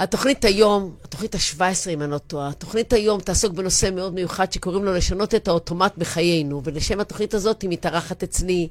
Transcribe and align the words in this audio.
התוכנית 0.00 0.44
היום, 0.44 0.94
התוכנית 1.04 1.34
ה-17, 1.34 1.90
אם 1.90 2.02
אני 2.02 2.10
לא 2.10 2.18
טועה, 2.18 2.48
התוכנית 2.48 2.92
היום 2.92 3.20
תעסוק 3.20 3.52
בנושא 3.52 3.90
מאוד 3.94 4.14
מיוחד 4.14 4.52
שקוראים 4.52 4.84
לו 4.84 4.94
לשנות 4.94 5.34
את 5.34 5.48
האוטומט 5.48 5.92
בחיינו, 5.98 6.60
ולשם 6.64 7.00
התוכנית 7.00 7.34
הזאת 7.34 7.62
היא 7.62 7.70
מתארחת 7.70 8.22
אצלי 8.22 8.68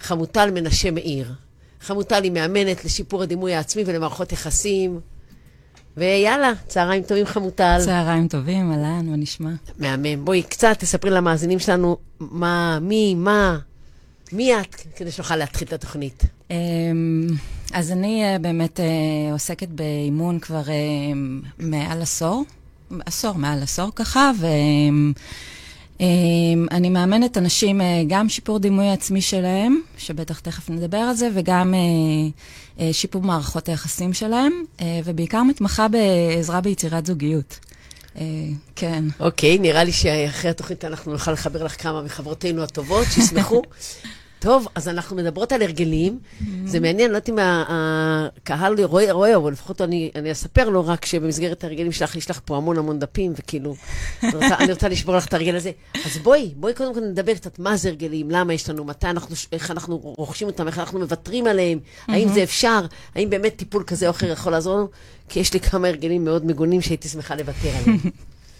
חמוטל 0.00 0.50
מנשה 0.50 0.90
מאיר. 0.90 1.32
חמוטל 1.80 2.22
היא 2.22 2.32
מאמנת 2.32 2.84
לשיפור 2.84 3.22
הדימוי 3.22 3.54
העצמי 3.54 3.82
ולמערכות 3.86 4.32
יחסים. 4.32 5.00
ויאללה, 5.96 6.52
צהריים 6.66 7.02
טובים 7.02 7.26
חמוטל. 7.26 7.78
צהריים 7.84 8.28
טובים, 8.28 8.72
אהלן, 8.72 9.06
מה 9.06 9.16
נשמע? 9.16 9.50
מהמם. 9.78 10.24
בואי 10.24 10.42
קצת 10.42 10.76
תספרי 10.78 11.10
למאזינים 11.10 11.58
שלנו 11.58 11.96
מה, 12.20 12.78
מי, 12.80 13.14
מה, 13.14 13.58
מי 14.32 14.60
את, 14.60 14.74
כדי 14.96 15.10
שנוכל 15.10 15.36
להתחיל 15.36 15.68
את 15.68 15.72
התוכנית. 15.72 16.24
אמ, 16.50 17.26
אז 17.72 17.92
אני 17.92 18.24
אה, 18.24 18.38
באמת 18.38 18.80
אה, 18.80 18.84
עוסקת 19.32 19.68
באימון 19.68 20.38
כבר 20.38 20.68
אה, 20.68 20.74
מעל 21.58 22.02
עשור, 22.02 22.44
עשור, 23.06 23.34
מעל 23.34 23.62
עשור 23.62 23.90
ככה, 23.96 24.30
ואני 26.00 26.90
מאמנת 26.90 27.38
אנשים 27.38 27.80
גם 28.08 28.28
שיפור 28.28 28.58
דימוי 28.58 28.90
עצמי 28.90 29.20
שלהם, 29.20 29.80
שבטח 29.98 30.40
תכף 30.40 30.70
נדבר 30.70 30.96
על 30.96 31.14
זה, 31.14 31.28
וגם 31.34 31.74
שיפור 32.92 33.22
מערכות 33.22 33.68
היחסים 33.68 34.12
שלהם, 34.12 34.52
ובעיקר 35.04 35.42
מתמחה 35.42 35.86
בעזרה 35.88 36.60
ביצירת 36.60 37.06
זוגיות. 37.06 37.58
כן. 38.76 39.04
אוקיי, 39.20 39.58
נראה 39.58 39.84
לי 39.84 39.92
שאחרי 39.92 40.50
התוכנית 40.50 40.84
אנחנו 40.84 41.12
נוכל 41.12 41.32
לחבר 41.32 41.64
לך 41.64 41.82
כמה 41.82 42.02
מחברותינו 42.02 42.62
הטובות, 42.62 43.06
שישמחו. 43.14 43.62
טוב, 44.40 44.68
אז 44.74 44.88
אנחנו 44.88 45.16
מדברות 45.16 45.52
על 45.52 45.62
הרגלים. 45.62 46.18
זה 46.64 46.80
מעניין, 46.80 47.10
לא 47.10 47.16
יודעת 47.16 47.28
אם 47.28 47.36
הקהל 47.40 48.84
רואה, 48.84 49.12
רואה, 49.12 49.36
אבל 49.36 49.52
לפחות 49.52 49.80
אני, 49.80 50.10
אני 50.14 50.32
אספר 50.32 50.68
לו 50.68 50.86
רק 50.86 51.04
שבמסגרת 51.04 51.64
ההרגלים 51.64 51.92
שלך, 51.92 52.16
יש 52.16 52.30
לך 52.30 52.40
פה 52.44 52.56
המון 52.56 52.78
המון 52.78 52.98
דפים, 52.98 53.32
וכאילו, 53.36 53.74
אני 54.22 54.32
רוצה, 54.34 54.56
אני 54.58 54.72
רוצה 54.72 54.88
לשבור 54.88 55.16
לך 55.16 55.26
את 55.26 55.34
הרגל 55.34 55.56
הזה. 55.56 55.70
אז 56.06 56.18
בואי, 56.18 56.52
בואי 56.56 56.74
קודם 56.74 56.94
כל 56.94 57.00
נדבר 57.00 57.34
קצת 57.34 57.58
מה 57.58 57.76
זה 57.76 57.88
הרגלים, 57.88 58.30
למה 58.30 58.54
יש 58.54 58.70
לנו, 58.70 58.84
מתי 58.84 59.06
אנחנו, 59.06 59.36
איך 59.52 59.70
אנחנו 59.70 59.96
רוכשים 59.96 60.46
אותם, 60.46 60.66
איך 60.66 60.78
אנחנו 60.78 60.98
מוותרים 60.98 61.46
עליהם, 61.46 61.78
האם 62.08 62.28
זה 62.28 62.42
אפשר, 62.42 62.80
האם 63.14 63.30
באמת 63.30 63.56
טיפול 63.56 63.84
כזה 63.86 64.06
או 64.06 64.10
אחר 64.10 64.26
יכול 64.26 64.52
לעזור 64.52 64.76
לנו, 64.76 64.88
כי 65.28 65.40
יש 65.40 65.52
לי 65.52 65.60
כמה 65.60 65.88
הרגלים 65.88 66.24
מאוד 66.24 66.46
מגונים 66.46 66.80
שהייתי 66.80 67.08
שמחה 67.08 67.34
לוותר 67.34 67.68
עליהם. 67.68 67.98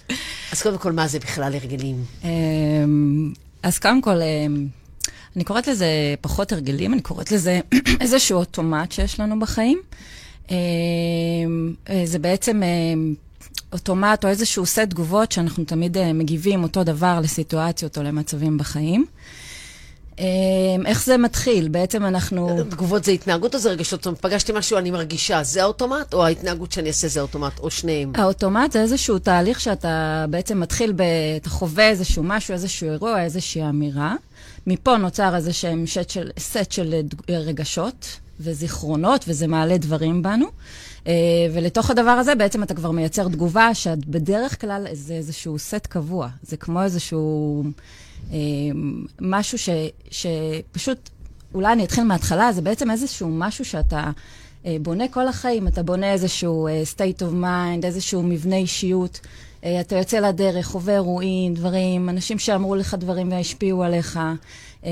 אז 0.52 0.62
קודם 0.62 0.78
כל, 0.78 0.92
מה 0.92 1.06
זה 1.06 1.18
בכלל 1.18 1.54
הרגלים? 1.54 2.04
אמ, 2.24 3.32
אז 3.62 3.78
קודם 3.78 4.02
כל, 4.02 4.20
אמ, 4.22 4.79
אני 5.36 5.44
קוראת 5.44 5.68
לזה 5.68 5.86
פחות 6.20 6.52
הרגלים, 6.52 6.92
אני 6.92 7.02
קוראת 7.02 7.32
לזה 7.32 7.60
איזשהו 8.00 8.38
אוטומט 8.38 8.92
שיש 8.92 9.20
לנו 9.20 9.38
בחיים. 9.38 9.80
אה, 10.50 10.56
אה, 11.88 12.02
זה 12.04 12.18
בעצם 12.18 12.62
אה, 12.62 12.68
אוטומט 13.72 14.24
או 14.24 14.28
איזשהו 14.28 14.66
סט 14.66 14.78
תגובות 14.78 15.32
שאנחנו 15.32 15.64
תמיד 15.64 16.12
מגיבים 16.14 16.62
אותו 16.62 16.84
דבר 16.84 17.20
לסיטואציות 17.22 17.98
או 17.98 18.02
למצבים 18.02 18.58
בחיים. 18.58 19.06
איך 20.86 21.04
זה 21.04 21.16
מתחיל? 21.16 21.68
בעצם 21.68 22.04
אנחנו... 22.04 22.62
תגובות 22.70 23.04
זה 23.04 23.12
התנהגות 23.12 23.54
או 23.54 23.58
זה 23.58 23.70
רגשות? 23.70 24.00
זאת 24.00 24.06
אומרת, 24.06 24.20
פגשתי 24.20 24.52
משהו, 24.54 24.78
אני 24.78 24.90
מרגישה, 24.90 25.42
זה 25.42 25.62
האוטומט, 25.62 26.14
או 26.14 26.24
ההתנהגות 26.26 26.72
שאני 26.72 26.88
אעשה 26.88 27.08
זה 27.08 27.20
האוטומט, 27.20 27.58
או 27.58 27.70
שניהם? 27.70 28.12
האוטומט 28.14 28.72
זה 28.72 28.82
איזשהו 28.82 29.18
תהליך 29.18 29.60
שאתה 29.60 30.24
בעצם 30.30 30.60
מתחיל, 30.60 30.92
ב... 30.92 31.02
אתה 31.36 31.50
חווה 31.50 31.88
איזשהו 31.88 32.22
משהו, 32.22 32.54
איזשהו 32.54 32.90
אירוע, 32.90 33.22
איזושהי 33.22 33.68
אמירה. 33.68 34.14
מפה 34.66 34.96
נוצר 34.96 35.36
איזה 35.36 35.52
שהם 35.52 35.86
סט 35.86 36.10
של, 36.10 36.30
סט 36.38 36.72
של 36.72 36.94
רגשות 37.28 38.18
וזיכרונות, 38.40 39.24
וזה 39.28 39.46
מעלה 39.46 39.78
דברים 39.78 40.22
בנו. 40.22 40.46
Uh, 41.04 41.08
ולתוך 41.52 41.90
הדבר 41.90 42.10
הזה 42.10 42.34
בעצם 42.34 42.62
אתה 42.62 42.74
כבר 42.74 42.90
מייצר 42.90 43.28
תגובה 43.28 43.74
שאת 43.74 44.06
בדרך 44.06 44.60
כלל 44.60 44.86
זה 44.92 45.14
איזשהו 45.14 45.58
סט 45.58 45.86
קבוע. 45.86 46.28
זה 46.42 46.56
כמו 46.56 46.82
איזשהו 46.82 47.64
משהו 49.20 49.58
ש, 49.58 49.68
שפשוט, 50.10 51.10
אולי 51.54 51.72
אני 51.72 51.84
אתחיל 51.84 52.04
מההתחלה, 52.04 52.52
זה 52.52 52.62
בעצם 52.62 52.90
איזשהו 52.90 53.28
משהו 53.28 53.64
שאתה 53.64 54.10
בונה 54.64 55.08
כל 55.08 55.28
החיים. 55.28 55.68
אתה 55.68 55.82
בונה 55.82 56.12
איזשהו 56.12 56.68
state 56.96 57.22
of 57.22 57.42
mind, 57.42 57.84
איזשהו 57.84 58.22
מבנה 58.22 58.56
אישיות. 58.56 59.20
אה, 59.64 59.80
אתה 59.80 59.96
יוצא 59.96 60.18
לדרך, 60.18 60.66
חווה 60.66 60.94
אירועים, 60.94 61.54
דברים, 61.54 62.08
אנשים 62.08 62.38
שאמרו 62.38 62.74
לך 62.74 62.94
דברים 62.94 63.32
והשפיעו 63.32 63.84
עליך. 63.84 64.20
אה, 64.84 64.90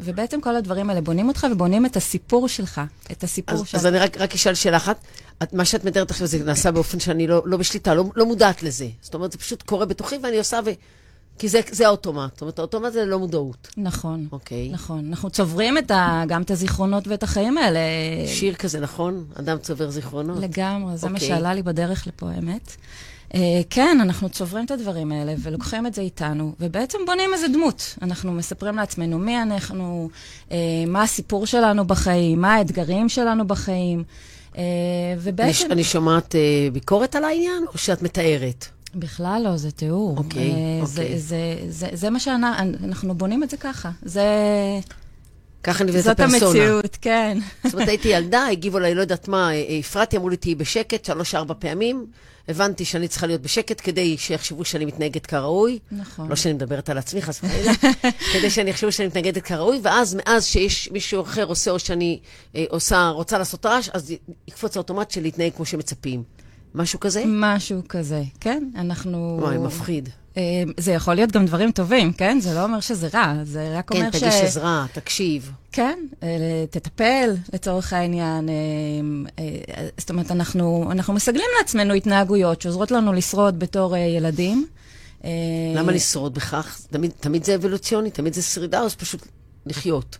ובעצם 0.00 0.40
כל 0.40 0.56
הדברים 0.56 0.90
האלה 0.90 1.00
בונים 1.00 1.28
אותך 1.28 1.46
ובונים 1.52 1.86
את 1.86 1.96
הסיפור 1.96 2.48
שלך, 2.48 2.80
את 3.12 3.24
הסיפור 3.24 3.64
שלך. 3.64 3.74
אז 3.74 3.86
אני 3.86 3.98
רק, 3.98 4.18
רק 4.18 4.34
אשאל 4.34 4.54
שאלה 4.54 4.76
אחת. 4.76 5.04
את, 5.42 5.52
מה 5.52 5.64
שאת 5.64 5.84
מתארת 5.84 6.10
עכשיו 6.10 6.26
זה 6.26 6.44
נעשה 6.44 6.70
באופן 6.70 7.00
שאני 7.00 7.26
לא, 7.26 7.42
לא 7.44 7.56
בשליטה, 7.56 7.94
לא, 7.94 8.04
לא 8.16 8.26
מודעת 8.26 8.62
לזה. 8.62 8.88
זאת 9.00 9.14
אומרת, 9.14 9.32
זה 9.32 9.38
פשוט 9.38 9.62
קורה 9.62 9.86
בתוכי 9.86 10.16
ואני 10.22 10.38
עושה 10.38 10.60
ו... 10.64 10.70
כי 11.38 11.48
זה, 11.48 11.60
זה 11.70 11.86
האוטומט. 11.86 12.32
זאת 12.32 12.40
אומרת, 12.40 12.58
האוטומט 12.58 12.92
זה 12.92 13.04
לא 13.04 13.18
מודעות. 13.18 13.68
נכון. 13.76 14.26
אוקיי. 14.32 14.68
נכון. 14.68 15.04
אנחנו 15.08 15.30
צוברים 15.30 15.78
את 15.78 15.90
ה, 15.90 16.24
גם 16.28 16.42
את 16.42 16.50
הזיכרונות 16.50 17.08
ואת 17.08 17.22
החיים 17.22 17.58
האלה. 17.58 17.80
שיר 18.26 18.54
כזה, 18.54 18.80
נכון? 18.80 19.24
אדם 19.34 19.58
צובר 19.58 19.90
זיכרונות. 19.90 20.38
לגמרי, 20.40 20.96
זה 20.96 21.06
אוקיי. 21.06 21.12
מה 21.12 21.20
שעלה 21.20 21.54
לי 21.54 21.62
בדרך 21.62 22.06
לפה, 22.06 22.30
האמת. 22.30 22.76
Uh, 23.32 23.34
כן, 23.70 23.98
אנחנו 24.02 24.28
צוברים 24.28 24.64
את 24.64 24.70
הדברים 24.70 25.12
האלה 25.12 25.34
ולוקחים 25.38 25.86
את 25.86 25.94
זה 25.94 26.02
איתנו, 26.02 26.52
ובעצם 26.60 26.98
בונים 27.06 27.30
איזה 27.34 27.48
דמות. 27.48 27.94
אנחנו 28.02 28.32
מספרים 28.32 28.76
לעצמנו 28.76 29.18
מי 29.18 29.42
אנחנו, 29.42 30.08
uh, 30.48 30.52
מה 30.86 31.02
הסיפור 31.02 31.46
שלנו 31.46 31.84
בחיים, 31.84 32.40
מה 32.40 32.54
האתגרים 32.54 33.08
שלנו 33.08 33.46
בחיים, 33.46 34.04
uh, 34.52 34.56
ובעצם... 35.18 35.64
אני, 35.64 35.74
אני 35.74 35.84
שומעת 35.84 36.34
uh, 36.34 36.72
ביקורת 36.72 37.14
על 37.14 37.24
העניין, 37.24 37.64
או 37.72 37.78
שאת 37.78 38.02
מתארת? 38.02 38.66
בכלל 38.94 39.42
לא, 39.44 39.56
זה 39.56 39.70
תיאור. 39.70 40.18
אוקיי, 40.18 40.50
okay, 40.50 40.86
זה, 40.86 41.02
אוקיי. 41.02 41.18
זה, 41.18 41.56
זה, 41.68 41.88
זה, 41.88 41.88
זה 41.92 42.10
מה 42.10 42.20
שאנחנו 42.20 43.14
בונים 43.14 43.42
את 43.42 43.50
זה 43.50 43.56
ככה. 43.56 43.90
זה... 44.02 44.22
ככה 45.62 45.84
נבנית 45.84 46.06
הפרסונה. 46.06 46.38
זאת 46.38 46.44
המציאות, 46.44 46.98
כן. 47.00 47.38
זאת 47.64 47.74
אומרת, 47.74 47.88
הייתי 47.88 48.08
ילדה, 48.08 48.46
הגיבו 48.46 48.78
לה, 48.78 48.94
לא 48.94 49.00
יודעת 49.00 49.28
מה, 49.28 49.50
הפרעתי, 49.80 50.16
אמרו 50.16 50.28
לי, 50.28 50.36
תהיי 50.36 50.54
בשקט 50.54 51.04
שלוש-ארבע 51.04 51.54
פעמים. 51.58 52.06
הבנתי 52.48 52.84
שאני 52.84 53.08
צריכה 53.08 53.26
להיות 53.26 53.42
בשקט 53.42 53.80
כדי 53.84 54.16
שיחשבו 54.18 54.64
שאני 54.64 54.84
מתנהגת 54.84 55.26
כראוי. 55.26 55.78
נכון. 55.92 56.28
לא 56.28 56.36
שאני 56.36 56.54
מדברת 56.54 56.90
על 56.90 56.98
עצמי, 56.98 57.22
חס 57.22 57.40
וחלילה. 57.44 57.72
כדי 58.32 58.50
שאני 58.50 58.70
יחשבו 58.70 58.92
שאני 58.92 59.08
מתנגדת 59.08 59.42
כראוי, 59.42 59.80
ואז, 59.82 60.14
מאז 60.14 60.46
שיש 60.46 60.90
מישהו 60.92 61.22
אחר 61.22 61.44
עושה, 61.44 61.70
או 61.70 61.78
שאני 61.78 62.20
אה, 62.56 62.64
עושה, 62.68 63.08
רוצה 63.08 63.38
לעשות 63.38 63.66
רעש, 63.66 63.88
אז 63.88 64.12
יקפוץ 64.48 64.76
האוטומט 64.76 65.10
של 65.10 65.22
להתנהג 65.22 65.52
כמו 65.56 65.64
שמצפים. 65.64 66.22
משהו 66.74 67.00
כזה? 67.00 67.22
משהו 67.26 67.82
כזה, 67.88 68.22
כן. 68.40 68.68
אנחנו... 68.76 69.38
וואי, 69.40 69.58
מפחיד. 69.58 70.08
אה, 70.36 70.42
זה 70.76 70.92
יכול 70.92 71.14
להיות 71.14 71.32
גם 71.32 71.46
דברים 71.46 71.72
טובים, 71.72 72.12
כן? 72.12 72.40
זה 72.40 72.54
לא 72.54 72.64
אומר 72.64 72.80
שזה 72.80 73.08
רע, 73.14 73.34
זה 73.44 73.78
רק 73.78 73.92
כן, 73.92 73.98
אומר 73.98 74.10
ש... 74.10 74.12
כן, 74.12 74.18
תגיש 74.18 74.34
עזרה, 74.34 74.86
תקשיב. 74.92 75.50
כן, 75.72 75.98
אה, 76.22 76.64
תטפל 76.70 77.30
לצורך 77.52 77.92
העניין. 77.92 78.48
אה, 78.48 79.44
זאת 79.98 80.10
אומרת, 80.10 80.30
אנחנו, 80.30 80.88
אנחנו 80.90 81.14
מסגלים 81.14 81.46
לעצמנו 81.58 81.94
התנהגויות 81.94 82.62
שעוזרות 82.62 82.90
לנו 82.90 83.12
לשרוד 83.12 83.58
בתור 83.58 83.96
ילדים. 83.96 84.66
למה 85.74 85.92
לשרוד 85.92 86.34
בכך? 86.34 86.80
תמיד, 86.90 87.10
תמיד 87.20 87.44
זה 87.44 87.54
אבולוציוני, 87.54 88.10
תמיד 88.10 88.34
זה 88.34 88.42
שרידה, 88.42 88.80
או 88.80 88.88
זה 88.88 88.96
פשוט 88.96 89.26
לחיות? 89.66 90.18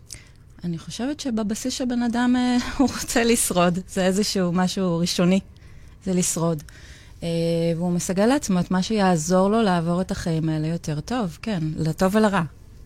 אני 0.65 0.79
חושבת 0.79 1.21
שבבסיס 1.21 1.75
שבן 1.75 2.03
אדם 2.03 2.37
הוא 2.79 2.89
רוצה 3.01 3.25
לשרוד. 3.25 3.79
זה 3.89 4.07
איזשהו 4.07 4.53
משהו 4.53 4.99
ראשוני, 4.99 5.41
זה 6.05 6.15
לשרוד. 6.15 6.63
Uh, 7.21 7.25
והוא 7.77 7.93
מסגל 7.93 8.27
לעצמו 8.27 8.61
את 8.61 8.71
מה 8.71 8.83
שיעזור 8.83 9.51
לו 9.51 9.63
לעבור 9.63 10.01
את 10.01 10.11
החיים 10.11 10.49
האלה 10.49 10.67
יותר 10.67 11.01
טוב, 11.01 11.39
כן, 11.43 11.61
לטוב 11.77 12.15
ולרע, 12.15 12.43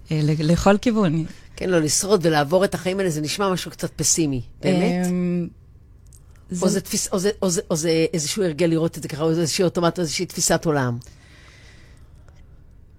uh, 0.09 0.13
לכל 0.39 0.79
כיוון. 0.79 1.25
כן, 1.57 1.71
לא, 1.71 1.81
לשרוד 1.81 2.27
ולעבור 2.27 2.65
את 2.65 2.75
החיים 2.75 2.99
האלה, 2.99 3.11
זה 3.11 3.21
נשמע 3.21 3.53
משהו 3.53 3.71
קצת 3.71 3.91
פסימי, 3.97 4.41
באמת? 4.63 5.07
או, 5.07 6.69
זה... 6.69 6.69
זה 6.69 6.81
תפיס, 6.81 7.09
או, 7.13 7.19
זה, 7.19 7.31
או, 7.43 7.51
זה, 7.51 7.61
או 7.71 7.77
זה 7.77 8.07
איזשהו 8.15 8.43
הרגל 8.43 8.67
לראות 8.67 8.99
את 8.99 9.03
זה 9.03 9.09
ככה, 9.09 9.23
או 9.23 9.31
איזושהי 9.31 9.65
אוטומט, 9.65 9.99
או 9.99 10.03
איזושהי 10.03 10.27
תפיסת 10.27 10.65
עולם. 10.65 10.99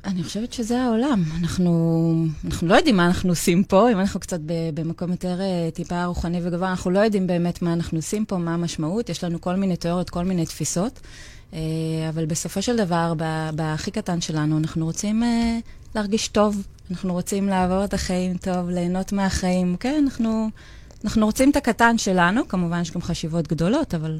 אני 0.07 0.23
חושבת 0.23 0.53
שזה 0.53 0.81
העולם. 0.81 1.23
אנחנו, 1.41 2.25
אנחנו 2.45 2.67
לא 2.67 2.75
יודעים 2.75 2.97
מה 2.97 3.05
אנחנו 3.05 3.29
עושים 3.29 3.63
פה, 3.63 3.91
אם 3.91 3.99
אנחנו 3.99 4.19
קצת 4.19 4.39
במקום 4.73 5.11
יותר 5.11 5.39
טיפה 5.73 6.05
רוחני 6.05 6.39
וגבוה, 6.43 6.69
אנחנו 6.69 6.91
לא 6.91 6.99
יודעים 6.99 7.27
באמת 7.27 7.61
מה 7.61 7.73
אנחנו 7.73 7.97
עושים 7.97 8.25
פה, 8.25 8.37
מה 8.37 8.53
המשמעות. 8.53 9.09
יש 9.09 9.23
לנו 9.23 9.41
כל 9.41 9.55
מיני 9.55 9.75
תיאוריות, 9.75 10.09
כל 10.09 10.23
מיני 10.23 10.45
תפיסות. 10.45 10.99
אה, 11.53 11.59
אבל 12.09 12.25
בסופו 12.25 12.61
של 12.61 12.77
דבר, 12.77 13.13
בהכי 13.55 13.91
קטן 13.91 14.21
שלנו, 14.21 14.57
אנחנו 14.57 14.85
רוצים 14.85 15.23
אה, 15.23 15.57
להרגיש 15.95 16.27
טוב, 16.27 16.67
אנחנו 16.91 17.13
רוצים 17.13 17.47
לעבור 17.47 17.83
את 17.83 17.93
החיים 17.93 18.37
טוב, 18.37 18.69
ליהנות 18.69 19.11
מהחיים. 19.13 19.75
כן, 19.79 20.01
אנחנו, 20.03 20.49
אנחנו 21.03 21.25
רוצים 21.25 21.51
את 21.51 21.55
הקטן 21.55 21.97
שלנו, 21.97 22.47
כמובן 22.47 22.81
יש 22.81 22.91
גם 22.91 23.01
חשיבות 23.01 23.47
גדולות, 23.47 23.95
אבל, 23.95 24.19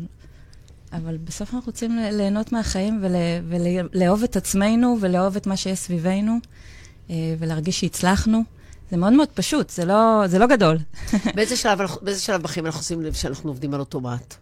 אבל 0.93 1.17
בסוף 1.17 1.53
אנחנו 1.53 1.67
רוצים 1.67 1.99
ליהנות 2.11 2.51
מהחיים 2.51 2.99
ול, 3.01 3.11
ולאהוב 3.49 4.23
את 4.23 4.35
עצמנו 4.35 4.97
ולאהוב 5.01 5.35
את 5.35 5.47
מה 5.47 5.57
שיש 5.57 5.79
סביבנו, 5.79 6.37
אה, 7.09 7.15
ולהרגיש 7.39 7.79
שהצלחנו. 7.79 8.43
זה 8.91 8.97
מאוד 8.97 9.13
מאוד 9.13 9.29
פשוט, 9.33 9.69
זה 9.69 9.85
לא, 9.85 10.23
זה 10.27 10.39
לא 10.39 10.47
גדול. 10.47 10.77
באיזה 11.35 11.57
שלב, 11.57 11.79
באיזה 12.01 12.21
שלב 12.21 12.41
בחיים 12.41 12.65
אנחנו 12.65 12.79
עושים 12.79 13.01
לב 13.01 13.13
שאנחנו 13.13 13.49
עובדים 13.49 13.73
על 13.73 13.79
אוטומט? 13.79 14.35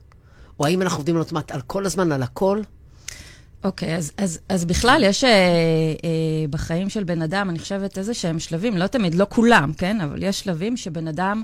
או 0.59 0.65
האם 0.65 0.81
אנחנו 0.81 0.97
עובדים 0.97 1.15
על 1.15 1.21
אוטומט 1.21 1.51
על 1.51 1.61
כל 1.61 1.85
הזמן, 1.85 2.11
על 2.11 2.23
הכל? 2.23 2.61
אוקיי, 3.63 3.95
אז, 3.95 4.11
אז, 4.17 4.39
אז 4.49 4.65
בכלל 4.65 5.03
יש 5.05 5.23
אה, 5.23 5.29
אה, 5.29 6.47
בחיים 6.49 6.89
של 6.89 7.03
בן 7.03 7.21
אדם, 7.21 7.49
אני 7.49 7.59
חושבת, 7.59 7.97
איזה 7.97 8.13
שהם 8.13 8.39
שלבים, 8.39 8.77
לא 8.77 8.87
תמיד, 8.87 9.15
לא 9.15 9.25
כולם, 9.29 9.73
כן? 9.77 10.01
אבל 10.01 10.23
יש 10.23 10.39
שלבים 10.39 10.77
שבן 10.77 11.07
אדם 11.07 11.43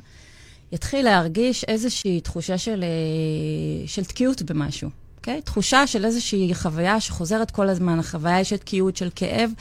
יתחיל 0.72 1.06
להרגיש 1.06 1.64
איזושהי 1.64 2.22
תחושה 2.22 2.58
של, 2.58 2.84
אה, 2.84 3.88
של 3.88 4.06
תקיעות 4.06 4.42
במשהו, 4.42 4.90
אוקיי? 5.18 5.42
תחושה 5.42 5.88
של 5.88 6.06
איזושהי 6.06 6.56
חוויה 6.56 7.00
שחוזרת 7.00 7.52
כל 7.52 7.70
הזמן, 7.70 8.00
החוויה 8.00 8.44
של 8.44 8.58
תקיעות, 8.58 8.98
של 8.98 9.10
כאב, 9.16 9.52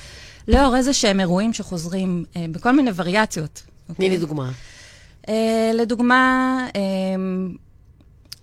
לאור 0.49 0.77
איזה 0.77 0.93
שהם 0.93 1.21
אירועים 1.21 1.53
שחוזרים 1.53 2.25
אה, 2.37 2.47
בכל 2.53 2.73
מיני 2.73 2.91
וריאציות. 2.97 3.63
תני 3.87 3.95
אוקיי? 3.95 4.09
לי 4.09 4.17
דוגמה. 4.17 4.51
אה, 5.29 5.71
לדוגמה, 5.75 6.57
אה, 6.77 6.81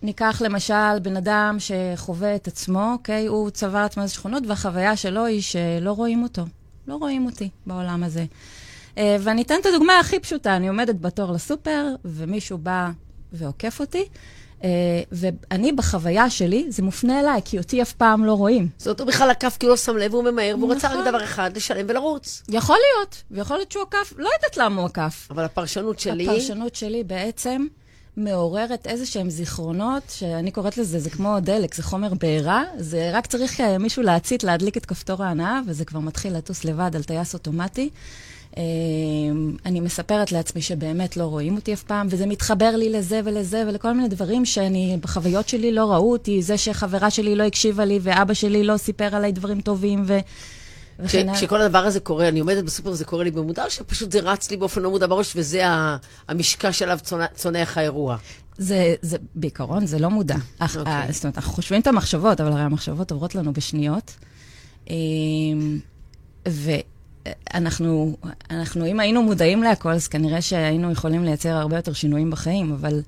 ניקח 0.01 0.41
למשל 0.45 0.99
בן 1.01 1.17
אדם 1.17 1.57
שחווה 1.59 2.35
את 2.35 2.47
עצמו, 2.47 2.91
אוקיי? 2.93 3.25
הוא 3.25 3.49
צבר 3.49 3.81
לעצמו 3.81 4.03
איזה 4.03 4.13
שכונות, 4.13 4.43
והחוויה 4.47 4.95
שלו 4.95 5.25
היא 5.25 5.41
שלא 5.41 5.91
רואים 5.91 6.23
אותו. 6.23 6.45
לא 6.87 6.95
רואים 6.95 7.25
אותי 7.25 7.49
בעולם 7.65 8.03
הזה. 8.03 8.25
אה, 8.97 9.17
ואני 9.19 9.41
אתן 9.41 9.55
את 9.61 9.65
הדוגמה 9.65 9.99
הכי 9.99 10.19
פשוטה, 10.19 10.55
אני 10.55 10.67
עומדת 10.67 10.95
בתור 11.01 11.31
לסופר, 11.31 11.87
ומישהו 12.05 12.57
בא 12.57 12.89
ועוקף 13.33 13.79
אותי, 13.79 14.05
אה, 14.63 14.69
ואני 15.11 15.71
בחוויה 15.71 16.29
שלי, 16.29 16.65
זה 16.69 16.83
מופנה 16.83 17.19
אליי, 17.19 17.41
כי 17.45 17.57
אותי 17.57 17.81
אף 17.81 17.93
פעם 17.93 18.25
לא 18.25 18.33
רואים. 18.33 18.69
זאת 18.77 18.87
אומרת, 18.87 18.99
הוא 18.99 19.07
בכלל 19.07 19.29
עקף 19.29 19.57
כי 19.59 19.65
הוא 19.65 19.71
לא 19.71 19.77
שם 19.77 19.97
לב, 19.97 20.13
הוא 20.13 20.23
ממהר, 20.23 20.55
והוא 20.59 20.75
רצה 20.75 20.87
רק 20.87 20.93
נכון. 20.93 21.07
דבר 21.07 21.23
אחד, 21.23 21.51
לשלם 21.55 21.85
ולרוץ. 21.89 22.43
יכול 22.49 22.77
להיות, 22.95 23.23
ויכול 23.31 23.57
להיות 23.57 23.71
שהוא 23.71 23.83
עקף, 23.83 24.13
לא 24.17 24.29
יודעת 24.35 24.57
למה 24.57 24.81
הוא 24.81 24.85
עקף. 24.85 25.27
אבל 25.31 25.43
הפרשנות 25.43 25.99
שלי... 25.99 26.29
הפרשנות 26.29 26.75
שלי 26.75 27.03
בעצם 27.03 27.67
מעוררת 28.17 28.87
איזה 28.87 29.05
שהם 29.05 29.29
זיכרונות, 29.29 30.03
שאני 30.09 30.51
קוראת 30.51 30.77
לזה, 30.77 30.99
זה 30.99 31.09
כמו 31.09 31.39
דלק, 31.41 31.75
זה 31.75 31.83
חומר 31.83 32.13
בעירה, 32.13 32.63
זה 32.77 33.09
רק 33.13 33.25
צריך 33.27 33.61
אה, 33.61 33.77
מישהו 33.77 34.03
להצית, 34.03 34.43
להדליק 34.43 34.77
את 34.77 34.85
כפתור 34.85 35.23
ההנאה, 35.23 35.59
וזה 35.67 35.85
כבר 35.85 35.99
מתחיל 35.99 36.37
לטוס 36.37 36.65
לבד 36.65 36.95
על 36.95 37.03
טייס 37.03 37.33
אוטומטי. 37.33 37.89
אה, 38.57 38.61
אני 39.65 39.79
מספרת 39.79 40.31
לעצמי 40.31 40.61
שבאמת 40.61 41.17
לא 41.17 41.23
רואים 41.23 41.55
אותי 41.55 41.73
אף 41.73 41.83
פעם, 41.83 42.07
וזה 42.09 42.25
מתחבר 42.25 42.75
לי 42.75 42.89
לזה 42.89 43.21
ולזה 43.25 43.63
ולכל 43.67 43.93
מיני 43.93 44.07
דברים 44.07 44.45
שאני, 44.45 44.97
בחוויות 45.01 45.49
שלי 45.49 45.71
לא 45.71 45.91
ראו 45.91 46.11
אותי, 46.11 46.41
זה 46.41 46.57
שחברה 46.57 47.09
שלי 47.09 47.35
לא 47.35 47.43
הקשיבה 47.43 47.85
לי, 47.85 47.99
ואבא 48.01 48.33
שלי 48.33 48.63
לא 48.63 48.77
סיפר 48.77 49.15
עליי 49.15 49.31
דברים 49.31 49.61
טובים, 49.61 50.03
ו... 50.07 50.17
כשכל 51.33 51.61
הדבר 51.61 51.77
הזה 51.77 51.99
קורה, 51.99 52.27
אני 52.27 52.39
עומדת 52.39 52.63
בסופר 52.63 52.89
וזה 52.89 53.05
קורה 53.05 53.23
לי 53.23 53.31
במודע, 53.31 53.65
או 53.65 53.69
שפשוט 53.69 54.11
זה 54.11 54.19
רץ 54.19 54.51
לי 54.51 54.57
באופן 54.57 54.81
לא 54.81 54.89
מודע 54.89 55.07
בראש, 55.07 55.33
וזה 55.35 55.61
המשקע 56.27 56.71
שעליו 56.71 56.99
צונח- 57.35 57.77
האירוע. 57.77 58.17
זה, 58.57 58.95
זה, 59.01 59.17
בעיקרון, 59.35 59.85
זה 59.85 59.99
לא 59.99 60.09
מודע. 60.09 60.35
אך, 60.59 60.77
אוקיי. 60.77 61.07
okay. 61.07 61.11
זאת 61.11 61.23
אומרת, 61.23 61.37
אנחנו 61.37 61.53
חושבים 61.53 61.81
את 61.81 61.87
המחשבות, 61.87 62.41
אבל 62.41 62.51
הרי 62.51 62.61
המחשבות 62.61 63.11
עוברות 63.11 63.35
לנו 63.35 63.53
בשניות. 63.53 64.15
אמ, 64.89 65.79
ואנחנו, 67.53 68.17
אנחנו, 68.49 68.85
אם 68.85 68.99
היינו 68.99 69.23
מודעים 69.23 69.63
להכל, 69.63 69.91
אז 69.91 70.07
כנראה 70.07 70.41
שהיינו 70.41 70.91
יכולים 70.91 71.23
לייצר 71.23 71.49
הרבה 71.49 71.75
יותר 71.75 71.93
שינויים 71.93 72.31
בחיים, 72.31 72.73
אבל 72.73 73.01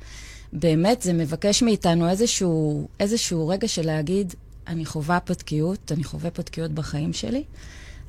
באמת 0.54 1.02
זה 1.02 1.14
מבקש 1.14 1.64
מאיתנו 1.64 2.10
איזשהו, 2.10 2.88
איזשהו 3.00 3.48
רגע 3.48 3.68
של 3.68 3.86
להגיד, 3.86 4.34
אני 4.68 4.86
חווה 4.86 5.20
פה 5.20 5.34
תקיעות, 5.34 5.92
אני 5.92 6.04
חווה 6.04 6.32
פה 6.32 6.44
תקיעות 6.44 6.72
בחיים 6.72 7.14
שלי. 7.14 7.44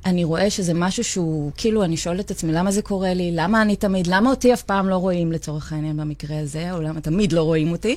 אני 0.05 0.23
רואה 0.23 0.49
שזה 0.49 0.73
משהו 0.73 1.03
שהוא, 1.03 1.51
כאילו, 1.57 1.83
אני 1.83 1.97
שואלת 1.97 2.25
את 2.25 2.31
עצמי, 2.31 2.51
למה 2.51 2.71
זה 2.71 2.81
קורה 2.81 3.13
לי? 3.13 3.31
למה 3.33 3.61
אני 3.61 3.75
תמיד, 3.75 4.07
למה 4.07 4.29
אותי 4.29 4.53
אף 4.53 4.63
פעם 4.63 4.89
לא 4.89 4.95
רואים, 4.95 5.31
לצורך 5.31 5.73
העניין, 5.73 5.97
במקרה 5.97 6.39
הזה, 6.39 6.71
או 6.71 6.81
למה 6.81 7.01
תמיד 7.01 7.31
לא 7.31 7.43
רואים 7.43 7.71
אותי? 7.71 7.95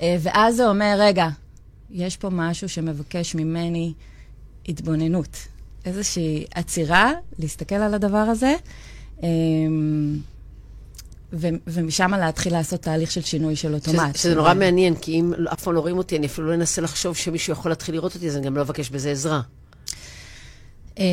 אה, 0.00 0.16
ואז 0.20 0.56
זה 0.56 0.68
אומר, 0.68 0.96
רגע, 0.98 1.28
יש 1.90 2.16
פה 2.16 2.30
משהו 2.30 2.68
שמבקש 2.68 3.34
ממני 3.34 3.92
התבוננות. 4.68 5.36
איזושהי 5.84 6.44
עצירה, 6.54 7.12
להסתכל 7.38 7.74
על 7.74 7.94
הדבר 7.94 8.16
הזה, 8.16 8.54
אה, 9.22 9.28
ו- 11.32 11.48
ומשם 11.66 12.10
להתחיל 12.14 12.52
לעשות 12.52 12.82
תהליך 12.82 13.10
של 13.10 13.22
שינוי 13.22 13.56
של 13.56 13.74
אוטומט. 13.74 14.08
שזה, 14.14 14.18
שזה 14.18 14.34
נורא 14.34 14.54
מעניין, 14.54 14.94
כי 14.94 15.12
אם 15.20 15.32
אף 15.52 15.62
פעם 15.62 15.74
לא 15.74 15.80
רואים 15.80 15.98
אותי, 15.98 16.16
אני 16.16 16.26
אפילו 16.26 16.48
לא 16.48 16.54
אנסה 16.54 16.82
לחשוב 16.82 17.16
שמישהו 17.16 17.52
יכול 17.52 17.70
להתחיל 17.70 17.94
לראות 17.94 18.14
אותי, 18.14 18.28
אז 18.28 18.36
אני 18.36 18.46
גם 18.46 18.56
לא 18.56 18.60
אבקש 18.62 18.90
בזה 18.90 19.10
עזרה. 19.10 19.40
אה, 20.98 21.04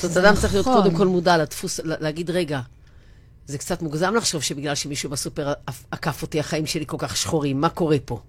זאת 0.00 0.16
אומרת, 0.16 0.26
אדם 0.26 0.34
צריך 0.36 0.52
להיות 0.54 0.66
נכון. 0.68 0.82
קודם 0.82 0.96
כל 0.96 1.06
מודע 1.06 1.36
לדפוס, 1.38 1.80
לה- 1.80 1.96
להגיד, 2.00 2.30
רגע, 2.30 2.60
זה 3.46 3.58
קצת 3.58 3.82
מוגזם 3.82 4.14
לחשוב 4.14 4.42
שבגלל 4.42 4.74
שמישהו 4.74 5.10
בסופר 5.10 5.52
עקף 5.90 6.22
אותי, 6.22 6.40
החיים 6.40 6.66
שלי 6.66 6.84
כל 6.86 6.96
כך 7.00 7.16
שחורים, 7.16 7.60
מה 7.60 7.68
קורה 7.68 7.96
פה? 8.04 8.20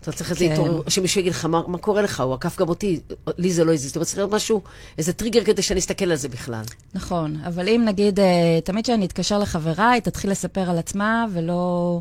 אתה 0.00 0.12
צריך 0.12 0.30
איזה 0.30 0.44
כן. 0.44 0.52
התעורר, 0.52 0.82
שמישהו 0.88 1.20
יגיד 1.20 1.32
לך, 1.32 1.44
מה, 1.44 1.78
קורה 1.78 2.02
לך? 2.02 2.20
הוא 2.20 2.34
עקף 2.34 2.58
גם 2.58 2.68
אותי, 2.68 3.00
לי 3.38 3.52
זה 3.52 3.64
לא 3.64 3.72
הזיז. 3.72 3.88
זאת 3.88 3.96
אומרת, 3.96 4.06
צריך 4.06 4.18
להיות 4.18 4.30
משהו, 4.30 4.62
איזה 4.98 5.12
טריגר 5.12 5.44
כדי 5.44 5.62
שאני 5.62 5.80
אסתכל 5.80 6.10
על 6.10 6.16
זה 6.16 6.28
בכלל. 6.28 6.62
נכון, 6.94 7.36
אבל 7.46 7.68
אם 7.68 7.82
נגיד, 7.84 8.20
אה, 8.20 8.58
תמיד 8.64 8.84
כשאני 8.84 9.06
אתקשר 9.06 9.38
לחברה, 9.38 9.90
היא 9.90 10.02
תתחיל 10.02 10.30
לספר 10.30 10.70
על 10.70 10.78
עצמה 10.78 11.26
ולא 11.32 12.00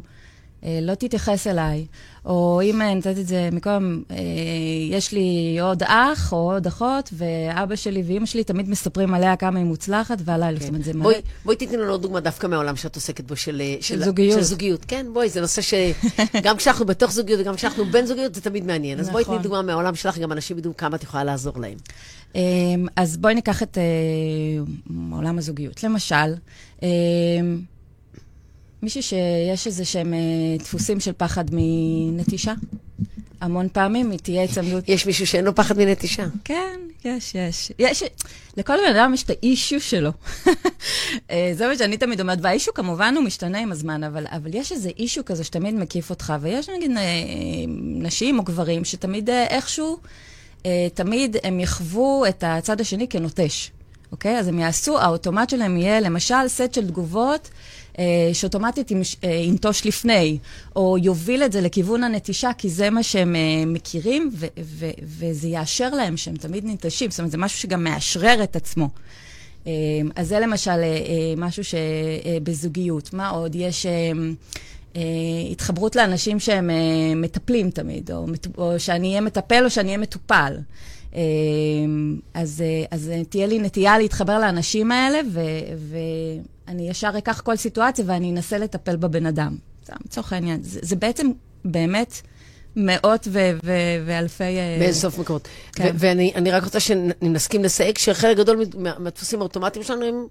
לא 0.64 0.96
תתייחס 0.96 1.48
אליי. 1.48 1.86
או 2.28 2.62
אם 2.64 2.82
אה, 2.82 2.94
נתתי 2.94 3.22
את 3.22 3.28
זה 3.28 3.50
מקודם, 3.52 4.04
אה, 4.12 4.18
יש 4.90 5.12
לי 5.12 5.58
עוד 5.62 5.84
אח 5.84 6.34
או 6.34 6.54
עוד 6.54 6.68
אחות, 6.68 7.10
ואבא 7.14 7.76
שלי 7.76 8.04
ואימא 8.08 8.26
שלי 8.26 8.44
תמיד 8.44 8.70
מספרים 8.70 9.14
עליה 9.14 9.36
כמה 9.36 9.60
היא 9.60 9.66
מוצלחת 9.66 10.18
ועליי, 10.26 10.56
זאת 10.60 10.70
אומרת, 10.70 10.84
זה 10.84 10.94
מלא. 10.94 11.04
בואי, 11.04 11.22
בואי 11.46 11.56
תתני 11.56 11.78
לנו 11.78 11.98
דוגמה 11.98 12.20
דווקא 12.20 12.48
מהעולם 12.48 12.76
שאת 12.76 12.96
עוסקת 12.96 13.24
בו, 13.24 13.36
של, 13.36 13.62
של 13.82 14.04
זוגיות. 14.04 14.38
של 14.38 14.44
זוגיות. 14.44 14.86
כן, 14.86 15.06
בואי, 15.14 15.30
זה 15.30 15.42
נושא 15.42 15.62
שגם 15.62 16.58
כשאנחנו 16.58 16.86
בתוך 16.86 17.12
זוגיות 17.12 17.40
וגם 17.40 17.56
כשאנחנו 17.56 17.86
בין 17.86 18.06
זוגיות, 18.06 18.36
זה 18.36 18.42
תמיד 18.42 18.66
מעניין. 18.66 19.00
אז 19.00 19.10
בואי 19.10 19.24
תני 19.24 19.34
נכון. 19.34 19.44
דוגמה 19.44 19.62
מהעולם 19.62 19.96
שלך, 19.96 20.18
גם 20.18 20.32
אנשים 20.32 20.58
ידעו 20.58 20.78
כמה 20.78 20.96
את 20.96 21.04
יכולה 21.04 21.24
לעזור 21.24 21.54
להם. 21.60 21.78
אמ, 22.36 22.88
אז 22.96 23.18
בואי 23.18 23.36
ניקח 23.36 23.64
את 23.64 23.78
אה, 23.78 23.84
עולם 25.12 25.38
הזוגיות. 25.38 25.84
למשל, 25.84 26.34
אמ, 26.84 26.88
מישהי 28.82 29.02
שיש 29.02 29.68
איזה 29.68 29.86
שהם 29.86 30.14
אה, 30.14 30.20
דפוסים 30.60 31.00
של 31.00 31.12
פחד 31.18 31.46
מנטישה. 31.52 32.54
המון 33.42 33.68
פעמים 33.74 34.12
היא 34.12 34.20
תהיה 34.20 34.44
הצמדות. 34.44 34.90
יש 34.90 35.06
מישהו 35.06 35.28
שאין 35.28 35.46
לו 35.46 35.56
פחד 35.56 35.78
מנטישה. 35.78 36.28
כן, 36.44 36.80
יש, 37.06 37.36
יש. 37.36 37.72
יש, 37.80 38.04
לכל 38.58 38.78
בן 38.78 38.96
אדם 38.96 39.14
יש 39.14 39.24
את 39.24 39.30
האישו 39.30 39.80
שלו. 39.80 40.12
אה, 41.32 41.52
זה 41.54 41.68
מה 41.68 41.78
שאני 41.78 41.98
תמיד 41.98 42.22
אומרת, 42.22 42.40
והאישו 42.42 42.74
כמובן 42.74 43.14
הוא 43.18 43.24
משתנה 43.24 43.60
עם 43.60 43.72
הזמן, 43.72 44.04
אבל, 44.04 44.26
אבל 44.30 44.50
יש 44.54 44.72
איזה 44.72 44.90
אישו 44.98 45.26
כזה 45.26 45.44
שתמיד 45.44 45.76
מקיף 45.76 46.10
אותך, 46.10 46.34
ויש 46.42 46.70
נגיד 46.70 46.92
אה, 46.98 47.04
נשים 47.78 48.40
או 48.40 48.44
גברים 48.44 48.86
שתמיד 48.86 49.30
איכשהו, 49.30 49.98
תמיד 50.94 51.38
הם 51.44 51.60
יחוו 51.60 52.26
את 52.30 52.44
הצד 52.48 52.82
השני 52.82 53.08
כנוטש, 53.08 53.72
אוקיי? 54.12 54.40
אז 54.40 54.48
הם 54.48 54.60
יעשו, 54.60 55.00
האוטומט 55.00 55.50
שלהם 55.50 55.78
יהיה 55.78 56.00
למשל 56.00 56.48
סט 56.48 56.74
של 56.74 56.88
תגובות. 56.88 57.50
אה, 58.00 58.04
שאוטומטית 58.34 58.92
ינש- 58.92 59.16
אה, 59.24 59.30
ינטוש 59.30 59.86
לפני, 59.86 60.38
או 60.76 60.98
יוביל 60.98 61.44
את 61.44 61.52
זה 61.52 61.62
לכיוון 61.62 62.04
הנטישה, 62.04 62.50
כי 62.58 62.70
זה 62.70 62.90
מה 62.90 63.04
שהם 63.04 63.36
אה, 63.36 63.66
מכירים, 63.66 64.30
ו- 64.34 64.46
ו- 64.64 64.90
וזה 65.04 65.48
יאשר 65.48 65.90
להם 65.90 66.18
שהם 66.18 66.36
תמיד 66.36 66.66
ננטשים. 66.66 67.12
זאת 67.12 67.20
אומרת, 67.20 67.32
זה 67.32 67.38
משהו 67.38 67.60
שגם 67.60 67.84
מאשרר 67.84 68.44
את 68.44 68.56
עצמו. 68.56 68.90
אז 70.16 70.28
זה 70.28 70.40
למשל 70.40 70.72
משהו 71.38 71.64
שבזוגיות. 71.64 73.14
מה 73.14 73.30
עוד? 73.30 73.56
יש 73.56 73.86
התחברות 75.52 75.96
לאנשים 75.96 76.40
שהם 76.40 76.70
מטפלים 77.16 77.70
תמיד, 77.70 78.12
או, 78.12 78.26
או 78.58 78.80
שאני 78.80 79.10
אהיה 79.10 79.22
מטפל 79.22 79.66
או 79.66 79.70
שאני 79.70 79.88
אהיה 79.88 79.98
מטופל. 79.98 80.58
אז, 82.34 82.64
אז 82.92 83.12
תהיה 83.30 83.48
לי 83.48 83.60
נטייה 83.60 83.98
להתחבר 84.00 84.40
לאנשים 84.40 84.92
האלה, 84.92 85.20
ו, 85.32 85.42
ואני 86.68 86.90
ישר 86.90 87.12
אקח 87.18 87.42
כל 87.42 87.56
סיטואציה 87.56 88.06
ואני 88.08 88.32
אנסה 88.32 88.58
לטפל 88.58 88.96
בבן 88.96 89.26
אדם. 89.26 89.58
לצורך 90.06 90.34
העניין. 90.34 90.64
זה, 90.64 90.80
זה 90.84 90.96
בעצם 90.96 91.32
באמת 91.66 92.14
מאות 92.76 93.28
ו, 93.32 93.40
ו, 93.64 93.72
ואלפי... 94.06 94.44
אה, 94.44 94.78
באין 94.80 94.94
סוף 94.94 95.20
מקומות. 95.20 95.48
כן. 95.72 95.84
ו- 95.96 96.00
ואני 96.00 96.32
אני 96.36 96.52
רק 96.52 96.64
רוצה 96.64 96.80
שנסכים 96.80 97.64
לסייג 97.64 97.98
שחלק 97.98 98.38
גדול 98.38 98.64
מה- 98.78 99.00
מהדפוסים 99.00 99.40
האוטומטיים 99.40 99.86
שלנו 99.86 100.06
הם 100.06 100.26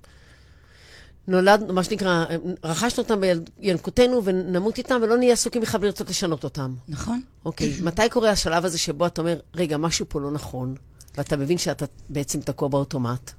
נולד, 1.29 1.73
מה 1.73 1.85
שנקרא, 1.85 2.25
רכשנו 2.65 3.03
אותם 3.03 3.21
בינקותנו 3.61 4.25
ונמות 4.25 4.79
איתם 4.79 5.01
ולא 5.03 5.17
נהיה 5.17 5.33
עסוקים 5.33 5.63
בכלל 5.63 5.81
לרצות 5.83 6.11
לשנות 6.11 6.45
אותם. 6.45 6.75
נכון. 6.89 7.21
אוקיי, 7.45 7.73
מתי 7.85 8.09
קורה 8.11 8.31
השלב 8.31 8.65
הזה 8.65 8.79
שבו 8.79 9.07
אתה 9.07 9.21
אומר, 9.21 9.39
רגע, 9.55 9.77
משהו 9.77 10.07
פה 10.09 10.21
לא 10.21 10.31
נכון, 10.31 10.75
ואתה 11.17 11.37
מבין 11.37 11.59
שאתה 11.59 11.85
בעצם 12.09 12.41
תקוע 12.41 12.69
באוטומט? 12.69 13.31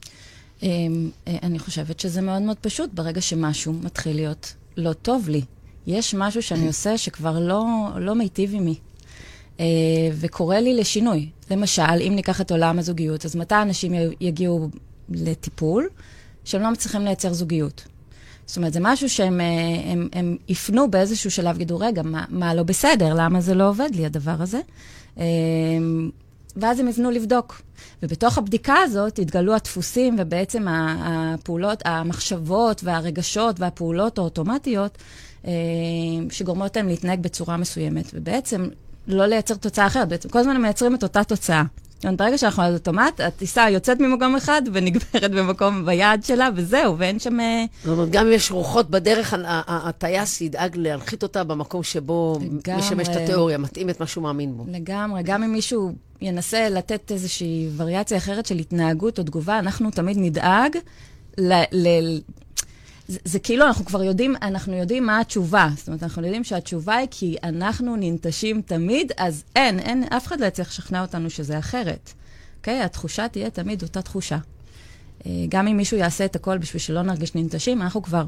אמ, 0.64 1.10
אה, 1.28 1.38
אני 1.44 1.60
חושבת 1.60 2.00
שזה 2.00 2.22
מאוד 2.22 2.42
מאוד 2.42 2.58
פשוט, 2.58 2.90
ברגע 2.94 3.22
שמשהו 3.22 3.74
מתחיל 3.74 4.16
להיות 4.16 4.54
לא 4.78 4.94
טוב 4.94 5.30
לי. 5.30 5.42
יש 5.88 6.16
משהו 6.16 6.42
שאני 6.42 6.68
עושה 6.68 6.98
שכבר 6.98 7.40
לא, 7.40 7.66
לא 8.00 8.16
מיטיב 8.16 8.54
עמי, 8.56 8.76
אה, 9.60 9.66
וקורא 10.14 10.58
לי 10.58 10.76
לשינוי. 10.76 11.30
למשל, 11.52 12.02
אם 12.08 12.14
ניקח 12.16 12.42
את 12.42 12.52
עולם 12.52 12.80
הזוגיות, 12.80 13.26
אז 13.26 13.36
מתי 13.36 13.56
אנשים 13.62 13.94
יגיעו 14.22 14.70
לטיפול 15.10 15.90
שהם 16.46 16.62
לא 16.62 16.72
מצליחים 16.72 17.02
לייצר 17.02 17.34
זוגיות? 17.34 17.88
זאת 18.46 18.58
אומרת, 18.58 18.74
זה 18.74 18.80
משהו 18.82 19.10
שהם 19.10 19.42
אה, 19.42 19.92
הם, 19.92 20.10
הם 20.14 20.38
יפנו 20.48 20.92
באיזשהו 20.92 21.32
שלב, 21.32 21.56
יגידו, 21.56 21.80
רגע, 21.80 22.02
מה, 22.02 22.26
מה 22.30 22.54
לא 22.54 22.64
בסדר? 22.64 23.14
למה 23.14 23.42
זה 23.42 23.54
לא 23.54 23.70
עובד 23.70 23.90
לי, 23.94 24.06
הדבר 24.06 24.36
הזה? 24.40 24.60
ואז 26.58 26.80
הם 26.80 26.88
יבנו 26.88 27.12
לבדוק. 27.12 27.62
ובתוך 28.04 28.38
הבדיקה 28.38 28.76
הזאת 28.76 29.20
התגלו 29.20 29.56
הדפוסים, 29.56 30.16
ובעצם 30.20 30.66
הפעולות, 30.70 31.82
המחשבות 31.86 32.84
והרגשות 32.84 33.60
והפעולות 33.60 34.18
האוטומטיות, 34.18 34.98
אה, 35.46 35.52
שגורמות 36.30 36.76
להם 36.76 36.88
להתנהג 36.88 37.20
בצורה 37.20 37.58
מסוימת. 37.58 38.06
ובעצם 38.14 38.68
לא 39.08 39.26
לייצר 39.26 39.56
תוצאה 39.56 39.88
אחרת, 39.88 40.08
בעצם 40.08 40.30
כל 40.30 40.40
הזמן 40.40 40.56
הם 40.56 40.62
מייצרים 40.62 40.96
את 40.96 41.04
אותה 41.04 41.24
תוצאה. 41.24 41.64
אומרת, 42.04 42.18
ברגע 42.18 42.38
שאנחנו 42.38 42.64
על 42.64 42.74
אוטומט, 42.74 43.22
הטיסה 43.22 43.70
יוצאת 43.70 44.00
ממקום 44.00 44.36
אחד 44.36 44.62
ונגמרת 44.74 45.32
במקום 45.32 45.86
ביעד 45.86 46.24
שלה, 46.24 46.50
וזהו, 46.56 46.98
ואין 46.98 47.20
שם... 47.20 47.40
אה, 47.40 47.66
זאת 47.84 47.98
אומרת, 47.98 48.10
גם 48.10 48.26
אם 48.26 48.34
יש 48.34 48.52
רוחות 48.52 48.90
בדרך, 48.90 49.34
הטייס 49.68 50.42
ידאג 50.42 50.76
להנחית 50.78 51.24
אותה 51.24 51.44
במקום 51.44 51.84
שבו 51.84 52.40
משמש 52.78 53.08
את 53.08 53.16
התיאוריה, 53.16 53.58
מתאים 53.58 53.90
את 53.90 54.00
מה 54.00 54.08
שהוא 54.08 54.24
מאמין 54.24 54.58
בו. 54.58 54.66
לגמרי, 54.68 55.24
גם 55.24 55.44
אם 55.44 55.52
מישהו 55.52 55.92
ינסה 56.22 56.70
לתת 56.70 57.12
איזושהי 57.12 57.70
וריאציה 57.78 58.18
אחרת 58.18 58.46
של 58.46 58.58
התנהגות 58.58 59.20
או 59.20 59.24
תגובה, 59.24 59.60
אנחנו 59.60 59.92
תמיד 59.92 60.18
נדאג 60.20 60.78
ל... 61.40 61.54
זה, 63.08 63.20
זה 63.26 63.40
כאילו, 63.40 63.66
אנחנו 63.66 63.86
כבר 63.86 64.04
יודעים, 64.04 64.36
אנחנו 64.42 64.74
יודעים 64.74 65.06
מה 65.06 65.20
התשובה. 65.20 65.70
זאת 65.78 65.88
אומרת, 65.88 66.04
אנחנו 66.04 66.24
יודעים 66.24 66.44
שהתשובה 66.44 66.96
היא 66.96 67.08
כי 67.12 67.36
אנחנו 67.44 67.96
ננטשים 67.96 68.62
תמיד, 68.62 69.12
אז 69.18 69.44
אין, 69.56 69.80
אין, 69.80 70.04
אף 70.04 70.28
אחד 70.28 70.40
לא 70.40 70.46
יצליח 70.46 70.68
לשכנע 70.68 71.02
אותנו 71.02 71.30
שזה 71.30 71.60
אחרת. 71.60 72.14
אוקיי? 72.58 72.82
Okay? 72.82 72.86
התחושה 72.86 73.28
תהיה 73.28 73.50
תמיד 73.50 73.84
אותה 73.84 74.02
תחושה. 74.02 74.38
אה, 75.26 75.32
גם 75.50 75.68
אם 75.68 75.78
מישהו 75.78 75.98
יעשה 75.98 76.26
את 76.26 76.36
הכל 76.36 76.58
בשביל 76.58 76.80
שלא 76.80 77.02
נרגיש 77.02 77.36
ננטשים, 77.36 77.82
אנחנו 77.82 78.02
כבר 78.02 78.26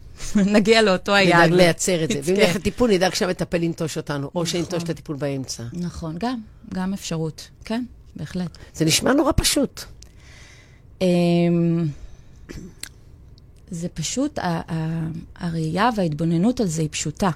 נגיע 0.54 0.82
לאותו 0.82 1.14
היעד. 1.14 1.42
נדאג 1.42 1.52
לייצר 1.52 2.04
את 2.04 2.10
זה. 2.10 2.20
ואם 2.22 2.34
נלך 2.36 2.56
לטיפול, 2.56 2.90
נדאג 2.90 3.14
שהמטפל 3.14 3.62
ינטוש 3.62 3.96
אותנו, 3.96 4.30
או 4.34 4.42
נכון. 4.42 4.60
את 4.82 4.90
הטיפול 4.90 5.16
באמצע. 5.16 5.62
נכון, 5.72 6.16
גם, 6.18 6.40
גם 6.74 6.94
אפשרות. 6.94 7.48
כן, 7.64 7.84
בהחלט. 8.16 8.58
זה 8.74 8.84
נשמע 8.84 9.12
נורא 9.12 9.32
פשוט. 9.36 9.84
זה 13.70 13.88
פשוט, 13.88 14.38
הראייה 15.36 15.90
וההתבוננות 15.96 16.60
על 16.60 16.66
זה 16.66 16.82
היא 16.82 16.88
פשוטה. 16.92 17.30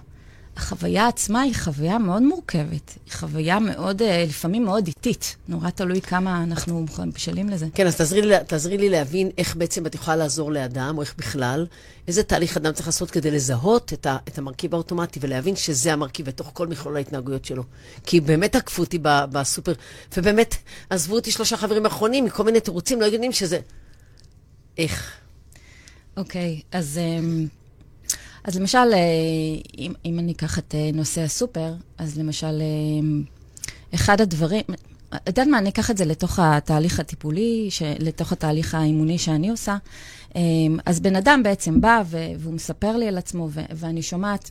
החוויה 0.57 1.09
עצמה 1.09 1.41
היא 1.41 1.55
חוויה 1.55 1.99
מאוד 1.99 2.23
מורכבת. 2.23 2.99
היא 3.07 3.13
חוויה 3.13 3.59
מאוד, 3.59 4.03
אה, 4.03 4.25
לפעמים 4.29 4.65
מאוד 4.65 4.87
איטית. 4.87 5.37
נורא 5.49 5.71
תלוי 5.71 6.01
כמה 6.01 6.43
אנחנו 6.43 6.87
בשלים 7.15 7.49
לזה. 7.49 7.67
כן, 7.75 7.87
אז 7.87 7.97
תעזרי 7.97 8.23
תעזרי 8.47 8.79
לי 8.79 8.91
להבין 8.91 9.31
איך 9.39 9.57
בעצם 9.57 9.87
את 9.87 9.95
יכולה 9.95 10.17
לעזור 10.17 10.53
לאדם, 10.53 10.95
או 10.97 11.03
איך 11.03 11.15
בכלל, 11.19 11.67
איזה 12.09 12.23
תהליך 12.23 12.57
אדם 12.57 12.73
צריך 12.73 12.89
לעשות 12.89 13.11
כדי 13.11 13.31
לזהות 13.31 13.93
את, 13.93 14.07
ה, 14.07 14.17
את 14.29 14.39
המרכיב 14.39 14.75
האוטומטי 14.75 15.19
ולהבין 15.23 15.57
שזה 15.57 15.93
המרכיב 15.93 16.27
בתוך 16.27 16.51
כל 16.53 16.67
מכלול 16.67 16.97
ההתנהגויות 16.97 17.45
שלו. 17.45 17.63
כי 18.07 18.21
באמת 18.21 18.57
עקפו 18.57 18.83
אותי 18.83 18.99
בסופר, 19.03 19.73
ובאמת 20.17 20.55
עזבו 20.91 21.15
אותי 21.15 21.31
שלושה 21.31 21.57
חברים 21.57 21.87
אחרונים 21.87 22.25
מכל 22.25 22.45
מיני 22.45 22.61
תירוצים 22.61 23.01
לא 23.01 23.07
הגיוניים 23.07 23.33
שזה... 23.33 23.59
איך? 24.79 25.24
אוקיי, 26.17 26.61
okay, 26.61 26.77
אז, 26.77 26.99
אמ, 26.99 27.47
אז 28.45 28.59
למשל, 28.59 28.79
אה, 28.93 28.99
אם, 29.79 29.93
אם 30.05 30.19
אני 30.19 30.33
אקח 30.33 30.59
את 30.59 30.75
אה, 30.75 30.91
נושא 30.95 31.21
הסופר, 31.21 31.75
אז 31.99 32.19
למשל, 32.19 32.63
אמ, 32.63 33.23
אחד 33.95 34.21
הדברים, 34.21 34.65
את 35.15 35.29
יודעת 35.29 35.47
מה, 35.47 35.59
אני 35.59 35.69
אקח 35.69 35.91
את 35.91 35.99
זה 35.99 36.05
לתוך 36.05 36.39
התהליך 36.39 37.01
הטיפולי, 37.01 37.69
לתוך 37.99 38.33
התהליך 38.33 38.75
האימוני 38.75 39.19
שאני 39.19 39.51
עושה. 39.51 39.77
אמ, 40.37 40.79
אז 40.87 41.01
בן 41.01 41.17
אדם 41.17 41.43
בעצם 41.43 41.81
בא 41.81 42.03
והוא 42.07 42.55
מספר 42.55 42.97
לי 42.97 43.09
על 43.09 43.19
עצמו, 43.19 43.49
ואני 43.53 44.03
שומעת, 44.03 44.51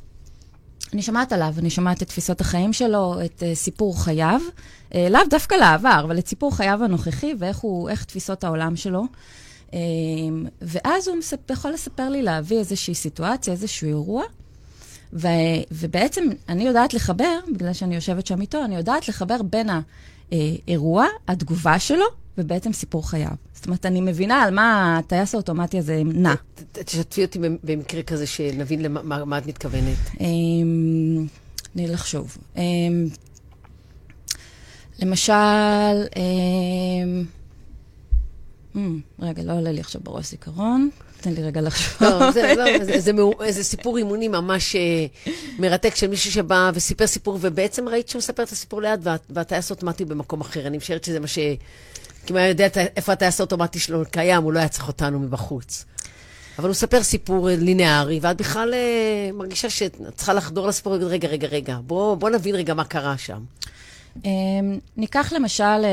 אני 0.94 1.02
שומעת 1.02 1.34
עליו, 1.34 1.54
אני 1.58 1.70
שומעת 1.70 2.02
את 2.02 2.08
תפיסות 2.08 2.42
החיים 2.42 2.74
שלו, 2.74 3.16
את 3.26 3.44
uh, 3.44 3.56
סיפור 3.56 4.04
חייו, 4.04 4.42
לאו 4.96 5.22
דווקא 5.30 5.56
לעבר, 5.56 6.02
אבל 6.04 6.20
את 6.20 6.28
סיפור 6.28 6.56
חייו 6.56 6.84
הנוכחי 6.84 7.34
ואיך 7.40 7.58
הוא, 7.58 7.90
תפיסות 8.08 8.44
העולם 8.44 8.76
שלו. 8.76 9.04
אמ, 9.74 10.46
ואז 10.62 11.08
הוא 11.08 11.18
מספ... 11.18 11.50
יכול 11.50 11.72
לספר 11.72 12.10
לי, 12.10 12.22
להביא 12.22 12.58
איזושהי 12.58 12.96
סיטואציה, 12.96 13.54
איזשהו 13.54 13.88
אירוע, 13.88 14.24
ו... 15.14 15.28
ובעצם 15.72 16.24
אני 16.50 16.64
יודעת 16.64 16.94
לחבר, 16.94 17.40
בגלל 17.54 17.74
שאני 17.74 17.96
יושבת 17.96 18.28
שם 18.28 18.42
איתו, 18.42 18.66
אני 18.66 18.76
יודעת 18.76 19.08
לחבר 19.08 19.42
בין 19.42 19.70
האירוע, 20.32 21.06
התגובה 21.28 21.80
שלו, 21.80 22.06
ובעצם 22.38 22.74
סיפור 22.74 23.10
חייו. 23.10 23.32
זאת 23.54 23.66
אומרת, 23.66 23.86
אני 23.86 24.02
מבינה 24.02 24.42
על 24.42 24.54
מה 24.54 24.98
הטייס 24.98 25.34
האוטומטי 25.34 25.80
הזה 25.80 26.02
נע. 26.06 26.34
תשתפי 26.72 27.26
אותי 27.26 27.40
במקרה 27.64 28.04
כזה, 28.04 28.28
שנבין 28.28 28.82
למה 28.82 29.38
את 29.38 29.48
מתכוונת. 29.48 29.98
אמ, 30.20 31.26
תני 31.74 31.88
לחשוב. 31.88 32.38
אמ, 32.58 33.08
למשל, 35.00 35.34
Mm, 38.76 38.80
רגע, 39.20 39.44
לא 39.44 39.54
עולה 39.54 39.72
לי 39.72 39.80
עכשיו 39.80 40.02
בראש 40.04 40.26
זיכרון. 40.26 40.90
תן 41.22 41.34
לי 41.34 41.44
רגע 41.44 41.62
לחשוב. 41.62 42.04
לא, 42.04 42.32
זה, 42.32 42.54
לא, 42.58 42.86
זה, 42.86 43.00
זה, 43.00 43.12
זה 43.50 43.64
סיפור 43.64 43.98
אימוני 43.98 44.28
ממש 44.28 44.76
uh, 44.76 45.30
מרתק 45.60 45.96
של 45.96 46.08
מישהו 46.08 46.32
שבא 46.32 46.72
וסיפר 46.74 47.08
סיפור, 47.08 47.38
ובעצם 47.42 47.90
ראית 47.90 48.10
שהוא 48.10 48.20
מספר 48.20 48.44
את 48.44 48.52
הסיפור 48.52 48.82
ליד, 48.82 49.00
וה, 49.04 49.16
והטייס 49.30 49.72
אוטומטי 49.72 50.06
במקום 50.06 50.42
אחר. 50.42 50.68
אני 50.68 50.78
משערת 50.78 51.04
שזה 51.04 51.20
מה 51.20 51.28
ש... 51.28 51.40
כי 52.26 52.34
אם 52.34 52.36
היה 52.36 52.48
יודע 52.48 52.68
איפה 52.96 53.12
הטייס 53.12 53.40
האוטומטי 53.40 53.80
שלו 53.80 54.04
קיים, 54.12 54.44
הוא 54.44 54.54
לא 54.54 54.60
היה 54.60 54.68
צריך 54.68 54.88
אותנו 54.88 55.20
מבחוץ. 55.20 55.86
אבל 56.58 56.68
הוא 56.68 56.72
מספר 56.72 57.04
סיפור 57.04 57.50
לינארי, 57.52 58.20
ואת 58.22 58.38
בכלל 58.38 58.74
uh, 58.74 59.36
מרגישה 59.36 59.70
שאת 59.70 59.98
צריכה 60.16 60.34
לחדור 60.34 60.68
לסיפור, 60.68 60.96
רגע, 60.96 61.28
רגע, 61.28 61.48
רגע, 61.48 61.78
בוא, 61.88 62.16
בוא 62.16 62.30
נבין 62.30 62.56
רגע 62.56 62.74
מה 62.74 62.84
קרה 62.84 63.18
שם. 63.18 63.40
Um, 64.18 64.26
ניקח 64.98 65.34
למשל, 65.34 65.86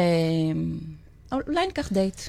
אולי 1.32 1.66
ניקח 1.66 1.92
דייט. 1.92 2.20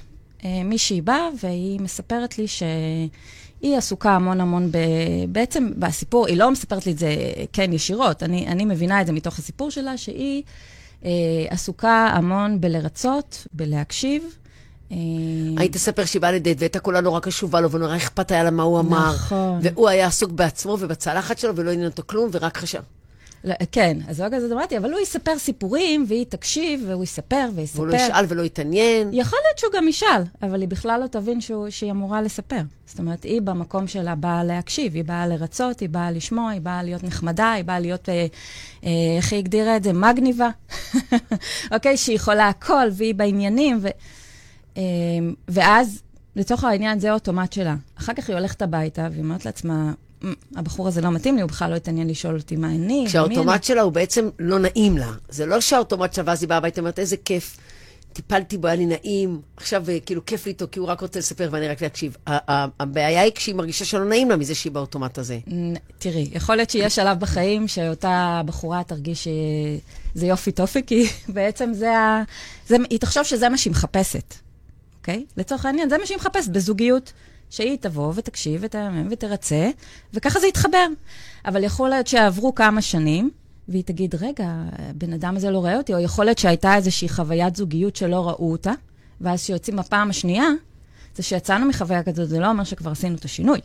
אה, 0.46 0.64
מישהי 0.64 1.02
באה 1.02 1.30
והיא 1.42 1.80
מספרת 1.80 2.38
לי 2.38 2.48
שהיא 2.48 3.78
עסוקה 3.78 4.12
המון 4.12 4.42
המון 4.42 4.72
ב... 4.72 4.78
בעצם 5.30 5.72
בסיפור, 5.78 6.28
היא 6.28 6.38
לא 6.38 6.52
מספרת 6.52 6.86
לי 6.86 6.92
את 6.92 6.98
זה 6.98 7.16
כן 7.54 7.74
ישירות, 7.74 8.24
אני, 8.24 8.48
אני 8.48 8.66
מבינה 8.66 9.02
את 9.02 9.08
זה 9.08 9.14
מתוך 9.14 9.40
הסיפור 9.40 9.72
שלה, 9.72 9.98
שהיא 9.98 10.44
אה, 11.06 11.10
עסוקה 11.50 12.10
המון 12.14 12.62
בלרצות, 12.62 13.48
בלהקשיב. 13.54 14.24
אה, 14.92 14.98
היית 15.58 15.74
תספר 15.74 16.06
שהיא 16.06 16.22
באה 16.22 16.32
לדייט 16.32 16.60
והייתה 16.60 16.80
כולה 16.80 17.02
נורא 17.02 17.20
קשובה 17.20 17.62
לו 17.62 17.72
ונורא 17.72 17.96
אכפת 17.96 18.32
היה 18.32 18.44
לה 18.44 18.52
מה 18.52 18.64
הוא 18.64 18.80
אמר. 18.80 19.14
נכון. 19.14 19.60
והוא 19.62 19.90
היה 19.90 20.08
עסוק 20.08 20.32
בעצמו 20.32 20.78
ובצלחת 20.80 21.38
שלו 21.38 21.56
ולא 21.56 21.72
עניין 21.72 21.88
אותו 21.88 22.04
כלום 22.06 22.30
ורק 22.32 22.58
חשב. 22.58 22.82
לא, 23.44 23.54
כן, 23.72 23.98
אז 24.08 24.22
לא 24.22 24.28
כזה 24.32 24.54
אמרתי, 24.54 24.78
אבל 24.78 24.92
הוא 24.92 25.00
יספר 25.00 25.38
סיפורים, 25.38 26.06
והיא 26.08 26.26
תקשיב, 26.30 26.84
והוא 26.88 27.04
יספר 27.04 27.50
ויספר. 27.56 27.80
והוא 27.80 27.88
לא 27.88 27.96
ישאל 27.96 28.26
ולא 28.28 28.44
יתעניין. 28.44 29.10
יכול 29.14 29.40
להיות 29.46 29.58
שהוא 29.58 29.72
גם 29.74 29.88
ישאל, 29.88 30.24
אבל 30.42 30.62
היא 30.62 30.70
בכלל 30.70 31.02
לא 31.02 31.08
תבין 31.08 31.42
שהוא, 31.42 31.70
שהיא 31.70 31.92
אמורה 31.92 32.22
לספר. 32.22 32.62
זאת 32.86 33.00
אומרת, 33.00 33.24
היא 33.24 33.42
במקום 33.42 33.88
שלה 33.88 34.16
באה 34.16 34.44
להקשיב, 34.44 34.96
היא 34.96 35.04
באה 35.04 35.28
לרצות, 35.28 35.80
היא 35.80 35.90
באה 35.90 36.12
לשמוע, 36.12 36.50
היא 36.50 36.62
באה 36.62 36.84
להיות 36.84 37.04
נחמדה, 37.04 37.52
היא 37.52 37.64
באה 37.64 37.80
להיות, 37.80 38.10
אה, 38.10 38.26
אה, 38.84 38.90
איך 39.18 39.32
היא 39.32 39.40
הגדירה 39.40 39.78
את 39.78 39.84
זה? 39.84 39.94
מגניבה. 39.94 40.50
אוקיי, 41.74 41.98
שהיא 41.98 42.16
יכולה 42.16 42.48
הכל, 42.50 42.88
והיא 42.92 43.16
בעניינים, 43.16 43.80
ו, 43.82 43.88
אה, 44.78 44.82
ואז... 45.48 46.02
לצורך 46.36 46.64
העניין, 46.64 47.00
זה 47.00 47.12
האוטומט 47.12 47.54
שלה. 47.54 47.76
אחר 48.00 48.14
כך 48.14 48.30
היא 48.30 48.38
הולכת 48.38 48.62
הביתה, 48.62 49.08
והיא 49.12 49.24
אומרת 49.24 49.46
לעצמה, 49.46 49.94
הבחור 50.56 50.88
הזה 50.88 51.02
לא 51.02 51.12
מתאים 51.12 51.36
לי, 51.36 51.42
הוא 51.42 51.50
בכלל 51.50 51.72
לא 51.72 51.76
התעניין 51.76 52.08
לשאול 52.08 52.36
אותי 52.36 52.56
מה 52.56 52.68
אני. 52.68 53.04
כשהאוטומט 53.08 53.64
שלה 53.64 53.82
הוא 53.82 53.92
בעצם 53.92 54.30
לא 54.40 54.60
נעים 54.60 54.98
לה. 54.98 55.12
זה 55.30 55.46
לא 55.46 55.62
שהאוטומט 55.62 56.14
שלה, 56.14 56.24
ואז 56.28 56.44
היא 56.44 56.50
באה 56.50 56.58
הביתה 56.58 56.82
ואומרת, 56.82 57.00
איזה 57.00 57.18
כיף. 57.18 57.58
טיפלתי 58.14 58.58
בו, 58.58 58.68
היה 58.68 58.76
לי 58.76 58.86
נעים, 58.86 59.42
עכשיו 59.58 59.90
אה, 59.90 60.00
כאילו 60.06 60.26
כיף 60.26 60.46
לי 60.46 60.52
איתו, 60.52 60.66
כי 60.72 60.80
הוא 60.80 60.88
רק 60.88 61.02
רוצה 61.02 61.20
לספר 61.20 61.50
ואני 61.52 61.68
רק 61.68 61.82
להקשיב. 61.82 62.18
הבעיה 62.80 63.22
היא 63.22 63.32
כשהיא 63.36 63.56
מרגישה 63.56 63.86
שלא 63.86 64.06
נעים 64.06 64.30
לה 64.30 64.36
מזה 64.36 64.56
שהיא 64.56 64.72
באוטומט 64.72 65.18
הזה. 65.18 65.40
תראי, 66.00 66.30
יכול 66.32 66.56
להיות 66.56 66.70
שיש 66.70 66.96
שלב 66.96 67.20
בחיים 67.20 67.68
שאותה 67.68 68.42
בחורה 68.46 68.84
תרגיש 68.84 69.28
שזה 70.14 70.28
יופי 70.28 70.52
טופי, 70.52 70.86
כי 70.86 71.08
בעצם 71.36 71.74
זה 71.74 71.98
ה... 71.98 72.24
זה, 72.68 72.76
היא 72.90 73.00
תחשוב 73.00 73.24
שזה 73.24 73.50
מה 73.50 73.58
שהיא 73.58 73.72
מחפשת, 73.72 74.36
אוקיי? 75.00 75.26
לצורך 75.38 75.66
העניין, 75.66 75.90
זה 75.90 75.98
מה 75.98 76.06
שהיא 76.06 76.18
מחפשת 76.18 76.50
בזוגיות. 76.50 77.14
שהיא 77.52 77.78
תבוא 77.82 78.14
ותקשיב 78.16 78.62
ותאמן 78.64 79.08
ותרצה, 79.12 79.70
וככה 80.14 80.40
זה 80.40 80.48
יתחבר. 80.48 80.88
אבל 81.46 81.64
יכול 81.64 81.90
להיות 81.90 82.08
שעברו 82.08 82.56
כמה 82.56 82.82
שנים, 82.82 83.30
והיא 83.68 83.84
תגיד, 83.84 84.16
רגע, 84.16 84.46
הבן 84.72 85.14
אדם 85.14 85.38
הזה 85.38 85.52
לא 85.52 85.58
רואה 85.58 85.78
אותי, 85.78 85.94
או 85.94 86.00
יכול 86.00 86.26
להיות 86.26 86.38
שהייתה 86.38 86.76
איזושהי 86.76 87.10
חוויית 87.10 87.56
זוגיות 87.56 87.96
שלא 87.96 88.30
ראו 88.30 88.52
אותה, 88.52 88.72
ואז 89.22 89.44
כשיוצאים 89.44 89.78
בפעם 89.78 90.10
השנייה, 90.10 90.46
זה 91.16 91.24
שיצאנו 91.24 91.66
מחוויה 91.66 92.04
כזאת, 92.04 92.30
זה 92.30 92.40
לא 92.40 92.50
אומר 92.50 92.64
שכבר 92.64 92.92
עשינו 92.92 93.16
את 93.16 93.26
השינוי. 93.26 93.60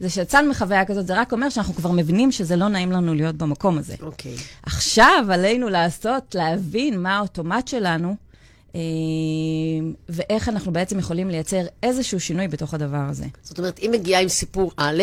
זה 0.00 0.10
שיצאנו 0.10 0.50
מחוויה 0.50 0.84
כזאת, 0.84 1.06
זה 1.06 1.20
רק 1.20 1.32
אומר 1.32 1.48
שאנחנו 1.48 1.74
כבר 1.74 1.90
מבינים 1.90 2.32
שזה 2.32 2.56
לא 2.56 2.68
נעים 2.68 2.92
לנו 2.92 3.14
להיות 3.14 3.36
במקום 3.36 3.78
הזה. 3.78 3.94
אוקיי. 4.02 4.34
Okay. 4.36 4.40
עכשיו 4.62 5.24
עלינו 5.30 5.68
לעשות, 5.68 6.34
להבין 6.34 7.02
מה 7.02 7.16
האוטומט 7.16 7.68
שלנו, 7.68 8.16
ואיך 10.08 10.48
אנחנו 10.48 10.72
בעצם 10.72 10.98
יכולים 10.98 11.30
לייצר 11.30 11.62
איזשהו 11.82 12.20
שינוי 12.20 12.48
בתוך 12.48 12.74
הדבר 12.74 13.04
הזה. 13.10 13.24
זאת 13.42 13.58
אומרת, 13.58 13.78
היא 13.78 13.90
מגיעה 13.90 14.20
עם 14.20 14.28
סיפור 14.28 14.72
א', 14.76 15.02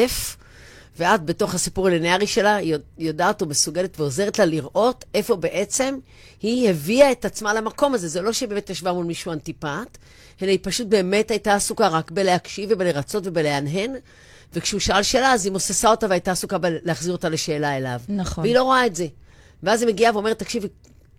ואת 0.97 1.25
בתוך 1.25 1.55
הסיפור 1.55 1.87
הלינארי 1.87 2.27
שלה 2.27 2.57
יודעת 2.97 3.41
או 3.41 3.47
מסוגלת 3.47 3.99
ועוזרת 3.99 4.39
לה 4.39 4.45
לראות 4.45 5.05
איפה 5.13 5.35
בעצם 5.35 5.97
היא 6.41 6.69
הביאה 6.69 7.11
את 7.11 7.25
עצמה 7.25 7.53
למקום 7.53 7.93
הזה. 7.93 8.07
זה 8.07 8.21
לא 8.21 8.33
שהיא 8.33 8.49
באמת 8.49 8.69
ישבה 8.69 8.93
מול 8.93 9.05
מישהו 9.05 9.31
אנטיפט, 9.31 9.97
אלא 10.41 10.49
היא 10.49 10.59
פשוט 10.61 10.87
באמת 10.87 11.31
הייתה 11.31 11.55
עסוקה 11.55 11.87
רק 11.87 12.11
בלהקשיב 12.11 12.69
ובלרצות 12.71 13.27
ובלהנהן. 13.27 13.95
וכשהוא 14.53 14.79
שאל 14.79 15.03
שאלה, 15.03 15.33
אז 15.33 15.45
היא 15.45 15.51
מוססה 15.51 15.89
אותה 15.89 16.07
והייתה 16.09 16.31
עסוקה 16.31 16.57
בלהחזיר 16.57 17.11
אותה 17.11 17.29
לשאלה 17.29 17.77
אליו. 17.77 17.99
נכון. 18.09 18.43
והיא 18.43 18.55
לא 18.55 18.63
רואה 18.63 18.85
את 18.85 18.95
זה. 18.95 19.07
ואז 19.63 19.81
היא 19.81 19.89
מגיעה 19.89 20.13
ואומרת, 20.13 20.39
תקשיבי, 20.39 20.67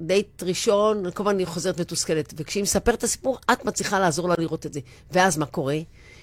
דייט 0.01 0.43
ראשון, 0.43 1.11
כמובן 1.11 1.35
אני 1.35 1.47
חוזרת 1.47 1.81
מתוסכלת. 1.81 2.35
וכשהיא 2.37 2.63
מספרת 2.63 2.99
את 2.99 3.05
הסיפור, 3.05 3.39
את 3.53 3.65
מצליחה 3.65 3.99
לעזור 3.99 4.29
לה 4.29 4.35
לראות 4.39 4.67
את 4.67 4.73
זה. 4.73 4.81
ואז 5.13 5.39
מה 5.39 5.47
קורה? 5.47 5.79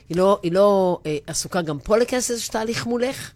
היא 0.09 0.17
לא, 0.17 0.39
היא 0.43 0.51
לא 0.51 0.99
אה, 1.05 1.17
עסוקה 1.27 1.61
גם 1.61 1.79
פה 1.79 1.97
להיכנס 1.97 2.29
לאיזשהו 2.29 2.51
תהליך 2.51 2.85
מולך? 2.85 3.31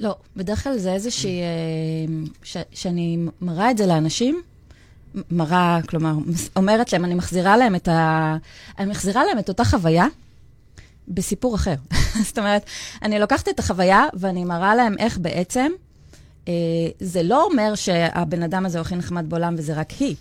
לא, 0.00 0.16
בדרך 0.36 0.64
כלל 0.64 0.78
זה 0.78 0.92
איזושהי... 0.92 1.40
אה, 1.40 2.24
ש, 2.42 2.56
שאני 2.72 3.18
מראה 3.40 3.70
את 3.70 3.78
זה 3.78 3.86
לאנשים, 3.86 4.42
מראה, 5.30 5.78
כלומר, 5.88 6.14
אומרת 6.56 6.92
להם, 6.92 7.04
אני 7.04 7.14
מחזירה 7.14 7.56
להם 7.56 7.74
את 7.74 7.88
ה... 7.88 8.36
אני 8.78 8.90
מחזירה 8.90 9.24
להם 9.24 9.38
את 9.38 9.48
אותה 9.48 9.64
חוויה 9.64 10.06
בסיפור 11.08 11.54
אחר. 11.54 11.74
זאת 12.26 12.38
אומרת, 12.38 12.64
אני 13.02 13.18
לוקחת 13.18 13.48
את 13.48 13.58
החוויה 13.58 14.04
ואני 14.14 14.44
מראה 14.44 14.74
להם 14.74 14.94
איך 14.98 15.18
בעצם, 15.18 15.72
זה 17.00 17.22
לא 17.22 17.44
אומר 17.44 17.74
שהבן 17.74 18.42
אדם 18.42 18.66
הזה 18.66 18.78
הוא 18.78 18.82
הכי 18.82 18.96
נחמד 18.96 19.28
בעולם 19.28 19.54
וזה 19.58 19.74
רק 19.74 19.90
היא. 19.90 20.16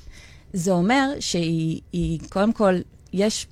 זה 0.54 0.72
אומר 0.72 1.10
שהיא, 1.20 2.20
קודם 2.30 2.54
כל, 2.54 2.76
יש 3.14 3.48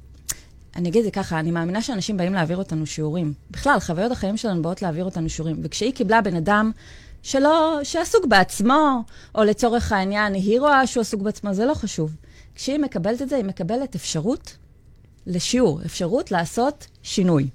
אני 0.76 0.90
אגיד 0.90 1.00
את 1.00 1.06
זה 1.06 1.12
ככה, 1.12 1.40
אני 1.40 1.52
מאמינה 1.52 1.82
שאנשים 1.82 2.18
באים 2.18 2.34
להעביר 2.34 2.58
אותנו 2.58 2.86
שיעורים. 2.86 3.34
בכלל, 3.52 3.80
חוויות 3.80 4.12
החיים 4.12 4.38
שלנו 4.38 4.62
באות 4.62 4.82
להעביר 4.82 5.06
אותנו 5.06 5.30
שיעורים. 5.30 5.56
וכשהיא 5.64 5.94
קיבלה 5.94 6.22
בן 6.22 6.36
אדם 6.36 6.72
שלא, 7.24 7.80
שעסוק 7.84 8.26
בעצמו, 8.26 9.04
או 9.36 9.44
לצורך 9.44 9.92
העניין, 9.92 10.34
היא 10.34 10.60
רואה 10.60 10.88
שהוא 10.88 11.02
עסוק 11.02 11.22
בעצמו, 11.22 11.54
זה 11.54 11.66
לא 11.66 11.74
חשוב. 11.74 12.16
כשהיא 12.56 12.80
מקבלת 12.80 13.22
את 13.22 13.30
זה, 13.30 13.36
היא 13.36 13.46
מקבלת 13.46 13.96
אפשרות 13.96 14.58
לשיעור, 15.28 15.82
אפשרות 15.86 16.32
לעשות 16.32 16.88
שינוי. 17.04 17.48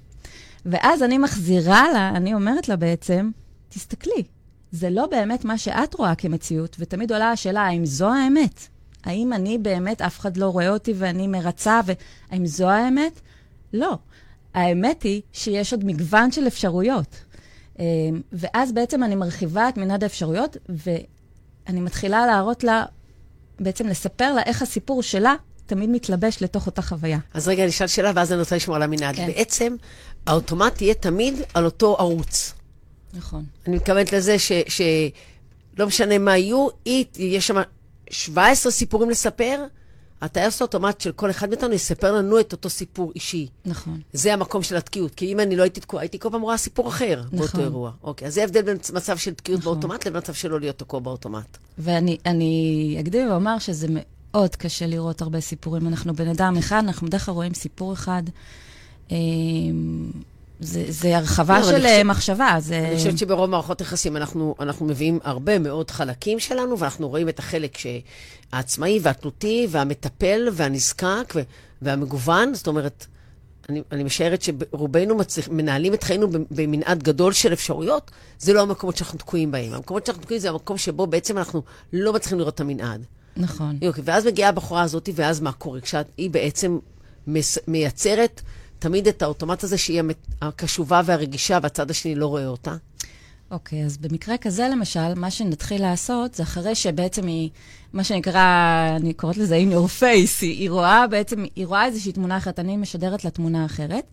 ואז 0.65 1.03
אני 1.03 1.17
מחזירה 1.17 1.91
לה, 1.93 2.09
אני 2.09 2.33
אומרת 2.33 2.69
לה 2.69 2.75
בעצם, 2.75 3.31
תסתכלי, 3.69 4.23
זה 4.71 4.89
לא 4.89 5.05
באמת 5.05 5.45
מה 5.45 5.57
שאת 5.57 5.93
רואה 5.93 6.15
כמציאות, 6.15 6.75
ותמיד 6.79 7.11
עולה 7.11 7.31
השאלה, 7.31 7.61
האם 7.61 7.85
זו 7.85 8.13
האמת? 8.13 8.67
האם 9.03 9.33
אני 9.33 9.57
באמת, 9.57 10.01
אף 10.01 10.19
אחד 10.19 10.37
לא 10.37 10.45
רואה 10.45 10.69
אותי 10.69 10.93
ואני 10.97 11.27
מרצה, 11.27 11.81
והאם 11.85 12.45
זו 12.45 12.69
האמת? 12.69 13.19
לא. 13.73 13.97
האמת 14.53 15.03
היא 15.03 15.21
שיש 15.33 15.73
עוד 15.73 15.85
מגוון 15.85 16.31
של 16.31 16.47
אפשרויות. 16.47 17.15
אמ, 17.79 17.85
ואז 18.31 18.71
בעצם 18.71 19.03
אני 19.03 19.15
מרחיבה 19.15 19.69
את 19.69 19.77
מנעד 19.77 20.03
האפשרויות, 20.03 20.57
ואני 20.69 21.81
מתחילה 21.81 22.25
להראות 22.25 22.63
לה, 22.63 22.85
בעצם 23.59 23.87
לספר 23.87 24.33
לה 24.33 24.41
איך 24.41 24.61
הסיפור 24.61 25.03
שלה 25.03 25.35
תמיד 25.65 25.89
מתלבש 25.89 26.43
לתוך 26.43 26.65
אותה 26.65 26.81
חוויה. 26.81 27.19
אז 27.33 27.47
רגע, 27.47 27.63
אני 27.63 27.69
אשאל 27.69 27.87
שאלה, 27.87 28.11
ואז 28.15 28.31
אני 28.31 28.39
רוצה 28.39 28.55
לשמור 28.55 28.75
על 28.75 28.83
המנעד. 28.83 29.15
כן. 29.15 29.27
בעצם, 29.27 29.75
האוטומט 30.27 30.81
יהיה 30.81 30.93
תמיד 30.93 31.35
על 31.53 31.65
אותו 31.65 31.95
ערוץ. 31.99 32.53
נכון. 33.13 33.45
אני 33.67 33.75
מתכוונת 33.75 34.13
לזה 34.13 34.39
ש... 34.39 34.51
ש... 34.67 34.81
לא 35.77 35.87
משנה 35.87 36.17
מה 36.17 36.37
יהיו, 36.37 36.67
היא, 36.85 37.05
יש 37.17 37.47
שם 37.47 37.55
17 38.09 38.71
סיפורים 38.71 39.09
לספר, 39.09 39.65
הטייס 40.21 40.61
האוטומט 40.61 41.01
של 41.01 41.11
כל 41.11 41.29
אחד 41.29 41.49
מאיתנו 41.49 41.73
יספר 41.73 42.11
לנו 42.11 42.39
את 42.39 42.51
אותו 42.51 42.69
סיפור 42.69 43.11
אישי. 43.15 43.47
נכון. 43.65 44.01
זה 44.13 44.33
המקום 44.33 44.63
של 44.63 44.75
התקיעות, 44.75 45.15
כי 45.15 45.33
אם 45.33 45.39
אני 45.39 45.55
לא 45.55 45.63
הייתי 45.63 45.81
תקועה, 45.81 46.03
הייתי 46.03 46.19
כל 46.19 46.29
פעם 46.31 46.41
רואה 46.41 46.57
סיפור 46.57 46.87
אחר 46.87 47.21
נכון. 47.25 47.39
באותו 47.39 47.59
אירוע. 47.59 47.91
אוקיי, 48.03 48.27
אז 48.27 48.33
זה 48.33 48.41
ההבדל 48.41 48.61
בין 48.61 48.77
מצב 48.93 49.17
של 49.17 49.33
תקיעות 49.33 49.61
נכון. 49.61 49.73
באוטומט 49.73 50.05
לבין 50.05 50.17
מצב 50.17 50.33
שלא 50.33 50.59
להיות 50.59 50.77
תקוע 50.79 50.99
באוטומט. 50.99 51.57
ואני 51.77 52.97
אקדים 52.99 53.31
ואומר 53.31 53.59
שזה 53.59 53.87
מאוד 53.91 54.55
קשה 54.55 54.87
לראות 54.87 55.21
הרבה 55.21 55.41
סיפורים. 55.41 55.87
אנחנו 55.87 56.13
בן 56.13 56.27
אדם 56.27 56.55
אחד, 56.57 56.83
אנחנו 56.85 57.07
בדרך 57.07 57.25
כלל 57.25 57.33
רואים 57.33 57.53
סיפור 57.53 57.93
אחד. 57.93 58.23
זה, 60.59 60.85
זה 60.89 61.17
הרחבה 61.17 61.59
לא, 61.59 61.65
של 61.65 61.81
חושב, 61.81 62.03
מחשבה. 62.03 62.55
זה... 62.59 62.79
אני 62.87 62.95
חושבת 62.95 63.17
שברוב 63.17 63.49
מערכות 63.49 63.81
יחסים 63.81 64.17
אנחנו, 64.17 64.55
אנחנו 64.59 64.85
מביאים 64.85 65.19
הרבה 65.23 65.59
מאוד 65.59 65.91
חלקים 65.91 66.39
שלנו, 66.39 66.79
ואנחנו 66.79 67.09
רואים 67.09 67.29
את 67.29 67.39
החלק 67.39 67.77
העצמאי 68.51 68.99
והתנותי 69.01 69.67
והמטפל 69.69 70.47
והנזקק 70.53 71.33
והמגוון. 71.81 72.53
זאת 72.53 72.67
אומרת, 72.67 73.05
אני, 73.69 73.81
אני 73.91 74.03
משערת 74.03 74.41
שרובנו 74.41 75.15
מצליח, 75.15 75.49
מנהלים 75.49 75.93
את 75.93 76.03
חיינו 76.03 76.27
במנעד 76.51 77.03
גדול 77.03 77.33
של 77.33 77.53
אפשרויות, 77.53 78.11
זה 78.39 78.53
לא 78.53 78.61
המקומות 78.61 78.97
שאנחנו 78.97 79.19
תקועים 79.19 79.51
בהם. 79.51 79.73
המקומות 79.73 80.05
שאנחנו 80.05 80.23
תקועים 80.23 80.41
זה 80.41 80.49
המקום 80.49 80.77
שבו 80.77 81.07
בעצם 81.07 81.37
אנחנו 81.37 81.61
לא 81.93 82.13
מצליחים 82.13 82.39
לראות 82.39 82.55
את 82.55 82.59
המנעד. 82.59 83.05
נכון. 83.37 83.77
יופי, 83.81 84.01
ואז 84.03 84.25
מגיעה 84.25 84.49
הבחורה 84.49 84.81
הזאת, 84.81 85.09
ואז 85.15 85.39
מה 85.39 85.51
קורה? 85.51 85.81
כשהיא 85.81 86.29
בעצם 86.29 86.79
מייצרת... 87.67 88.41
תמיד 88.79 89.07
את 89.07 89.21
האוטומט 89.21 89.63
הזה 89.63 89.77
שהיא 89.77 90.01
הקשובה 90.41 91.01
והרגישה 91.05 91.59
והצד 91.63 91.91
השני 91.91 92.15
לא 92.15 92.27
רואה 92.27 92.47
אותה? 92.47 92.75
אוקיי, 93.51 93.83
okay, 93.83 93.85
אז 93.85 93.97
במקרה 93.97 94.37
כזה, 94.37 94.67
למשל, 94.71 95.13
מה 95.15 95.31
שנתחיל 95.31 95.81
לעשות 95.81 96.35
זה 96.35 96.43
אחרי 96.43 96.75
שבעצם 96.75 97.27
היא, 97.27 97.49
מה 97.93 98.03
שנקרא, 98.03 98.41
אני 98.95 99.13
קוראת 99.13 99.37
לזה 99.37 99.57
in 99.57 99.73
your 99.73 100.01
face, 100.01 100.41
היא, 100.41 100.59
היא 100.59 100.69
רואה 100.69 101.07
בעצם, 101.07 101.45
היא 101.55 101.67
רואה 101.67 101.85
איזושהי 101.85 102.11
תמונה 102.11 102.37
אחרת, 102.37 102.59
אני 102.59 102.77
משדרת 102.77 103.23
לה 103.23 103.29
תמונה 103.29 103.65
אחרת. 103.65 104.03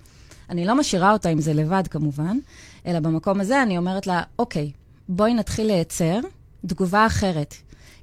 אני 0.51 0.65
לא 0.65 0.75
משאירה 0.75 1.13
אותה 1.13 1.29
עם 1.29 1.41
זה 1.41 1.53
לבד, 1.53 1.87
כמובן, 1.91 2.39
אלא 2.87 3.01
במקום 3.01 3.41
הזה 3.41 3.63
אני 3.63 3.79
אומרת 3.79 4.07
לה, 4.07 4.23
אוקיי, 4.39 4.71
בואי 5.09 5.35
נתחיל 5.35 5.67
לייצר 5.67 6.21
תגובה 6.67 7.07
אחרת. 7.07 7.55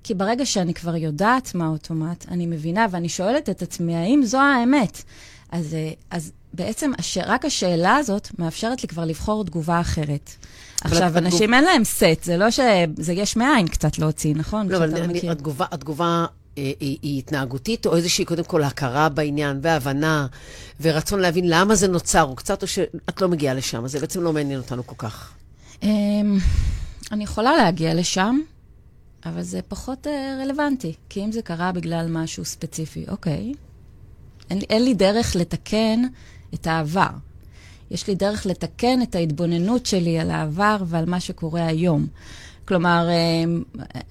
כי 0.04 0.14
ברגע 0.14 0.46
שאני 0.46 0.74
כבר 0.74 0.96
יודעת 0.96 1.56
מה 1.56 1.66
האוטומט, 1.66 2.26
אני 2.28 2.46
מבינה 2.46 2.86
ואני 2.92 3.10
שואלת 3.10 3.50
את 3.50 3.62
עצמי, 3.62 3.96
האם 3.96 4.22
זו 4.26 4.40
האמת? 4.40 5.04
אז, 5.52 5.74
אה, 5.74 5.92
אז 6.12 6.32
בעצם 6.54 6.92
הש... 7.00 7.18
רק 7.18 7.46
השאלה 7.46 7.96
הזאת 7.96 8.28
מאפשרת 8.40 8.82
לי 8.82 8.88
כבר 8.88 9.06
לבחור 9.06 9.46
תגובה 9.46 9.82
אחרת. 9.82 10.30
עכשיו, 10.82 11.18
אנשים 11.18 11.54
התגוב... 11.54 11.54
אין 11.54 11.64
להם 11.64 11.84
סט, 11.84 12.24
זה 12.24 12.38
לא 12.38 12.52
שזה 12.52 13.14
יש 13.14 13.36
מאין 13.36 13.68
קצת 13.68 14.00
להוציא, 14.00 14.36
נכון? 14.36 14.70
לא, 14.70 14.78
אבל 14.78 14.96
אני, 14.98 15.30
התגובה, 15.30 15.66
התגובה 15.72 16.26
אה, 16.58 16.72
היא, 16.80 16.98
היא 17.02 17.20
התנהגותית, 17.20 17.86
או 17.86 17.96
איזושהי, 17.96 18.26
קודם 18.26 18.44
כל, 18.44 18.64
הכרה 18.64 19.10
בעניין, 19.10 19.60
והבנה, 19.62 20.28
ורצון 20.82 21.20
להבין 21.20 21.50
למה 21.50 21.76
זה 21.76 21.88
נוצר, 21.88 22.24
או 22.24 22.36
קצת, 22.36 22.62
או 22.62 22.68
שאת 22.68 23.22
לא 23.22 23.28
מגיעה 23.28 23.54
לשם, 23.54 23.86
אז 23.86 23.92
זה 23.92 24.00
בעצם 24.00 24.22
לא 24.22 24.34
מעניין 24.34 24.60
אותנו 24.60 24.88
כל 24.88 24.96
כך. 24.98 25.34
אמ, 25.84 26.38
אני 27.12 27.24
יכולה 27.24 27.58
להגיע 27.58 27.94
לשם, 27.94 28.40
אבל 29.26 29.42
זה 29.42 29.60
פחות 29.68 30.08
אה, 30.08 30.38
רלוונטי, 30.44 30.94
כי 31.10 31.26
אם 31.26 31.32
זה 31.32 31.42
קרה 31.42 31.72
בגלל 31.72 32.08
משהו 32.10 32.46
ספציפי, 32.46 33.06
אוקיי. 33.08 33.54
אין, 34.50 34.60
אין 34.70 34.84
לי 34.84 34.94
דרך 34.94 35.36
לתקן 35.36 36.02
את 36.54 36.68
העבר. 36.68 37.10
יש 37.92 38.08
לי 38.08 38.16
דרך 38.16 38.46
לתקן 38.46 39.02
את 39.02 39.16
ההתבוננות 39.16 39.86
שלי 39.86 40.20
על 40.20 40.32
העבר 40.32 40.78
ועל 40.86 41.06
מה 41.06 41.20
שקורה 41.20 41.66
היום. 41.66 42.08
כלומר, 42.68 43.08
אה, 43.10 43.44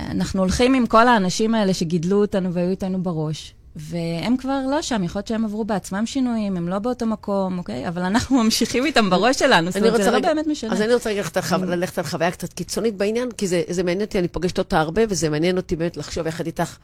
אנחנו 0.00 0.40
הולכים 0.40 0.74
עם 0.74 0.86
כל 0.86 1.08
האנשים 1.08 1.54
האלה 1.54 1.74
שגידלו 1.74 2.20
אותנו 2.20 2.52
והיו 2.52 2.70
איתנו 2.70 3.02
בראש, 3.02 3.54
והם 3.76 4.36
כבר 4.36 4.60
לא 4.70 4.82
שם, 4.82 5.04
יכול 5.04 5.18
להיות 5.18 5.26
שהם 5.26 5.44
עברו 5.44 5.64
בעצמם 5.64 6.06
שינויים, 6.06 6.56
הם 6.56 6.68
לא 6.68 6.78
באותו 6.78 7.06
מקום, 7.06 7.58
אוקיי? 7.58 7.88
אבל 7.88 8.02
אנחנו 8.02 8.44
ממשיכים 8.44 8.86
איתם 8.86 9.10
בראש 9.10 9.38
שלנו, 9.38 9.70
זאת 9.70 9.82
אומרת, 9.82 10.02
זה 10.02 10.10
לא 10.10 10.20
באמת 10.20 10.46
משנה. 10.46 10.72
אז 10.72 10.80
אני 10.80 10.94
רוצה 10.94 11.14
ללכת 11.14 11.36
על, 11.36 11.42
חו... 11.42 11.56
ללכת 11.56 11.98
על 11.98 12.04
חוויה 12.04 12.30
קצת 12.30 12.52
קיצונית 12.52 12.96
בעניין, 12.96 13.30
כי 13.30 13.48
זה, 13.48 13.62
זה 13.68 13.82
מעניין 13.82 14.04
אותי, 14.04 14.18
אני 14.18 14.28
פוגשת 14.28 14.58
אותה 14.58 14.80
הרבה, 14.80 15.02
וזה 15.08 15.30
מעניין 15.30 15.56
אותי 15.56 15.76
באמת 15.76 15.96
לחשוב 15.96 16.26
יחד 16.26 16.46
איתך, 16.46 16.76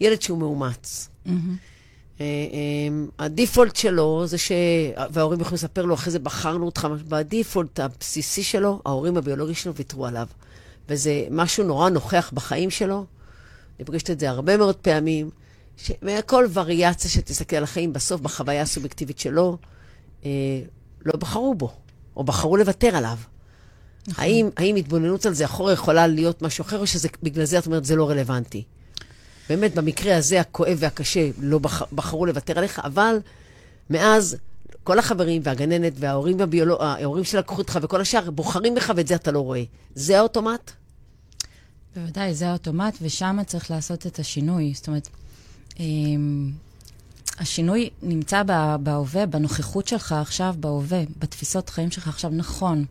ילד 0.00 0.22
שהוא 0.22 0.38
מאומץ. 0.38 1.08
אה, 2.22 2.26
אה, 2.52 3.24
הדיפולט 3.24 3.76
שלו 3.76 4.26
זה 4.26 4.38
ש... 4.38 4.52
וההורים 5.10 5.40
יכולים 5.40 5.54
לספר 5.54 5.84
לו, 5.84 5.94
אחרי 5.94 6.12
זה 6.12 6.18
בחרנו 6.18 6.66
אותך, 6.66 6.88
בדיפולט 7.08 7.80
הבסיסי 7.80 8.42
שלו, 8.42 8.82
ההורים 8.86 9.16
הביולוגיים 9.16 9.54
שלו 9.54 9.74
ויתרו 9.74 10.06
עליו. 10.06 10.26
וזה 10.88 11.24
משהו 11.30 11.64
נורא 11.64 11.88
נוכח 11.88 12.30
בחיים 12.34 12.70
שלו. 12.70 13.04
אני 13.78 13.86
פוגשת 13.86 14.10
את 14.10 14.20
זה 14.20 14.30
הרבה 14.30 14.56
מאוד 14.56 14.76
פעמים. 14.76 15.30
כל 16.26 16.46
וריאציה 16.52 17.10
שתסתכל 17.10 17.56
על 17.56 17.64
החיים, 17.64 17.92
בסוף 17.92 18.20
בחוויה 18.20 18.62
הסובייקטיבית 18.62 19.18
שלו, 19.18 19.58
אה, 20.24 20.30
לא 21.04 21.12
בחרו 21.16 21.54
בו, 21.54 21.72
או 22.16 22.24
בחרו 22.24 22.56
לוותר 22.56 22.96
עליו. 22.96 23.18
נכון. 24.06 24.24
האם, 24.24 24.48
האם 24.56 24.76
התבוננות 24.76 25.26
על 25.26 25.34
זה 25.34 25.44
אחורה 25.44 25.72
יכולה 25.72 26.06
להיות 26.06 26.42
משהו 26.42 26.62
אחר, 26.62 26.78
או 26.78 26.86
שבגלל 26.86 27.44
זה 27.44 27.58
את 27.58 27.66
אומרת, 27.66 27.84
זה 27.84 27.96
לא 27.96 28.10
רלוונטי? 28.10 28.64
באמת, 29.56 29.74
במקרה 29.74 30.16
הזה, 30.16 30.40
הכואב 30.40 30.76
והקשה, 30.80 31.30
לא 31.38 31.58
בח, 31.58 31.82
בחרו 31.92 32.26
לוותר 32.26 32.58
עליך, 32.58 32.80
אבל 32.84 33.16
מאז 33.90 34.36
כל 34.84 34.98
החברים 34.98 35.42
והגננת 35.44 35.92
וההורים 35.96 36.40
הביולוג... 36.40 36.78
ההורים 36.80 37.24
שלקחו 37.24 37.58
אותך 37.58 37.78
וכל 37.82 38.00
השאר 38.00 38.30
בוחרים 38.30 38.74
בך 38.74 38.92
ואת 38.96 39.06
זה 39.08 39.14
אתה 39.14 39.30
לא 39.30 39.40
רואה. 39.40 39.62
זה 39.94 40.18
האוטומט? 40.18 40.70
בוודאי, 41.96 42.34
זה 42.34 42.48
האוטומט, 42.48 42.98
ושם 43.02 43.38
צריך 43.46 43.70
לעשות 43.70 44.06
את 44.06 44.18
השינוי. 44.18 44.72
זאת 44.74 44.88
אומרת, 44.88 45.08
אמ, 45.80 46.50
השינוי 47.38 47.90
נמצא 48.02 48.42
בהווה, 48.80 49.26
בנוכחות 49.26 49.88
שלך 49.88 50.12
עכשיו, 50.12 50.54
בהווה, 50.60 51.02
בתפיסות 51.18 51.68
חיים 51.68 51.90
שלך 51.90 52.08
עכשיו, 52.08 52.30
נכון. 52.30 52.84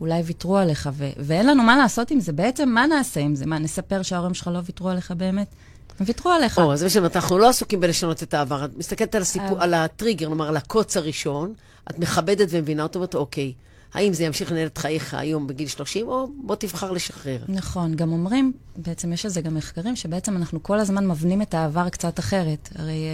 אולי 0.00 0.22
ויתרו 0.22 0.56
עליך, 0.56 0.88
ו- 0.92 1.10
ואין 1.18 1.46
לנו 1.46 1.62
מה 1.62 1.76
לעשות 1.76 2.10
עם 2.10 2.20
זה. 2.20 2.32
בעצם, 2.32 2.68
מה 2.68 2.86
נעשה 2.86 3.20
עם 3.20 3.34
זה? 3.34 3.46
מה, 3.46 3.58
נספר 3.58 4.02
שההורים 4.02 4.34
שלך 4.34 4.50
לא 4.54 4.60
ויתרו 4.64 4.88
עליך 4.88 5.10
באמת? 5.10 5.48
הם 6.00 6.06
ויתרו 6.06 6.30
עליך. 6.30 6.58
או, 6.58 6.76
זה 6.76 6.84
מה 6.84 6.90
שאומרת, 6.90 7.16
אנחנו 7.16 7.38
לא 7.38 7.48
עסוקים 7.48 7.80
בלשנות 7.80 8.22
את 8.22 8.34
העבר. 8.34 8.64
את 8.64 8.76
מסתכלת 8.76 9.14
על 9.14 9.22
הסיפור, 9.22 9.58
אה. 9.58 9.64
על 9.64 9.74
הטריגר, 9.74 10.28
נאמר, 10.28 10.48
על 10.48 10.56
הקוץ 10.56 10.96
הראשון, 10.96 11.54
את 11.90 11.98
מכבדת 11.98 12.48
ומבינה 12.50 12.82
אותו, 12.82 12.98
ואומרת, 12.98 13.14
אוקיי, 13.14 13.52
האם 13.94 14.12
זה 14.12 14.24
ימשיך 14.24 14.52
לנהל 14.52 14.66
את 14.66 14.78
חייך 14.78 15.14
היום 15.14 15.46
בגיל 15.46 15.68
30, 15.68 16.08
או 16.08 16.28
בוא 16.42 16.56
תבחר 16.56 16.92
לשחרר. 16.92 17.38
נכון, 17.48 17.94
גם 17.94 18.12
אומרים, 18.12 18.52
בעצם 18.76 19.12
יש 19.12 19.24
על 19.24 19.30
זה 19.30 19.40
גם 19.40 19.54
מחקרים, 19.54 19.96
שבעצם 19.96 20.36
אנחנו 20.36 20.62
כל 20.62 20.78
הזמן 20.78 21.06
מבנים 21.06 21.42
את 21.42 21.54
העבר 21.54 21.88
קצת 21.88 22.18
אחרת. 22.18 22.68
הרי 22.74 23.06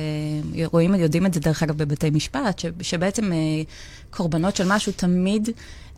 אה, 0.57 0.67
רואים, 0.67 0.95
יודעים 0.95 1.27
את 1.27 1.35
זה 1.35 1.41
דרך 1.41 1.63
אגב 1.63 1.77
בבתי 1.79 2.11
משפט, 2.11 2.59
ש, 2.59 2.67
שבעצם 2.81 3.33
אה, 3.33 3.39
קורבנות 4.11 4.57
של 4.57 4.65
משהו 4.69 4.93
תמיד, 4.97 5.49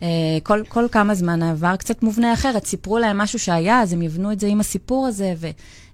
אה, 0.01 0.07
כל, 0.43 0.63
כל 0.67 0.87
כמה 0.91 1.15
זמן 1.15 1.41
העבר 1.41 1.75
קצת 1.75 2.03
מובנה 2.03 2.33
אחרת. 2.33 2.65
סיפרו 2.65 2.97
להם 2.97 3.17
משהו 3.17 3.39
שהיה, 3.39 3.81
אז 3.81 3.93
הם 3.93 4.01
יבנו 4.01 4.31
את 4.31 4.39
זה 4.39 4.47
עם 4.47 4.59
הסיפור 4.59 5.07
הזה, 5.07 5.33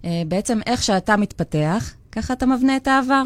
ובעצם 0.03 0.59
איך 0.65 0.83
שאתה 0.83 1.17
מתפתח, 1.17 1.93
ככה 2.11 2.33
אתה 2.33 2.45
מבנה 2.45 2.77
את 2.77 2.87
העבר. 2.87 3.23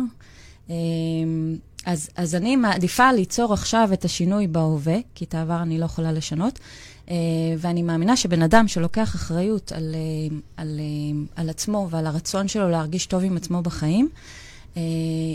אה, 1.88 1.92
אז, 1.92 2.10
אז 2.16 2.36
אני 2.36 2.56
מעדיפה 2.56 3.12
ליצור 3.12 3.54
עכשיו 3.54 3.90
את 3.94 4.06
השינוי 4.06 4.48
בהווה, 4.48 4.98
כי 5.16 5.26
את 5.26 5.36
העבר 5.36 5.62
אני 5.62 5.80
לא 5.80 5.86
יכולה 5.86 6.12
לשנות, 6.12 6.60
uh, 7.06 7.10
ואני 7.58 7.84
מאמינה 7.84 8.18
שבן 8.18 8.42
אדם 8.42 8.68
שלוקח 8.68 9.16
אחריות 9.16 9.72
על, 9.72 9.96
uh, 9.96 10.34
על, 10.58 10.80
uh, 10.80 11.40
על 11.40 11.50
עצמו 11.50 11.88
ועל 11.92 12.08
הרצון 12.08 12.48
שלו 12.48 12.70
להרגיש 12.70 13.06
טוב 13.06 13.24
עם 13.24 13.38
עצמו 13.38 13.62
בחיים, 13.62 14.10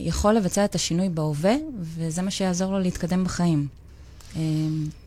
יכול 0.05 0.35
לבצע 0.35 0.65
את 0.65 0.75
השינוי 0.75 1.09
בהווה, 1.09 1.55
וזה 1.81 2.23
מה 2.23 2.31
שיעזור 2.31 2.73
לו 2.73 2.79
להתקדם 2.79 3.25
בחיים. 3.25 3.67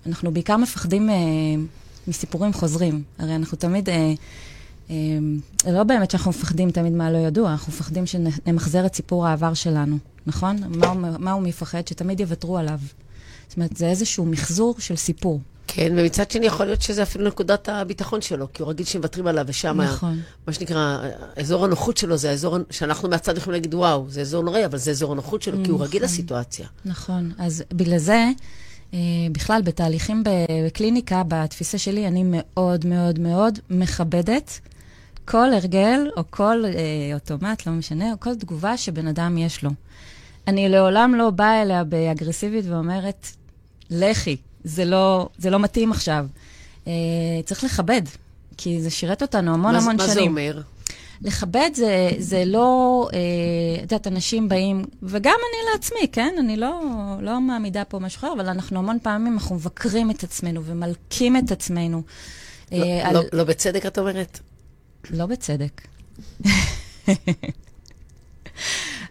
אנחנו 0.06 0.32
בעיקר 0.32 0.58
מפחדים 0.58 1.10
מסיפורים 2.08 2.54
חוזרים. 2.54 3.04
הרי 3.20 3.36
אנחנו 3.36 3.58
תמיד... 3.58 3.90
זה 5.64 5.72
לא 5.72 5.84
באמת 5.84 6.12
שאנחנו 6.12 6.32
מפחדים 6.32 6.72
תמיד 6.72 6.94
מה 6.94 7.12
לא 7.12 7.18
ידוע, 7.18 7.52
אנחנו 7.52 7.74
מפחדים 7.74 8.06
שנמחזר 8.06 8.86
את 8.86 8.96
סיפור 8.96 9.28
העבר 9.28 9.54
שלנו, 9.54 9.98
נכון? 10.28 10.58
מה 10.70 10.88
הוא, 10.88 11.02
מה 11.20 11.32
הוא 11.32 11.44
מפחד? 11.44 11.88
שתמיד 11.88 12.20
יוותרו 12.20 12.58
עליו. 12.58 12.80
זאת 13.48 13.58
אומרת, 13.58 13.78
זה 13.78 13.90
איזשהו 13.90 14.26
מחזור 14.26 14.76
של 14.80 14.96
סיפור. 14.96 15.42
כן, 15.68 15.94
ומצד 15.98 16.32
שני 16.32 16.46
יכול 16.46 16.66
להיות 16.66 16.82
שזה 16.82 17.04
אפילו 17.04 17.28
נקודת 17.28 17.70
הביטחון 17.70 18.22
שלו, 18.22 18.48
כי 18.54 18.62
הוא 18.62 18.70
רגיל 18.70 18.86
שמוותרים 18.86 19.28
עליו, 19.28 19.46
ושם, 19.48 19.82
נכון. 19.82 20.20
מה 20.48 20.54
שנקרא, 20.54 20.98
אזור 21.38 21.66
הנוחות 21.66 21.98
שלו 21.98 22.18
זה 22.18 22.30
האזור 22.30 22.58
שאנחנו 22.70 23.10
מהצד 23.10 23.38
יכולים 23.38 23.62
להגיד, 23.62 23.74
וואו, 23.74 24.06
זה 24.10 24.22
אזור 24.22 24.44
נוראי, 24.44 24.66
אבל 24.66 24.78
זה 24.78 24.92
אזור 24.92 25.12
הנוחות 25.12 25.42
שלו, 25.42 25.54
נכון. 25.54 25.66
כי 25.66 25.72
הוא 25.72 25.84
רגיל 25.84 26.04
נכון. 26.04 26.14
לסיטואציה. 26.14 26.68
נכון, 26.86 27.32
אז 27.38 27.64
בגלל 27.74 27.98
זה, 27.98 28.30
אה, 28.94 29.00
בכלל, 29.32 29.62
בתהליכים 29.62 30.24
בקליניקה, 30.24 31.24
בתפיסה 31.28 31.78
שלי, 31.78 32.08
אני 32.08 32.24
מאוד 32.26 32.86
מאוד 32.86 33.20
מאוד 33.20 33.60
מכבדת 33.70 34.60
כל 35.26 35.54
הרגל, 35.54 36.10
או 36.18 36.24
כל 36.30 36.64
אה, 36.66 36.72
אוטומט, 37.14 37.68
לא 37.68 37.74
משנה, 37.74 38.12
או 38.12 38.20
כל 38.20 38.36
תגובה 38.36 38.78
שבן 38.78 39.08
אדם 39.08 39.38
יש 39.38 39.64
לו. 39.64 39.70
אני 40.48 40.70
לעולם 40.70 41.16
לא 41.16 41.30
באה 41.30 41.62
אליה 41.62 41.84
באגרסיבית 41.84 42.66
ואומרת, 42.66 43.28
לכי, 43.90 44.38
זה 44.64 44.86
לא, 44.86 45.30
זה 45.38 45.50
לא 45.50 45.60
מתאים 45.60 45.92
עכשיו. 45.92 46.26
אה, 46.88 46.92
צריך 47.46 47.64
לכבד, 47.64 48.02
כי 48.58 48.82
זה 48.82 48.90
שירת 48.90 49.22
אותנו 49.22 49.54
המון 49.54 49.72
מה, 49.74 49.78
המון 49.80 49.96
מה 49.96 50.04
שנים. 50.04 50.14
זה 50.16 50.22
אומר? 50.22 50.62
לכבד 51.22 51.70
זה, 51.74 52.10
זה 52.18 52.44
לא, 52.46 53.10
אה, 53.14 53.20
את 53.78 53.92
יודעת, 53.92 54.08
אנשים 54.08 54.50
באים, 54.50 54.86
וגם 55.04 55.36
אני 55.36 55.72
לעצמי, 55.74 56.08
כן? 56.12 56.36
אני 56.40 56.58
לא, 56.58 56.82
לא 57.22 57.42
מעמידה 57.42 57.84
פה 57.86 58.00
משהו 58.00 58.20
אחר, 58.20 58.34
אבל 58.34 58.50
אנחנו 58.50 58.80
המון 58.80 58.98
פעמים, 59.04 59.34
אנחנו 59.34 59.56
מבקרים 59.56 60.12
את 60.12 60.24
עצמנו 60.24 60.64
ומלקים 60.66 61.38
את 61.38 61.52
עצמנו. 61.52 62.02
לא, 62.72 62.78
אה, 62.78 63.12
לא, 63.14 63.20
על- 63.20 63.26
לא 63.34 63.44
בצדק, 63.44 63.86
את 63.86 63.98
אומרת? 64.00 64.40
לא 65.10 65.26
בצדק. 65.26 65.82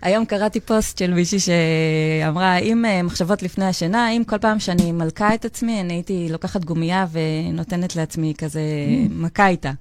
היום 0.04 0.24
קראתי 0.24 0.60
פוסט 0.60 0.98
של 0.98 1.14
מישהי 1.14 1.38
שאמרה, 1.38 2.58
אם 2.58 2.84
אה, 2.84 3.02
מחשבות 3.02 3.42
לפני 3.42 3.64
השינה, 3.64 4.10
אם 4.10 4.22
כל 4.26 4.38
פעם 4.38 4.60
שאני 4.60 4.92
מלכה 4.92 5.34
את 5.34 5.44
עצמי, 5.44 5.80
אני 5.80 5.92
הייתי 5.94 6.26
לוקחת 6.30 6.64
גומייה 6.64 7.06
ונותנת 7.12 7.96
לעצמי 7.96 8.34
כזה 8.38 8.60
מכה 9.10 9.48
איתה. 9.48 9.72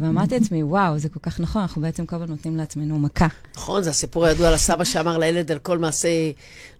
ואמרתי 0.00 0.38
לעצמי, 0.38 0.62
וואו, 0.62 0.98
זה 0.98 1.08
כל 1.08 1.20
כך 1.22 1.40
נכון, 1.40 1.62
אנחנו 1.62 1.82
בעצם 1.82 2.06
כל 2.06 2.16
הזמן 2.16 2.28
נותנים 2.28 2.56
לעצמנו 2.56 2.98
מכה. 2.98 3.26
נכון, 3.56 3.82
זה 3.82 3.90
הסיפור 3.90 4.26
הידוע 4.26 4.48
על 4.48 4.54
הסבא 4.54 4.84
שאמר 4.84 5.18
לילד 5.18 5.52
על 5.52 5.58
כל 5.58 5.78
מעשה 5.78 6.08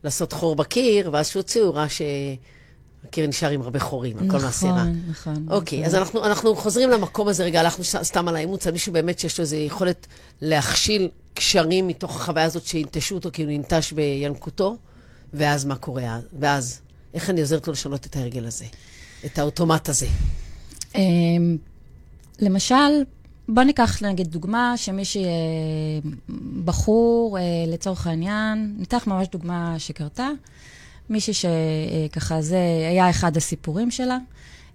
לעשות 0.04 0.32
חור 0.32 0.56
בקיר, 0.56 1.10
ואז 1.12 1.28
שהוציאו, 1.28 1.66
הוא 1.66 1.74
ראה 1.74 1.88
שהקיר 3.02 3.26
נשאר 3.26 3.50
עם 3.50 3.62
הרבה 3.62 3.80
חורים, 3.80 4.18
על 4.18 4.30
כל 4.30 4.40
מעשה 4.40 4.66
רע. 4.66 4.84
נכון, 4.84 5.02
נכון. 5.10 5.46
אוקיי, 5.50 5.78
נכון. 5.78 5.88
אז 5.88 5.94
אנחנו, 5.94 6.24
אנחנו 6.24 6.56
חוזרים 6.56 6.90
למקום 6.90 7.28
הזה 7.28 7.44
רגע, 7.44 7.60
הלכנו 7.60 7.84
סתם 7.84 8.28
על 8.28 8.36
האימוץ, 8.36 8.66
על 8.66 8.72
מישהו 8.72 8.92
באמת 8.92 9.18
שיש 9.18 9.38
לו 9.38 9.42
איזו 9.42 9.56
יכולת 9.56 10.06
להכשיל 10.40 11.08
קשרים 11.34 11.86
מתוך 11.86 12.16
החוויה 12.16 12.44
הזאת 12.44 12.66
שינטשו 12.66 13.14
אותו, 13.14 13.30
כי 13.32 13.42
הוא 13.42 13.50
ננטש 13.50 13.92
בינקותו, 13.92 14.76
ואז 15.34 15.64
מה 15.64 15.76
קורה? 15.76 16.14
אז? 16.14 16.22
ואז, 16.40 16.80
איך 17.14 17.30
אני 17.30 17.40
עוזרת 17.40 17.66
לו 17.66 17.72
לשנות 17.72 18.06
את 18.06 18.16
ההרגל 18.16 18.46
הזה? 18.46 18.64
את 19.24 19.38
האוטומט 19.38 19.88
הזה. 19.88 20.06
אמ, 20.94 21.56
למשל, 22.40 23.02
בוא 23.48 23.62
ניקח 23.62 24.02
נגיד 24.02 24.28
דוגמה 24.28 24.76
שמישהי, 24.76 25.24
אה, 25.24 25.30
בחור, 26.64 27.38
אה, 27.38 27.42
לצורך 27.66 28.06
העניין, 28.06 28.74
ניתח 28.78 29.04
ממש 29.06 29.28
דוגמה 29.32 29.74
שקרתה, 29.78 30.28
מישהי 31.10 31.34
שככה 31.34 32.42
זה 32.42 32.58
היה 32.90 33.10
אחד 33.10 33.36
הסיפורים 33.36 33.90
שלה. 33.90 34.18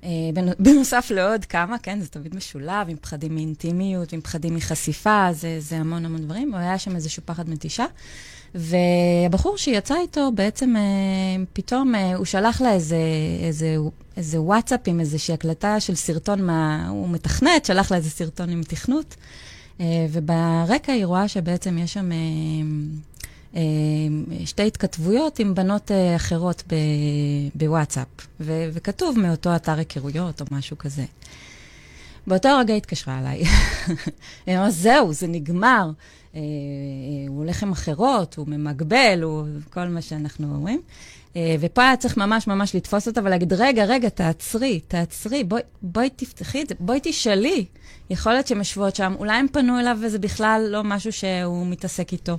אה, 0.03 0.09
בנ- 0.33 0.55
בנוסף 0.63 1.11
לעוד 1.15 1.45
כמה, 1.45 1.77
כן, 1.77 1.99
זה 2.01 2.07
תמיד 2.07 2.35
משולב, 2.35 2.89
עם 2.89 2.97
פחדים 3.01 3.35
מאינטימיות, 3.35 4.13
עם 4.13 4.21
פחדים 4.21 4.55
מחשיפה, 4.55 5.27
זה, 5.31 5.57
זה 5.59 5.77
המון 5.77 6.05
המון 6.05 6.21
דברים, 6.21 6.55
היה 6.55 6.77
שם 6.77 6.95
איזשהו 6.95 7.21
פחד 7.25 7.49
מתישה. 7.49 7.85
והבחור 8.55 9.57
שיצא 9.57 9.95
איתו, 10.01 10.31
בעצם 10.35 10.75
אה, 10.75 10.81
פתאום 11.53 11.95
אה, 11.95 12.15
הוא 12.15 12.25
שלח 12.25 12.61
לה 12.61 12.73
איזה, 12.73 12.97
איזה, 13.43 13.75
איזה 14.17 14.41
וואטסאפ 14.41 14.79
עם 14.85 14.99
איזושהי 14.99 15.33
הקלטה 15.33 15.79
של 15.79 15.95
סרטון, 15.95 16.41
מה, 16.45 16.87
הוא 16.89 17.09
מתכנת, 17.09 17.65
שלח 17.65 17.91
לה 17.91 17.97
איזה 17.97 18.09
סרטון 18.09 18.49
עם 18.49 18.63
תכנות, 18.63 19.15
וברקע 20.09 20.91
היא 20.93 21.05
רואה 21.05 21.27
שבעצם 21.27 21.77
יש 21.77 21.93
שם 21.93 22.09
שתי 24.45 24.67
התכתבויות 24.67 25.39
עם 25.39 25.55
בנות 25.55 25.91
אה, 25.91 26.15
אחרות 26.15 26.63
ב, 26.67 26.75
בוואטסאפ, 27.55 28.07
ו, 28.39 28.69
וכתוב 28.73 29.19
מאותו 29.19 29.55
אתר 29.55 29.77
היכרויות 29.77 30.41
או 30.41 30.45
משהו 30.51 30.77
כזה. 30.77 31.05
באותו 32.27 32.49
רגע 32.59 32.73
התקשרה 32.73 33.19
אליי. 33.19 33.43
היא 34.45 34.57
אמרה, 34.57 34.71
זהו, 34.71 35.13
זה 35.13 35.27
נגמר. 35.27 35.91
אה, 36.35 36.39
אה, 36.39 36.43
הוא 37.27 37.37
הולך 37.37 37.63
עם 37.63 37.71
אחרות, 37.71 38.35
הוא 38.37 38.47
ממגבל, 38.47 39.19
הוא 39.23 39.45
כל 39.69 39.87
מה 39.87 40.01
שאנחנו 40.01 40.55
אומרים. 40.55 40.81
אה, 41.35 41.55
ופה 41.59 41.81
היה 41.83 41.97
צריך 41.97 42.17
ממש 42.17 42.47
ממש 42.47 42.75
לתפוס 42.75 43.07
אותה 43.07 43.21
ולהגיד, 43.23 43.53
רגע, 43.53 43.85
רגע, 43.85 44.09
תעצרי, 44.09 44.79
תעצרי, 44.79 45.43
בואי, 45.43 45.61
בואי 45.81 46.09
תפתחי 46.09 46.61
את 46.61 46.69
זה, 46.69 46.75
בואי 46.79 46.99
תשאלי. 47.03 47.65
יכול 48.09 48.31
להיות 48.31 48.47
שהן 48.47 48.57
יושבות 48.57 48.95
שם, 48.95 49.13
אולי 49.19 49.33
הם 49.33 49.47
פנו 49.51 49.79
אליו 49.79 49.97
וזה 50.01 50.19
בכלל 50.19 50.67
לא 50.69 50.83
משהו 50.83 51.11
שהוא 51.11 51.67
מתעסק 51.67 52.13
איתו. 52.13 52.37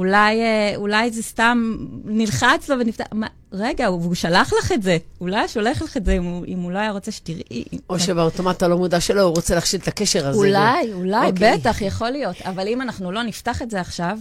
אולי, 0.00 0.40
אה, 0.40 0.72
אולי 0.76 1.10
זה 1.10 1.22
סתם 1.22 1.76
נלחץ 2.04 2.68
לו 2.68 2.76
ונפתח... 2.80 3.04
מה, 3.12 3.26
רגע, 3.52 3.86
הוא, 3.86 4.04
הוא 4.04 4.14
שלח 4.14 4.52
לך 4.58 4.72
את 4.72 4.82
זה. 4.82 4.98
אולי 5.20 5.48
שולח 5.48 5.82
לך 5.82 5.96
את 5.96 6.04
זה 6.04 6.12
אם 6.12 6.24
הוא, 6.24 6.46
אם 6.46 6.58
הוא 6.58 6.72
לא 6.72 6.78
היה 6.78 6.90
רוצה 6.90 7.12
שתראי. 7.12 7.64
או 7.90 8.00
שבאוטומט 8.00 8.62
הלא 8.62 8.78
מודע 8.78 9.00
שלו, 9.00 9.22
הוא 9.22 9.34
רוצה 9.34 9.54
להכשיל 9.54 9.80
את 9.80 9.88
הקשר 9.88 10.28
הזה. 10.28 10.38
אולי, 10.38 10.92
אולי, 10.92 11.26
אוקיי. 11.26 11.58
בטח, 11.58 11.80
יכול 11.80 12.10
להיות. 12.10 12.36
אבל 12.42 12.68
אם 12.68 12.82
אנחנו 12.82 13.12
לא 13.12 13.22
נפתח 13.22 13.62
את 13.62 13.70
זה 13.70 13.80
עכשיו, 13.80 14.18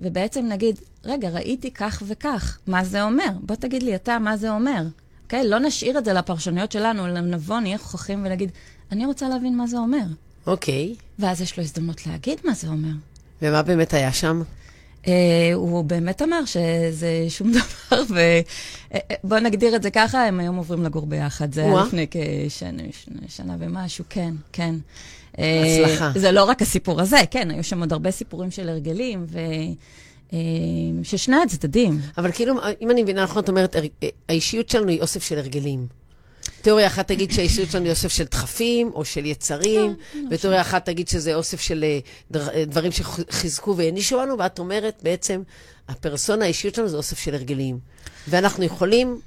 ובעצם 0.00 0.46
נגיד, 0.48 0.80
רגע, 1.04 1.28
ראיתי 1.28 1.70
כך 1.70 2.02
וכך, 2.06 2.58
מה 2.66 2.84
זה 2.84 3.02
אומר? 3.02 3.28
בוא 3.40 3.56
תגיד 3.56 3.82
לי 3.82 3.94
אתה 3.94 4.18
מה 4.18 4.36
זה 4.36 4.50
אומר. 4.50 4.82
אוקיי? 5.24 5.48
לא 5.48 5.58
נשאיר 5.58 5.98
את 5.98 6.04
זה 6.04 6.12
לפרשנויות 6.12 6.72
שלנו, 6.72 7.06
אלא 7.06 7.20
נבוא, 7.20 7.60
נהיה 7.60 7.78
חוכמים 7.78 8.24
ונגיד, 8.24 8.50
אני 8.92 9.06
רוצה 9.06 9.28
להבין 9.28 9.56
מה 9.56 9.66
זה 9.66 9.78
אומר. 9.78 10.04
אוקיי. 10.46 10.94
ואז 11.18 11.40
יש 11.40 11.56
לו 11.58 11.64
הזדמנות 11.64 12.06
להגיד 12.06 12.38
מה 12.44 12.54
זה 12.54 12.68
אומר. 12.68 12.92
ומה 13.42 13.62
באמת 13.62 13.94
היה 13.94 14.12
שם? 14.12 14.42
אה, 15.08 15.50
הוא 15.54 15.84
באמת 15.84 16.22
אמר 16.22 16.44
שזה 16.44 17.26
שום 17.28 17.52
דבר, 17.90 18.02
ובוא 19.24 19.38
נגדיר 19.38 19.76
את 19.76 19.82
זה 19.82 19.90
ככה, 19.90 20.26
הם 20.26 20.40
היום 20.40 20.56
עוברים 20.56 20.84
לגור 20.84 21.06
ביחד. 21.06 21.52
זה 21.52 21.64
היה. 21.64 21.82
לפני 21.86 22.06
כשנה 22.10 22.82
שנה, 23.28 23.56
ומשהו, 23.58 24.04
כן, 24.08 24.34
כן. 24.52 24.74
אה, 25.38 25.84
הצלחה. 25.84 26.12
זה 26.14 26.32
לא 26.32 26.44
רק 26.44 26.62
הסיפור 26.62 27.00
הזה, 27.00 27.18
כן, 27.30 27.50
היו 27.50 27.64
שם 27.64 27.80
עוד 27.80 27.92
הרבה 27.92 28.10
סיפורים 28.10 28.50
של 28.50 28.68
הרגלים, 28.68 29.26
ו... 29.28 29.38
אה, 30.32 30.38
של 31.02 31.16
שני 31.16 31.36
הצדדים. 31.36 32.00
אבל 32.18 32.32
כאילו, 32.32 32.54
אם 32.80 32.90
אני 32.90 33.02
מבינה 33.02 33.24
נכון, 33.24 33.42
את 33.42 33.48
אומרת, 33.48 33.76
האישיות 34.28 34.68
שלנו 34.68 34.88
היא 34.88 35.00
אוסף 35.00 35.22
של 35.22 35.38
הרגלים. 35.38 35.86
תיאוריה 36.62 36.86
אחת 36.86 37.08
תגיד 37.08 37.32
שהאישיות 37.32 37.70
שלנו 37.70 37.84
היא 37.84 37.90
אוסף 37.90 38.08
של 38.08 38.24
דחפים 38.24 38.90
או 38.94 39.04
של 39.04 39.26
יצרים, 39.26 39.94
כן, 40.12 40.18
לא 40.18 40.28
ותיאוריה 40.30 40.60
אחת 40.60 40.86
תגיד 40.86 41.08
שזה 41.08 41.34
אוסף 41.34 41.60
של 41.60 41.84
אה, 41.84 41.98
אה, 42.54 42.64
דברים 42.64 42.92
שחיזקו 42.92 43.76
והענישו 43.76 44.20
לנו, 44.20 44.38
ואת 44.38 44.58
אומרת 44.58 45.00
בעצם, 45.02 45.42
הפרסונה, 45.88 46.44
האישיות 46.44 46.74
שלנו 46.74 46.88
זה 46.88 46.96
אוסף 46.96 47.18
של 47.18 47.34
הרגלים. 47.34 47.78
ואנחנו 48.28 48.64
יכולים, 48.64 49.20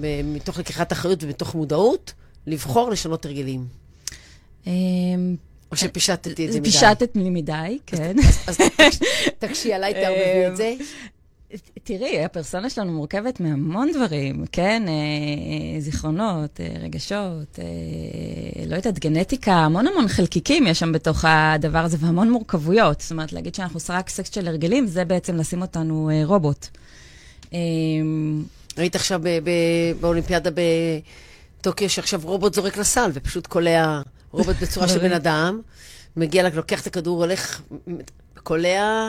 ב- 0.00 0.22
מתוך 0.24 0.58
לקיחת 0.58 0.92
אחריות 0.92 1.22
ומתוך 1.22 1.54
מודעות, 1.54 2.12
לבחור 2.46 2.90
לשנות 2.90 3.24
הרגלים. 3.26 3.66
או 4.66 4.70
שפישטתי 5.76 6.46
את 6.46 6.52
זה 6.52 6.60
מדי. 6.60 6.70
פישטת 6.70 7.08
לי 7.16 7.30
מדי, 7.30 7.78
כן. 7.86 8.16
אז 8.46 8.56
תקש- 8.56 8.98
תקשי 9.38 9.72
עליי, 9.72 9.94
תערבבי 9.94 10.46
את 10.52 10.56
זה. 10.56 10.74
תראי, 11.84 12.24
הפרסונה 12.24 12.70
שלנו 12.70 12.92
מורכבת 12.92 13.40
מהמון 13.40 13.90
דברים, 13.92 14.44
כן? 14.52 14.82
אה, 14.88 15.80
זיכרונות, 15.80 16.60
אה, 16.60 16.68
רגשות, 16.80 17.58
אה, 17.58 17.64
לא 18.66 18.76
יודעת, 18.76 18.98
גנטיקה, 18.98 19.52
המון 19.52 19.86
המון 19.86 20.08
חלקיקים 20.08 20.66
יש 20.66 20.78
שם 20.78 20.92
בתוך 20.92 21.24
הדבר 21.28 21.78
הזה, 21.78 21.96
והמון 22.00 22.30
מורכבויות. 22.30 23.00
זאת 23.00 23.10
אומרת, 23.10 23.32
להגיד 23.32 23.54
שאנחנו 23.54 23.80
רק 23.88 24.08
סקס 24.08 24.34
של 24.34 24.48
הרגלים, 24.48 24.86
זה 24.86 25.04
בעצם 25.04 25.36
לשים 25.36 25.62
אותנו 25.62 26.10
אה, 26.10 26.22
רובוט. 26.24 26.66
אה, 27.52 27.58
ראית 28.78 28.94
עכשיו 28.96 29.20
ב- 29.22 29.28
ב- 29.28 30.00
באולימפיאדה 30.00 30.50
בטוקיו, 31.60 31.90
שעכשיו 31.90 32.20
רובוט 32.24 32.54
זורק 32.54 32.76
לסל, 32.76 33.10
ופשוט 33.14 33.46
קולע 33.46 34.00
רובוט 34.30 34.56
בצורה 34.62 34.88
של 34.88 34.98
בן 35.08 35.12
אדם, 35.12 35.60
מגיע, 36.16 36.48
לוקח 36.48 36.82
את 36.82 36.86
הכדור, 36.86 37.24
הולך, 37.24 37.62
קולע 38.42 39.08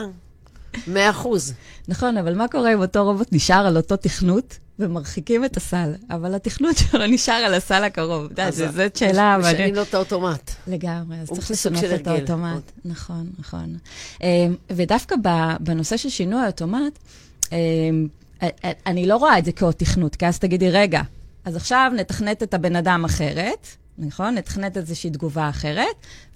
100 0.86 1.10
אחוז. 1.10 1.54
נכון, 1.88 2.16
אבל 2.16 2.34
מה 2.34 2.48
קורה 2.48 2.72
אם 2.74 2.80
אותו 2.80 3.04
רובוט 3.04 3.28
נשאר 3.32 3.66
על 3.66 3.76
אותו 3.76 3.96
תכנות? 3.96 4.58
ומרחיקים 4.78 5.44
את 5.44 5.56
הסל, 5.56 5.92
אבל 6.10 6.34
התכנות 6.34 6.76
שלו 6.76 7.06
נשאר 7.06 7.34
על 7.34 7.54
הסל 7.54 7.84
הקרוב. 7.84 8.24
אתה 8.32 8.42
יודע, 8.42 8.70
זאת 8.70 8.96
שאלה 8.96 9.36
משנים 9.38 9.56
מעניינת. 9.56 9.76
לו 9.76 9.82
את 9.82 9.94
האוטומט. 9.94 10.50
לגמרי, 10.66 11.16
אז 11.20 11.30
צריך 11.30 11.50
לשנות 11.50 11.84
את. 11.94 12.06
האוטומט. 12.06 12.72
נכון, 12.84 13.30
נכון. 13.38 13.76
אמ, 14.22 14.54
ודווקא 14.70 15.14
בנושא 15.60 15.96
של 15.96 16.08
שינוי 16.08 16.42
האוטומט, 16.42 16.98
אמ, 17.52 18.08
אני 18.86 19.06
לא 19.06 19.16
רואה 19.16 19.38
את 19.38 19.44
זה 19.44 19.52
כעוד 19.52 19.74
תכנות, 19.74 20.16
כי 20.16 20.26
אז 20.26 20.38
תגידי, 20.38 20.70
רגע, 20.70 21.02
אז 21.44 21.56
עכשיו 21.56 21.92
נתכנת 21.94 22.42
את 22.42 22.54
הבן 22.54 22.76
אדם 22.76 23.04
אחרת, 23.04 23.66
נכון? 23.98 24.34
נתכנת 24.34 24.76
איזושהי 24.76 25.10
תגובה 25.10 25.48
אחרת, 25.48 25.86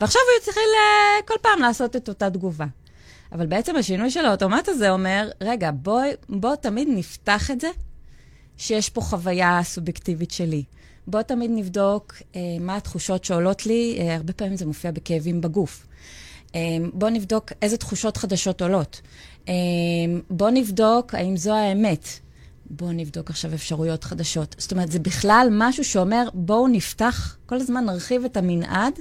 ועכשיו 0.00 0.20
הוא 0.46 0.54
אה, 0.56 1.26
כל 1.26 1.34
פעם 1.42 1.60
לעשות 1.60 1.96
את 1.96 2.08
אותה 2.08 2.30
תגובה. 2.30 2.66
אבל 3.32 3.46
בעצם 3.46 3.76
השינוי 3.76 4.10
של 4.10 4.24
האוטומט 4.24 4.68
הזה 4.68 4.90
אומר, 4.90 5.30
רגע, 5.40 5.70
בוא, 5.74 6.02
בוא 6.28 6.54
תמיד 6.54 6.88
נפתח 6.90 7.50
את 7.50 7.60
זה, 7.60 7.68
שיש 8.56 8.90
פה 8.90 9.00
חוויה 9.00 9.60
סובייקטיבית 9.62 10.30
שלי. 10.30 10.64
בוא 11.06 11.22
תמיד 11.22 11.50
נבדוק 11.54 12.14
אה, 12.36 12.40
מה 12.60 12.76
התחושות 12.76 13.24
שעולות 13.24 13.66
לי, 13.66 13.96
אה, 14.00 14.14
הרבה 14.14 14.32
פעמים 14.32 14.56
זה 14.56 14.66
מופיע 14.66 14.90
בכאבים 14.90 15.40
בגוף. 15.40 15.86
אה, 16.54 16.60
בוא 16.92 17.10
נבדוק 17.10 17.52
איזה 17.62 17.76
תחושות 17.76 18.16
חדשות 18.16 18.62
עולות. 18.62 19.00
אה, 19.48 19.54
בוא 20.30 20.50
נבדוק 20.50 21.14
האם 21.14 21.36
זו 21.36 21.54
האמת. 21.54 22.08
בואו 22.70 22.92
נבדוק 22.92 23.30
עכשיו 23.30 23.54
אפשרויות 23.54 24.04
חדשות. 24.04 24.56
זאת 24.58 24.72
אומרת, 24.72 24.92
זה 24.92 24.98
בכלל 24.98 25.48
משהו 25.50 25.84
שאומר, 25.84 26.28
בואו 26.34 26.68
נפתח, 26.68 27.36
כל 27.46 27.56
הזמן 27.56 27.84
נרחיב 27.84 28.24
את 28.24 28.36
המנעד, 28.36 28.92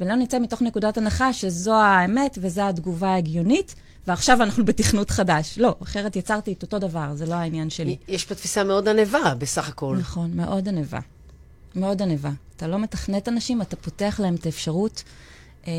ולא 0.00 0.14
נצא 0.14 0.38
מתוך 0.38 0.62
נקודת 0.62 0.98
הנחה 0.98 1.32
שזו 1.32 1.74
האמת 1.74 2.38
וזו 2.40 2.62
התגובה 2.62 3.08
ההגיונית, 3.08 3.74
ועכשיו 4.06 4.42
אנחנו 4.42 4.64
בתכנות 4.64 5.10
חדש. 5.10 5.58
לא, 5.58 5.74
אחרת 5.82 6.16
יצרתי 6.16 6.52
את 6.52 6.62
אותו 6.62 6.78
דבר, 6.78 7.14
זה 7.14 7.26
לא 7.26 7.34
העניין 7.34 7.70
שלי. 7.70 7.96
יש 8.08 8.24
פה 8.24 8.34
תפיסה 8.34 8.64
מאוד 8.64 8.88
ענווה, 8.88 9.34
בסך 9.34 9.68
הכל. 9.68 9.96
נכון, 10.00 10.30
מאוד 10.34 10.68
ענווה. 10.68 11.00
מאוד 11.74 12.02
ענווה. 12.02 12.30
אתה 12.56 12.66
לא 12.66 12.78
מתכנת 12.78 13.28
אנשים, 13.28 13.62
אתה 13.62 13.76
פותח 13.76 14.20
להם 14.22 14.34
את 14.34 14.46
האפשרות 14.46 15.02
אה, 15.66 15.72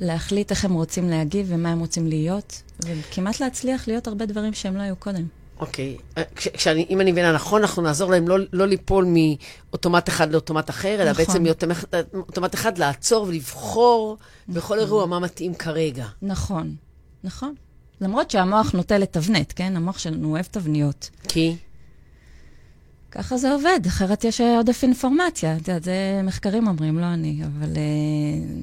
להחליט 0.00 0.50
איך 0.50 0.64
הם 0.64 0.72
רוצים 0.72 1.08
להגיב 1.08 1.46
ומה 1.50 1.68
הם 1.68 1.80
רוצים 1.80 2.06
להיות, 2.06 2.62
וכמעט 2.84 3.40
להצליח 3.40 3.88
להיות 3.88 4.06
הרבה 4.06 4.26
דברים 4.26 4.52
שהם 4.52 4.76
לא 4.76 4.82
היו 4.82 4.96
קודם. 4.96 5.26
אוקיי. 5.62 5.96
אה, 6.18 6.22
כש- 6.36 6.48
כשאני, 6.48 6.86
אם 6.90 7.00
אני 7.00 7.12
מבינה 7.12 7.32
נכון, 7.32 7.60
אנחנו 7.62 7.82
נעזור 7.82 8.10
להם 8.10 8.28
לא, 8.28 8.36
לא 8.52 8.66
ליפול 8.68 9.06
מאוטומט 9.08 10.08
אחד 10.08 10.32
לאוטומט 10.32 10.70
אחר, 10.70 11.02
אלא 11.02 11.10
נכון. 11.10 11.24
בעצם 11.24 11.42
מאוטומט 12.14 12.54
אחד 12.54 12.78
לעצור 12.78 13.26
ולבחור 13.28 14.16
בכל 14.48 14.78
אירוע 14.78 15.06
מה 15.06 15.18
מתאים 15.18 15.54
כרגע. 15.54 16.06
נכון, 16.22 16.74
נכון. 17.24 17.54
למרות 18.00 18.30
שהמוח 18.30 18.72
נוטה 18.72 18.98
לתבנת, 18.98 19.52
כן? 19.52 19.76
המוח 19.76 19.98
שלנו 19.98 20.30
אוהב 20.30 20.44
תבניות. 20.50 21.10
כי? 21.28 21.56
ככה 23.10 23.36
זה 23.36 23.52
עובד, 23.52 23.80
אחרת 23.86 24.24
יש 24.24 24.40
עודף 24.40 24.80
אינפורמציה. 24.82 25.56
את 25.56 25.68
יודעת, 25.68 25.82
זה 25.84 26.20
מחקרים 26.24 26.68
אומרים, 26.68 26.98
לא 26.98 27.04
אני, 27.06 27.42
אבל 27.44 27.72
uh, 27.72 27.78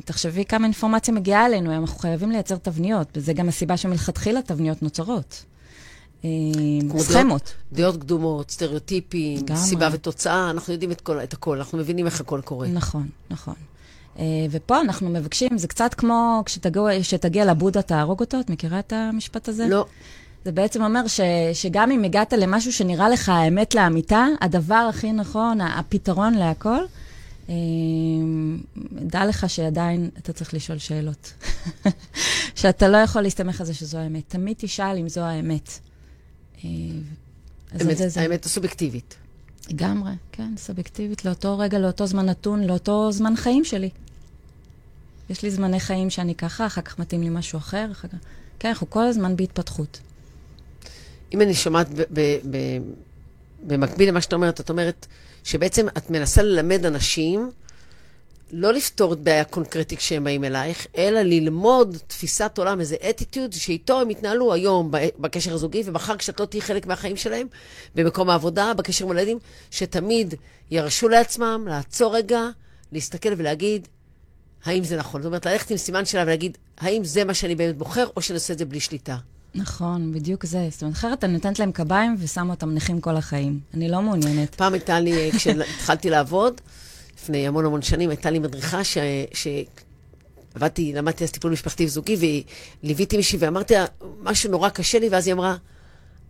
תחשבי 0.05 0.45
כמה 0.45 0.65
אינפורמציה 0.65 1.13
מגיעה 1.13 1.45
אלינו, 1.45 1.75
אנחנו 1.75 1.99
חייבים 1.99 2.31
לייצר 2.31 2.55
תבניות, 2.55 3.07
וזה 3.15 3.33
גם 3.33 3.49
הסיבה 3.49 3.77
שמלכתחילה 3.77 4.41
תבניות 4.41 4.83
נוצרות. 4.83 5.45
אה, 6.25 6.29
כמו 6.89 6.99
סכמות. 6.99 7.53
דעות 7.73 7.97
קדומות, 7.97 8.51
סטריאוטיפים. 8.51 9.39
סיבה 9.55 9.89
ותוצאה, 9.91 10.49
אנחנו 10.49 10.73
יודעים 10.73 10.91
את, 10.91 11.01
כל, 11.01 11.23
את 11.23 11.33
הכל, 11.33 11.57
אנחנו 11.57 11.77
מבינים 11.77 12.05
איך 12.05 12.21
הכל 12.21 12.41
קורה. 12.41 12.67
נכון, 12.67 13.07
נכון. 13.29 13.53
Uh, 14.15 14.19
ופה 14.51 14.81
אנחנו 14.81 15.09
מבקשים, 15.09 15.57
זה 15.57 15.67
קצת 15.67 15.93
כמו 15.93 16.43
כשתגיע, 17.01 17.45
לבודה 17.45 17.81
תהרוג 17.81 18.19
אותו, 18.19 18.39
את 18.39 18.49
מכירה 18.49 18.79
את 18.79 18.93
המשפט 18.93 19.47
הזה? 19.47 19.67
לא, 19.67 19.85
זה 20.45 20.51
בעצם 20.51 20.83
אומר 20.83 21.07
ש, 21.07 21.21
שגם 21.53 21.91
אם 21.91 22.03
הגעת 22.03 22.33
למשהו 22.33 22.73
שנראה 22.73 23.09
לך 23.09 23.29
האמת 23.29 23.75
לאמיתה, 23.75 24.27
הדבר 24.41 24.87
הכי 24.89 25.11
נכון, 25.11 25.61
הפתרון 25.61 26.33
להכל, 26.33 26.79
אה, 27.49 27.55
דע 28.91 29.25
לך 29.25 29.49
שעדיין 29.49 30.09
אתה 30.17 30.33
צריך 30.33 30.53
לשאול 30.53 30.77
שאלות. 30.77 31.33
שאתה 32.55 32.87
לא 32.87 32.97
יכול 32.97 33.21
להסתמך 33.21 33.59
על 33.61 33.67
זה 33.67 33.73
שזו 33.73 33.97
האמת. 33.97 34.23
תמיד 34.27 34.55
תשאל 34.59 34.97
אם 34.97 35.09
זו 35.09 35.21
האמת. 35.21 35.79
האמת, 36.63 37.97
זה, 37.97 38.21
האמת 38.21 38.45
הסובייקטיבית. 38.45 39.15
לגמרי, 39.69 40.11
כן, 40.31 40.53
סובייקטיבית, 40.57 41.25
לאותו 41.25 41.57
רגע, 41.57 41.79
לאותו 41.79 42.07
זמן 42.07 42.25
נתון, 42.25 42.63
לאותו 42.63 43.11
זמן 43.11 43.35
חיים 43.35 43.65
שלי. 43.65 43.89
יש 45.29 45.43
לי 45.43 45.51
זמני 45.51 45.79
חיים 45.79 46.09
שאני 46.09 46.35
ככה, 46.35 46.65
אחר 46.65 46.81
כך 46.81 46.99
מתאים 46.99 47.21
לי 47.21 47.29
משהו 47.29 47.59
אחר, 47.59 47.87
אחר 47.91 48.07
כך... 48.07 48.17
כן, 48.59 48.69
אנחנו 48.69 48.89
כל 48.89 49.03
הזמן 49.03 49.35
בהתפתחות. 49.35 49.99
אם 51.33 51.41
אני 51.41 51.53
שומעת 51.53 51.89
ב- 51.89 52.01
ב- 52.13 52.39
ב- 52.51 52.79
במקביל 53.67 54.09
למה 54.09 54.21
שאת 54.21 54.33
אומרת, 54.33 54.59
את 54.59 54.69
אומרת 54.69 55.07
שבעצם 55.43 55.87
את 55.97 56.09
מנסה 56.09 56.41
ללמד 56.41 56.85
אנשים 56.85 57.51
לא 58.51 58.73
לפתור 58.73 59.13
את 59.13 59.19
בעיה 59.19 59.43
קונקרטית 59.43 59.99
כשהם 59.99 60.23
באים 60.23 60.43
אלייך, 60.43 60.87
אלא 60.97 61.21
ללמוד 61.21 61.97
תפיסת 62.07 62.51
עולם, 62.57 62.79
איזה 62.79 62.95
אטיטיוד 63.09 63.53
שאיתו 63.53 64.01
הם 64.01 64.09
יתנהלו 64.09 64.53
היום 64.53 64.91
בקשר 65.19 65.53
הזוגי, 65.53 65.83
ומחר 65.85 66.17
כשאת 66.17 66.39
לא 66.39 66.45
תהיי 66.45 66.61
חלק 66.61 66.87
מהחיים 66.87 67.17
שלהם, 67.17 67.47
במקום 67.95 68.29
העבודה, 68.29 68.73
בקשר 68.73 69.05
עם 69.05 69.11
הילדים, 69.11 69.39
שתמיד 69.71 70.33
ירשו 70.71 71.09
לעצמם 71.09 71.65
לעצור 71.69 72.15
רגע, 72.15 72.49
להסתכל 72.91 73.29
ולהגיד, 73.37 73.87
האם 74.65 74.83
זה 74.83 74.97
נכון? 74.97 75.21
זאת 75.21 75.27
אומרת, 75.27 75.45
ללכת 75.45 75.71
עם 75.71 75.77
סימן 75.77 76.05
שאלה 76.05 76.23
ולהגיד, 76.23 76.57
האם 76.77 77.03
זה 77.03 77.23
מה 77.25 77.33
שאני 77.33 77.55
באמת 77.55 77.77
בוחר, 77.77 78.07
או 78.15 78.21
שאני 78.21 78.35
עושה 78.35 78.53
את 78.53 78.57
זה 78.57 78.65
בלי 78.65 78.79
שליטה. 78.79 79.17
נכון, 79.55 80.13
בדיוק 80.13 80.45
זה. 80.45 80.67
זאת 80.71 80.81
אומרת, 80.81 80.95
אחרת 80.95 81.23
אני 81.23 81.33
נותנת 81.33 81.59
להם 81.59 81.71
קביים 81.71 82.15
ושמה 82.19 82.53
אותם 82.53 82.73
נכים 82.73 83.01
כל 83.01 83.17
החיים. 83.17 83.59
אני 83.73 83.89
לא 83.89 84.01
מעוניינת. 84.01 84.55
פעם 84.55 84.73
הייתה 84.73 84.99
לי, 84.99 85.31
כשהתחלתי 85.31 86.09
לעבוד, 86.09 86.61
לפני 87.29 87.47
המון 87.47 87.65
המון 87.65 87.81
שנים, 87.81 88.09
הייתה 88.09 88.29
לי 88.29 88.39
מדריכה 88.39 88.83
ש... 88.83 88.97
ש... 89.33 89.47
עבדתי, 90.55 90.93
למדתי 90.93 91.23
אז 91.23 91.31
טיפול 91.31 91.51
משפחתי 91.51 91.85
וזוגי, 91.85 92.17
וליוויתי 92.83 93.17
מישהי 93.17 93.37
ואמרתי 93.41 93.73
לה, 93.73 93.85
משהו 94.23 94.51
נורא 94.51 94.69
קשה 94.69 94.99
לי, 94.99 95.09
ואז 95.09 95.27
היא 95.27 95.33
אמרה, 95.33 95.55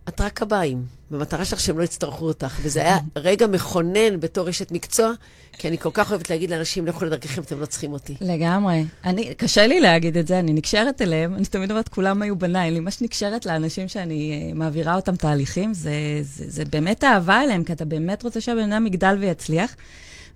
את 0.08 0.20
רק 0.20 0.32
קביים, 0.32 0.82
במטרה 1.10 1.44
שלך 1.44 1.60
שהם 1.60 1.78
לא 1.78 1.84
יצטרכו 1.84 2.24
אותך. 2.24 2.58
וזה 2.62 2.80
היה 2.80 2.98
רגע 3.16 3.46
מכונן 3.46 4.20
בתור 4.20 4.50
אשת 4.50 4.72
מקצוע, 4.72 5.12
כי 5.52 5.68
אני 5.68 5.78
כל 5.78 5.90
כך 5.92 6.10
אוהבת 6.10 6.30
להגיד 6.30 6.50
לאנשים, 6.50 6.86
לכו 6.86 7.04
לדרככם, 7.04 7.42
אתם 7.42 7.60
לא 7.60 7.66
צריכים 7.66 7.92
אותי. 7.92 8.14
לגמרי. 8.20 8.84
אני, 9.04 9.34
קשה 9.34 9.66
לי 9.66 9.80
להגיד 9.80 10.16
את 10.16 10.26
זה, 10.26 10.38
אני 10.38 10.52
נקשרת 10.52 11.02
אליהם, 11.02 11.34
אני 11.34 11.44
תמיד 11.44 11.70
אומרת, 11.70 11.88
כולם 11.88 12.22
היו 12.22 12.36
בניי. 12.36 12.68
אני 12.68 12.80
ממש 12.80 13.02
נקשרת 13.02 13.46
לאנשים 13.46 13.88
שאני 13.88 14.50
uh, 14.52 14.58
מעבירה 14.58 14.94
אותם 14.94 15.16
תהליכים, 15.16 15.74
זה, 15.74 15.92
זה, 16.22 16.44
זה 16.48 16.64
באמת 16.64 17.04
אהבה 17.04 17.42
אליהם, 17.42 17.64
כי 17.64 17.72
אתה 17.72 17.84
באמת 17.84 18.22
רוצה 18.22 18.40
שהבן 18.40 18.72
אדם 18.72 18.86
יגדל 18.86 19.16
ויצליח, 19.20 19.76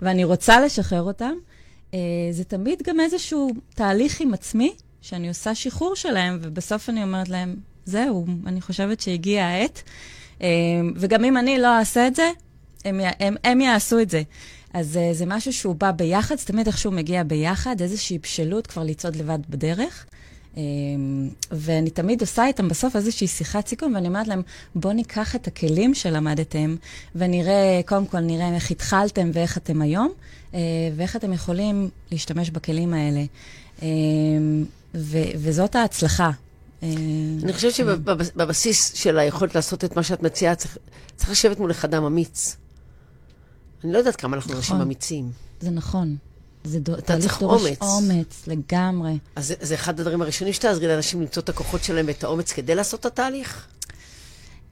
ואני 0.02 0.24
רוצה 0.24 0.60
לשחרר 0.60 1.02
אותם. 1.02 1.32
Uh, 1.90 1.94
זה 2.30 2.44
תמיד 2.44 2.82
גם 2.86 3.00
איזשהו 3.00 3.50
תהליך 3.74 4.20
עם 4.20 4.34
עצמי, 4.34 4.74
שאני 5.00 5.28
עושה 5.28 5.54
שחרור 5.54 5.96
שלהם, 5.96 6.38
ובסוף 6.42 6.88
אני 6.88 7.02
אומרת 7.02 7.28
להם, 7.28 7.56
זהו, 7.84 8.26
אני 8.46 8.60
חושבת 8.60 9.00
שהגיעה 9.00 9.54
העת. 9.54 9.82
Uh, 10.38 10.42
וגם 10.96 11.24
אם 11.24 11.36
אני 11.36 11.58
לא 11.58 11.78
אעשה 11.78 12.06
את 12.06 12.14
זה, 12.14 12.30
הם, 12.84 13.00
הם, 13.20 13.34
הם 13.44 13.60
יעשו 13.60 14.00
את 14.00 14.10
זה. 14.10 14.22
אז 14.74 14.98
uh, 14.98 15.16
זה 15.16 15.26
משהו 15.26 15.52
שהוא 15.52 15.74
בא 15.74 15.90
ביחד, 15.90 16.38
זה 16.38 16.46
תמיד 16.46 16.66
איכשהו 16.66 16.90
מגיע 16.90 17.22
ביחד, 17.22 17.80
איזושהי 17.80 18.18
בשלות 18.18 18.66
כבר 18.66 18.82
לצעוד 18.82 19.16
לבד 19.16 19.38
בדרך. 19.48 20.06
Uh, 20.54 20.56
ואני 21.50 21.90
תמיד 21.90 22.20
עושה 22.20 22.46
איתם 22.46 22.68
בסוף 22.68 22.96
איזושהי 22.96 23.26
שיחת 23.26 23.66
סיכום, 23.66 23.94
ואני 23.94 24.08
אומרת 24.08 24.28
להם, 24.28 24.42
בואו 24.74 24.92
ניקח 24.92 25.36
את 25.36 25.46
הכלים 25.46 25.94
שלמדתם, 25.94 26.76
ונראה, 27.14 27.80
קודם 27.86 28.06
כל 28.06 28.20
נראה 28.20 28.54
איך 28.54 28.70
התחלתם 28.70 29.30
ואיך 29.34 29.58
אתם 29.58 29.82
היום, 29.82 30.12
ואיך 30.96 31.16
אתם 31.16 31.32
יכולים 31.32 31.88
להשתמש 32.12 32.50
בכלים 32.50 32.94
האלה. 32.94 33.24
ו- 34.94 35.30
וזאת 35.38 35.74
ההצלחה. 35.74 36.30
אני 36.82 37.52
חושבת 37.52 37.74
שבבסיס 37.74 38.92
של 38.94 39.18
היכולת 39.18 39.54
לעשות 39.54 39.84
את 39.84 39.96
מה 39.96 40.02
שאת 40.02 40.22
מציעה, 40.22 40.54
צריך, 40.54 40.78
צריך 41.16 41.30
לשבת 41.30 41.58
מול 41.58 41.70
אחד 41.70 41.94
אדם 41.94 42.04
אמיץ. 42.04 42.56
אני 43.84 43.92
לא 43.92 43.98
יודעת 43.98 44.16
כמה 44.16 44.36
אנחנו 44.36 44.50
נכון. 44.50 44.58
אנשים 44.58 44.76
אמיצים. 44.80 45.30
זה 45.60 45.70
נכון. 45.70 46.16
זה 46.64 46.80
דו, 46.80 46.96
תהליך 46.96 47.40
דורש 47.40 47.62
אומץ. 47.62 47.78
אומץ, 47.82 48.42
לגמרי. 48.46 49.18
אז 49.36 49.46
זה, 49.46 49.54
זה 49.60 49.74
אחד 49.74 50.00
הדברים 50.00 50.22
הראשונים 50.22 50.52
שתעזרי 50.52 50.88
לאנשים 50.88 51.20
למצוא 51.20 51.42
את 51.42 51.48
הכוחות 51.48 51.84
שלהם 51.84 52.06
ואת 52.06 52.24
האומץ 52.24 52.52
כדי 52.52 52.74
לעשות 52.74 53.00
את 53.00 53.06
התהליך? 53.06 53.66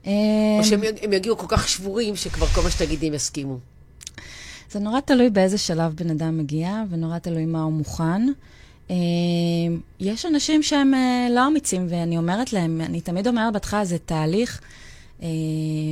או 0.07 0.11
אמ, 0.11 0.63
שהם 0.63 1.13
יגיעו 1.13 1.37
כל 1.39 1.47
כך 1.49 1.69
שבורים 1.69 2.17
שכבר 2.17 2.47
כל 2.47 2.61
מה 2.63 2.71
שתגידי 2.71 3.07
הם 3.07 3.15
יסכימו? 3.15 3.59
זה 4.71 4.79
נורא 4.79 5.01
תלוי 5.01 5.31
באיזה 5.31 5.59
שלב 5.59 5.93
בן 5.95 6.11
אדם 6.11 6.39
מגיע, 6.39 6.83
ונורא 6.91 7.19
תלוי 7.19 7.45
מה 7.45 7.63
הוא 7.63 7.73
מוכן. 7.73 8.23
אמ, 8.91 8.95
יש 10.01 10.27
אנשים 10.27 10.63
שהם 10.63 10.95
אה, 10.95 11.27
לא 11.31 11.47
אמיצים, 11.47 11.87
ואני 11.89 12.19
אומרת 12.19 12.53
להם, 12.53 12.81
אני 12.81 13.01
תמיד 13.01 13.27
אומרת 13.27 13.53
בהתחלה, 13.53 13.85
זה 13.85 13.99
תהליך 13.99 14.61
אה, 15.23 15.29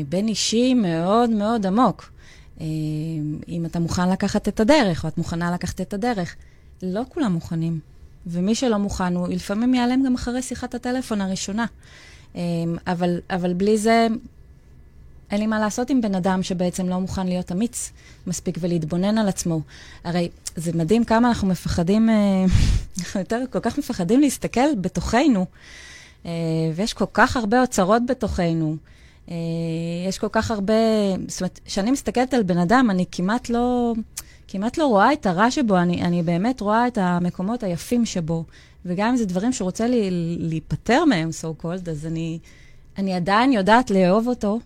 בין 0.09 0.29
אישי 0.29 0.75
מאוד 0.75 1.31
מאוד 1.31 1.67
עמוק. 1.67 2.11
אה, 2.61 2.67
אם 3.49 3.67
אתה 3.67 3.79
מוכן 3.79 4.11
לקחת 4.11 4.49
את 4.49 4.61
הדרך, 4.61 5.05
או 5.05 5.09
את 5.09 5.19
מוכנה 5.19 5.53
לקחת 5.53 5.81
את 5.81 5.95
הדרך. 5.95 6.37
לא 6.83 7.03
כולם 7.09 7.33
מוכנים. 7.33 7.81
ומי 8.27 8.55
שלא 8.55 8.77
מוכן, 8.77 9.17
הוא 9.17 9.29
לפעמים 9.29 9.75
ייעלם 9.75 10.03
גם 10.03 10.15
אחרי 10.15 10.43
שיחת 10.43 10.75
הטלפון 10.75 11.21
הראשונה. 11.21 11.67
אה, 12.37 12.41
אבל, 12.87 13.21
אבל 13.31 13.53
בלי 13.53 13.79
זה, 13.79 14.07
אין 15.31 15.41
לי 15.41 15.47
מה 15.47 15.61
לעשות 15.61 15.91
עם 15.91 16.01
בן 16.01 16.15
אדם 16.15 16.43
שבעצם 16.43 16.89
לא 16.89 17.01
מוכן 17.01 17.27
להיות 17.27 17.53
אמיץ 17.53 17.91
מספיק 18.27 18.59
ולהתבונן 18.61 19.19
על 19.19 19.29
עצמו. 19.29 19.61
הרי 20.05 20.29
זה 20.57 20.73
מדהים 20.75 21.05
כמה 21.05 21.29
אנחנו 21.29 21.49
מפחדים, 21.49 22.11
אה, 22.11 22.15
אנחנו 22.99 23.21
יותר 23.25 23.43
כל 23.51 23.61
כך 23.61 23.79
מפחדים 23.79 24.21
להסתכל 24.21 24.75
בתוכנו, 24.81 25.47
ויש 26.75 26.95
כל 26.95 27.05
כך 27.13 27.37
הרבה 27.37 27.61
אוצרות 27.61 28.07
בתוכנו. 28.07 28.77
אה, 29.31 29.37
יש 30.09 30.19
כל 30.19 30.29
כך 30.33 30.51
הרבה, 30.51 30.75
זאת 31.29 31.41
אומרת, 31.41 31.61
כשאני 31.65 31.91
מסתכלת 31.91 32.35
על 32.35 32.43
בן 32.43 32.59
אדם, 32.59 32.89
אני 32.91 33.05
כמעט 33.13 33.49
לא, 33.49 33.95
כמעט 34.49 34.79
לא 34.79 34.87
רואה 34.87 35.13
את 35.13 35.27
הרע 35.27 35.51
שבו, 35.51 35.79
אני, 35.79 36.03
אני 36.03 36.23
באמת 36.23 36.61
רואה 36.61 36.87
את 36.87 36.99
המקומות 36.99 37.63
היפים 37.63 38.07
שבו. 38.07 38.45
וגם 38.85 39.09
אם 39.09 39.17
זה 39.17 39.27
דברים 39.27 39.53
שרוצה 39.53 39.87
לי, 39.87 40.09
להיפטר 40.39 41.05
מהם, 41.05 41.31
so 41.43 41.63
called, 41.63 41.91
אז 41.91 42.07
אני, 42.07 42.39
אני 42.99 43.15
עדיין 43.15 43.53
יודעת 43.53 43.91
לאהוב 43.91 44.29
אותו 44.29 44.61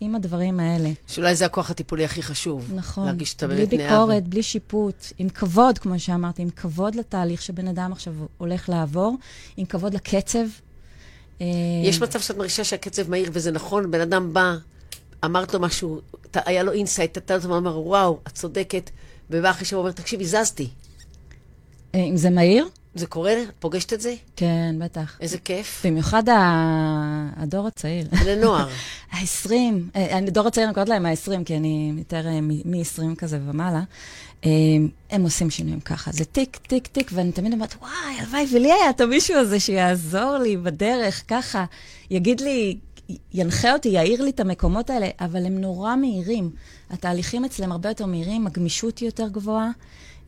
עם 0.00 0.14
הדברים 0.14 0.60
האלה. 0.60 0.90
שאולי 1.06 1.34
זה 1.34 1.46
הכוח 1.46 1.70
הטיפולי 1.70 2.04
הכי 2.04 2.22
חשוב. 2.22 2.72
נכון. 2.74 3.04
להרגיש 3.04 3.30
שאתה 3.30 3.46
באמת 3.48 3.68
בלי 3.68 3.78
ביקורת, 3.78 4.28
בלי 4.28 4.42
שיפוט, 4.42 5.06
עם 5.18 5.28
כבוד, 5.28 5.78
כמו 5.78 5.98
שאמרתי, 5.98 6.42
עם 6.42 6.50
כבוד 6.50 6.94
לתהליך 6.94 7.42
שבן 7.42 7.68
אדם 7.68 7.92
עכשיו 7.92 8.14
הולך 8.38 8.68
לעבור, 8.68 9.16
עם 9.56 9.66
כבוד 9.66 9.94
לקצב 9.94 10.46
יש 11.84 12.02
מצב 12.02 12.20
שאת 12.20 12.36
מרגישה 12.36 12.64
שהקצב 12.64 13.10
מהיר, 13.10 13.30
וזה 13.32 13.50
נכון, 13.50 13.90
בן 13.90 14.00
אדם 14.00 14.32
בא, 14.32 14.54
אמרת 15.24 15.54
לו 15.54 15.60
משהו, 15.60 16.00
היה 16.34 16.62
לו 16.62 16.72
insight, 16.72 17.18
אתה 17.18 17.34
יודע, 17.34 17.56
אמר, 17.56 17.78
וואו, 17.78 18.18
את 18.26 18.32
צודקת, 18.32 18.90
ובא 19.30 19.50
אחרי 19.50 19.64
שהוא 19.64 19.80
אומר, 19.80 19.92
תקשיבי, 19.92 20.26
זזתי. 20.26 20.68
אה, 21.94 22.00
אם 22.00 22.16
זה 22.16 22.30
מהיר? 22.30 22.68
זה 22.94 23.06
קורה? 23.06 23.34
פוגשת 23.58 23.92
את 23.92 24.00
זה? 24.00 24.14
כן, 24.36 24.74
בטח. 24.78 25.18
איזה 25.20 25.38
כיף. 25.38 25.86
במיוחד 25.86 26.22
הדור 27.36 27.66
הצעיר. 27.66 28.08
לנוער. 28.26 28.68
ה-20, 29.12 29.50
הדור 29.94 30.46
הצעיר, 30.46 30.66
אני 30.66 30.74
קוראת 30.74 30.88
להם 30.88 31.06
ה-20, 31.06 31.44
כי 31.44 31.56
אני 31.56 31.92
יותר 31.98 32.26
אה, 32.26 32.40
מ-20 32.40 33.16
כזה 33.18 33.38
ומעלה. 33.46 33.82
הם 35.10 35.22
עושים 35.22 35.50
שינויים 35.50 35.80
ככה. 35.80 36.12
זה 36.12 36.24
טיק, 36.24 36.56
טיק, 36.56 36.86
טיק, 36.86 37.10
ואני 37.14 37.32
תמיד 37.32 37.52
אומרת, 37.52 37.74
וואי, 37.80 38.20
הלוואי 38.20 38.46
ולי 38.52 38.72
היה 38.72 38.90
את 38.90 39.00
המישהו 39.00 39.36
הזה 39.36 39.60
שיעזור 39.60 40.36
לי 40.38 40.56
בדרך, 40.56 41.22
ככה, 41.28 41.64
יגיד 42.10 42.40
לי, 42.40 42.76
ינחה 43.34 43.72
אותי, 43.72 43.88
יאיר 43.88 44.22
לי 44.22 44.30
את 44.30 44.40
המקומות 44.40 44.90
האלה, 44.90 45.08
אבל 45.20 45.46
הם 45.46 45.60
נורא 45.60 45.96
מהירים. 45.96 46.50
התהליכים 46.90 47.44
אצלם 47.44 47.72
הרבה 47.72 47.88
יותר 47.88 48.06
מהירים, 48.06 48.46
הגמישות 48.46 48.98
היא 48.98 49.08
יותר 49.08 49.28
גבוהה. 49.28 49.70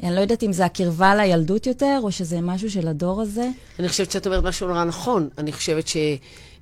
אני 0.02 0.14
לא 0.14 0.20
יודעת 0.20 0.42
אם 0.42 0.52
זה 0.52 0.64
הקרבה 0.64 1.14
לילדות 1.14 1.66
יותר, 1.66 2.00
או 2.02 2.12
שזה 2.12 2.40
משהו 2.40 2.70
של 2.70 2.88
הדור 2.88 3.20
הזה. 3.20 3.48
אני 3.78 3.88
חושבת 3.88 4.11
שאת 4.11 4.26
אומרת 4.26 4.44
משהו 4.44 4.68
נורא 4.68 4.85
נכון. 4.85 5.28
אני 5.38 5.52
חושבת 5.52 5.88
ש... 5.88 5.96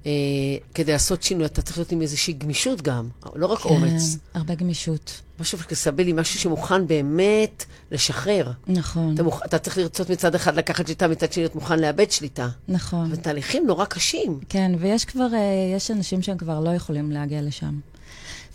אה, 0.07 0.83
לעשות 0.87 1.23
שינוי, 1.23 1.47
אתה 1.47 1.63
צריך 1.63 1.79
להיות 1.79 1.93
עם 1.93 2.03
איזושהי 2.03 2.35
גמישות 2.35 2.83
גם, 2.83 3.09
לא 3.35 3.47
רק 3.47 3.59
כן, 3.59 3.69
אומץ. 3.69 4.19
כן, 4.33 4.39
הרבה 4.39 4.55
גמישות. 4.55 5.21
משהו 5.41 5.59
סבילי, 5.73 6.13
משהו 6.13 6.41
שמוכן 6.41 6.87
באמת 6.87 7.65
לשחרר. 7.91 8.53
נכון. 8.67 9.15
אתה, 9.15 9.23
מוכ... 9.23 9.43
אתה 9.45 9.59
צריך 9.59 9.79
לרצות 9.79 10.11
מצד 10.11 10.35
אחד 10.35 10.57
לקחת 10.57 10.87
שליטה, 10.87 11.09
מצד 11.09 11.33
שני 11.33 11.43
להיות 11.43 11.55
מוכן 11.55 11.79
לאבד 11.79 12.11
שליטה. 12.11 12.49
נכון. 12.69 13.09
ותהליכים 13.13 13.67
נורא 13.67 13.85
קשים. 13.85 14.41
כן, 14.49 14.73
ויש 14.79 15.05
כבר, 15.05 15.35
אה, 15.35 15.75
יש 15.77 15.91
אנשים 15.91 16.23
שהם 16.23 16.37
כבר 16.37 16.61
לא 16.61 16.71
יכולים 16.71 17.11
להגיע 17.11 17.43
לשם. 17.43 17.81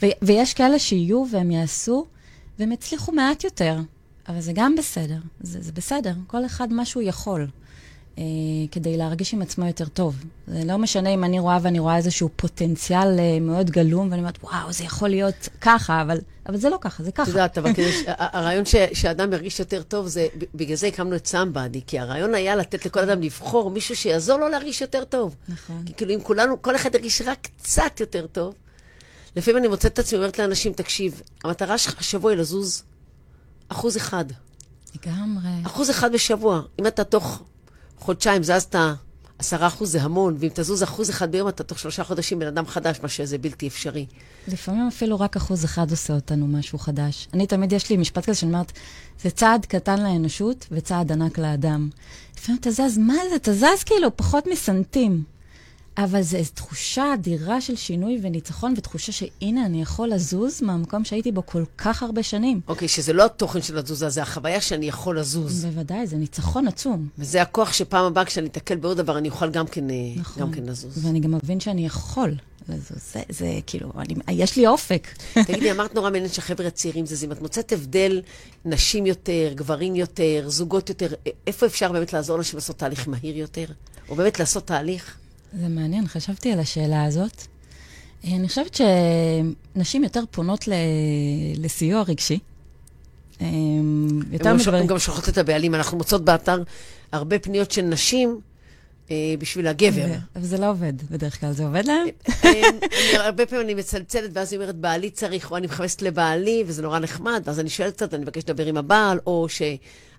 ו... 0.02 0.06
ויש 0.22 0.54
כאלה 0.54 0.80
שיהיו 0.80 1.26
והם 1.32 1.52
יעשו, 1.52 2.06
והם 2.60 2.72
יצליחו 2.72 3.12
מעט 3.12 3.44
יותר. 3.44 3.78
אבל 4.28 4.42
זה 4.42 4.52
גם 4.56 4.76
בסדר, 4.76 5.18
זה, 5.42 5.62
זה 5.62 5.72
בסדר, 5.72 6.14
כל 6.28 6.46
אחד 6.46 6.74
מה 6.74 6.86
שהוא 6.86 7.04
יכול. 7.04 7.48
אה, 8.18 8.24
כדי 8.72 8.98
להרגיש 8.98 9.34
עם 9.34 9.42
עצמו 9.42 9.66
יותר 9.66 9.88
טוב. 9.88 10.16
זה 10.48 10.64
לא 10.66 10.78
משנה 10.78 11.10
אם 11.10 11.24
אני 11.24 11.40
רואה 11.40 11.58
ואני 11.62 11.80
רואה 11.80 11.98
איזשהו 11.98 12.30
פוטנציאל 12.36 13.20
אה, 13.20 13.40
מאוד 13.42 13.70
גלום, 13.70 14.08
ואני 14.12 14.20
אומרת, 14.20 14.38
וואו, 14.44 14.74
זה 14.74 14.84
יכול 14.84 15.10
להיות 15.10 15.50
ככה, 15.62 16.02
אבל, 16.02 16.18
אבל 16.50 16.58
זה 16.58 16.70
לא 16.70 16.78
ככה, 16.82 17.04
זה 17.04 17.12
ככה. 17.12 17.24
את 17.24 17.28
יודעת, 17.28 17.58
אבל 17.58 17.74
כדי, 17.74 17.92
הרעיון 18.08 18.66
ש, 18.66 18.76
שאדם 18.94 19.34
ירגיש 19.34 19.60
יותר 19.60 19.84
טוב, 19.84 20.08
זה, 20.08 20.28
בגלל 20.56 20.76
זה 20.76 20.88
הקמנו 20.88 21.16
את 21.16 21.28
סמבאדי, 21.28 21.82
כי 21.88 22.00
הרעיון 22.00 22.36
היה 22.36 22.56
לתת 22.56 22.86
לכל 22.86 23.00
אדם 23.00 23.22
לבחור 23.22 23.72
מישהו 23.72 23.96
שיעזור 23.96 24.40
לו 24.40 24.50
להרגיש 24.50 24.82
יותר 24.82 25.04
טוב. 25.04 25.36
נכון. 25.50 25.84
כי 25.86 25.94
כאילו, 25.94 26.14
אם 26.14 26.20
כולנו, 26.24 26.62
כל 26.62 26.76
אחד 26.76 26.96
ירגיש 26.96 27.22
רק 27.22 27.48
קצת 27.58 28.00
יותר 28.00 28.28
טוב, 28.28 28.54
לפעמים 29.36 29.58
אני 29.58 29.68
מוצאת 29.68 29.94
את 29.94 30.00
עצמי, 30.00 30.18
אומרת 30.18 30.40
לאנשים, 30.40 30.74
תקשיב, 30.74 31.22
המטרה 31.44 31.78
שלך 31.78 32.00
השבוע 32.00 32.32
היא 32.32 32.40
לזוז 32.40 32.84
אחוז 33.70 33.98
אחד. 33.98 34.26
לגמרי. 34.96 35.50
אחוז 35.64 35.90
אחד 35.90 36.14
בשבוע. 36.14 36.62
אם 36.80 36.88
אתה 36.88 37.04
תוך 37.04 37.44
חודשיים 38.00 38.44
זזת 38.44 38.76
עשרה 39.40 39.68
אחוז 39.68 39.92
זה 39.92 40.02
המון, 40.02 40.36
ואם 40.40 40.50
תזוז 40.54 40.84
אחוז 40.84 41.10
אחד 41.10 41.32
ביום, 41.32 41.48
אתה 41.48 41.64
תוך 41.64 41.80
שלושה 41.80 42.04
חודשים 42.04 42.40
בן 42.40 42.48
אדם 42.48 42.66
חדש, 42.66 43.00
מה 43.04 43.10
שזה 43.10 43.38
בלתי 43.38 43.68
אפשרי. 43.68 44.06
לפעמים 44.48 44.88
אפילו 44.88 45.20
רק 45.20 45.36
אחוז 45.36 45.66
אחד 45.66 45.92
עושה 45.92 46.14
אותנו 46.14 46.48
משהו 46.48 46.80
חדש. 46.80 47.28
אני 47.34 47.48
תמיד, 47.48 47.74
יש 47.74 47.90
לי 47.90 47.98
משפט 47.98 48.26
כזה 48.26 48.36
שאני 48.40 48.54
אומרת, 48.54 48.72
זה 49.24 49.30
צעד 49.30 49.66
קטן 49.66 50.04
לאנושות 50.04 50.68
וצעד 50.72 51.12
ענק 51.12 51.38
לאדם. 51.38 51.90
לפעמים 52.38 52.62
אתה 52.62 52.72
זז, 52.72 52.98
מה 52.98 53.14
זה? 53.30 53.36
אתה 53.36 53.54
זז 53.54 53.84
כאילו 53.86 54.18
פחות 54.18 54.48
מסנטים. 54.52 55.24
אבל 55.98 56.22
זו 56.22 56.38
תחושה 56.54 57.14
אדירה 57.14 57.62
של 57.62 57.76
שינוי 57.76 58.20
וניצחון, 58.22 58.74
ותחושה 58.78 59.12
שהנה, 59.12 59.66
אני 59.66 59.82
יכול 59.82 60.10
לזוז 60.10 60.62
מהמקום 60.62 61.06
שהייתי 61.06 61.32
בו 61.32 61.46
כל 61.46 61.64
כך 61.78 62.04
הרבה 62.04 62.24
שנים. 62.24 62.62
אוקיי, 62.68 62.86
okay, 62.86 62.92
שזה 62.92 63.14
לא 63.14 63.26
התוכן 63.26 63.62
של 63.62 63.78
התזוזה, 63.78 64.10
זה 64.10 64.22
החוויה 64.22 64.62
שאני 64.62 64.88
יכול 64.88 65.20
לזוז. 65.20 65.66
בוודאי, 65.66 66.08
זה 66.08 66.18
ניצחון 66.18 66.68
עצום. 66.68 67.08
וזה 67.18 67.42
הכוח 67.42 67.74
שפעם 67.74 68.06
הבאה, 68.06 68.26
כשאני 68.26 68.48
אתקל 68.48 68.76
בעוד 68.76 68.98
דבר, 68.98 69.18
אני 69.18 69.30
אוכל 69.30 69.50
גם 69.50 69.68
כן, 69.68 69.90
אה, 69.90 69.96
נכון. 70.16 70.44
גם 70.44 70.52
כן 70.52 70.64
לזוז. 70.64 71.06
ואני 71.06 71.20
גם 71.20 71.32
מבין 71.32 71.60
שאני 71.60 71.86
יכול 71.86 72.36
לזוז. 72.70 73.14
זה, 73.14 73.22
זה 73.30 73.60
כאילו, 73.68 73.92
אני, 73.98 74.16
יש 74.32 74.58
לי 74.58 74.68
אופק. 74.68 75.08
תגידי, 75.48 75.72
אמרת 75.72 75.96
נורא 75.96 76.10
מעניין 76.10 76.32
שהחבר'ה 76.32 76.68
הצעירים 76.68 77.06
זזים. 77.06 77.32
את 77.32 77.42
מוצאת 77.42 77.72
הבדל 77.72 78.22
נשים 78.66 79.06
יותר, 79.06 79.52
גברים 79.56 79.96
יותר, 79.96 80.46
זוגות 80.48 80.90
יותר? 80.90 81.08
איפה 81.48 81.66
אפשר 81.66 81.92
באמת 81.92 82.14
לעזור 82.14 82.38
נשים 82.38 82.58
לעשות 82.58 82.78
תהליך 82.78 83.08
מהיר 83.08 83.38
יותר? 83.38 83.66
או 84.10 84.16
באמת 84.16 84.40
לעשות 84.40 84.68
תהליך? 84.68 85.18
זה 85.60 85.68
מעניין, 85.68 86.08
חשבתי 86.08 86.52
על 86.52 86.60
השאלה 86.60 87.04
הזאת. 87.04 87.42
אני 88.24 88.48
חושבת 88.48 88.80
שנשים 89.76 90.04
יותר 90.04 90.24
פונות 90.32 90.68
ל... 90.68 90.74
לסיוע 91.58 92.02
רגשי. 92.02 92.40
יותר 94.32 94.54
מדברים... 94.54 94.82
הן 94.82 94.88
גם 94.88 95.00
שולחות 95.00 95.30
את 95.30 95.38
הבעלים. 95.38 95.76
אנחנו 95.76 95.98
מוצאות 95.98 96.26
באתר 96.26 96.64
הרבה 97.12 97.40
פניות 97.40 97.72
של 97.72 97.82
נשים 97.82 98.40
אה, 99.12 99.16
בשביל 99.40 99.68
הגבר. 99.68 100.06
אבל 100.36 100.46
זה 100.46 100.58
לא 100.58 100.70
עובד 100.70 100.94
בדרך 101.12 101.40
כלל, 101.40 101.52
זה 101.52 101.66
עובד 101.66 101.84
להם? 101.86 102.08
הרבה 103.14 103.46
פעמים 103.46 103.66
אני 103.66 103.74
מצלצלת, 103.74 104.30
ואז 104.34 104.54
היא 104.54 104.60
אומרת, 104.60 104.76
בעלי 104.76 105.10
צריך, 105.10 105.52
או 105.52 105.58
אני 105.58 105.68
מחפשת 105.68 106.02
לבעלי, 106.02 106.64
וזה 106.68 106.82
נורא 106.82 107.00
נחמד, 107.00 107.44
ואז 107.46 107.60
אני 107.60 107.70
שואלת 107.70 107.94
קצת, 107.94 108.14
אני 108.14 108.22
מבקשת 108.22 108.50
לדבר 108.50 108.66
עם 108.66 108.78
הבעל, 108.78 109.20
או 109.28 109.50
ש... 109.50 109.62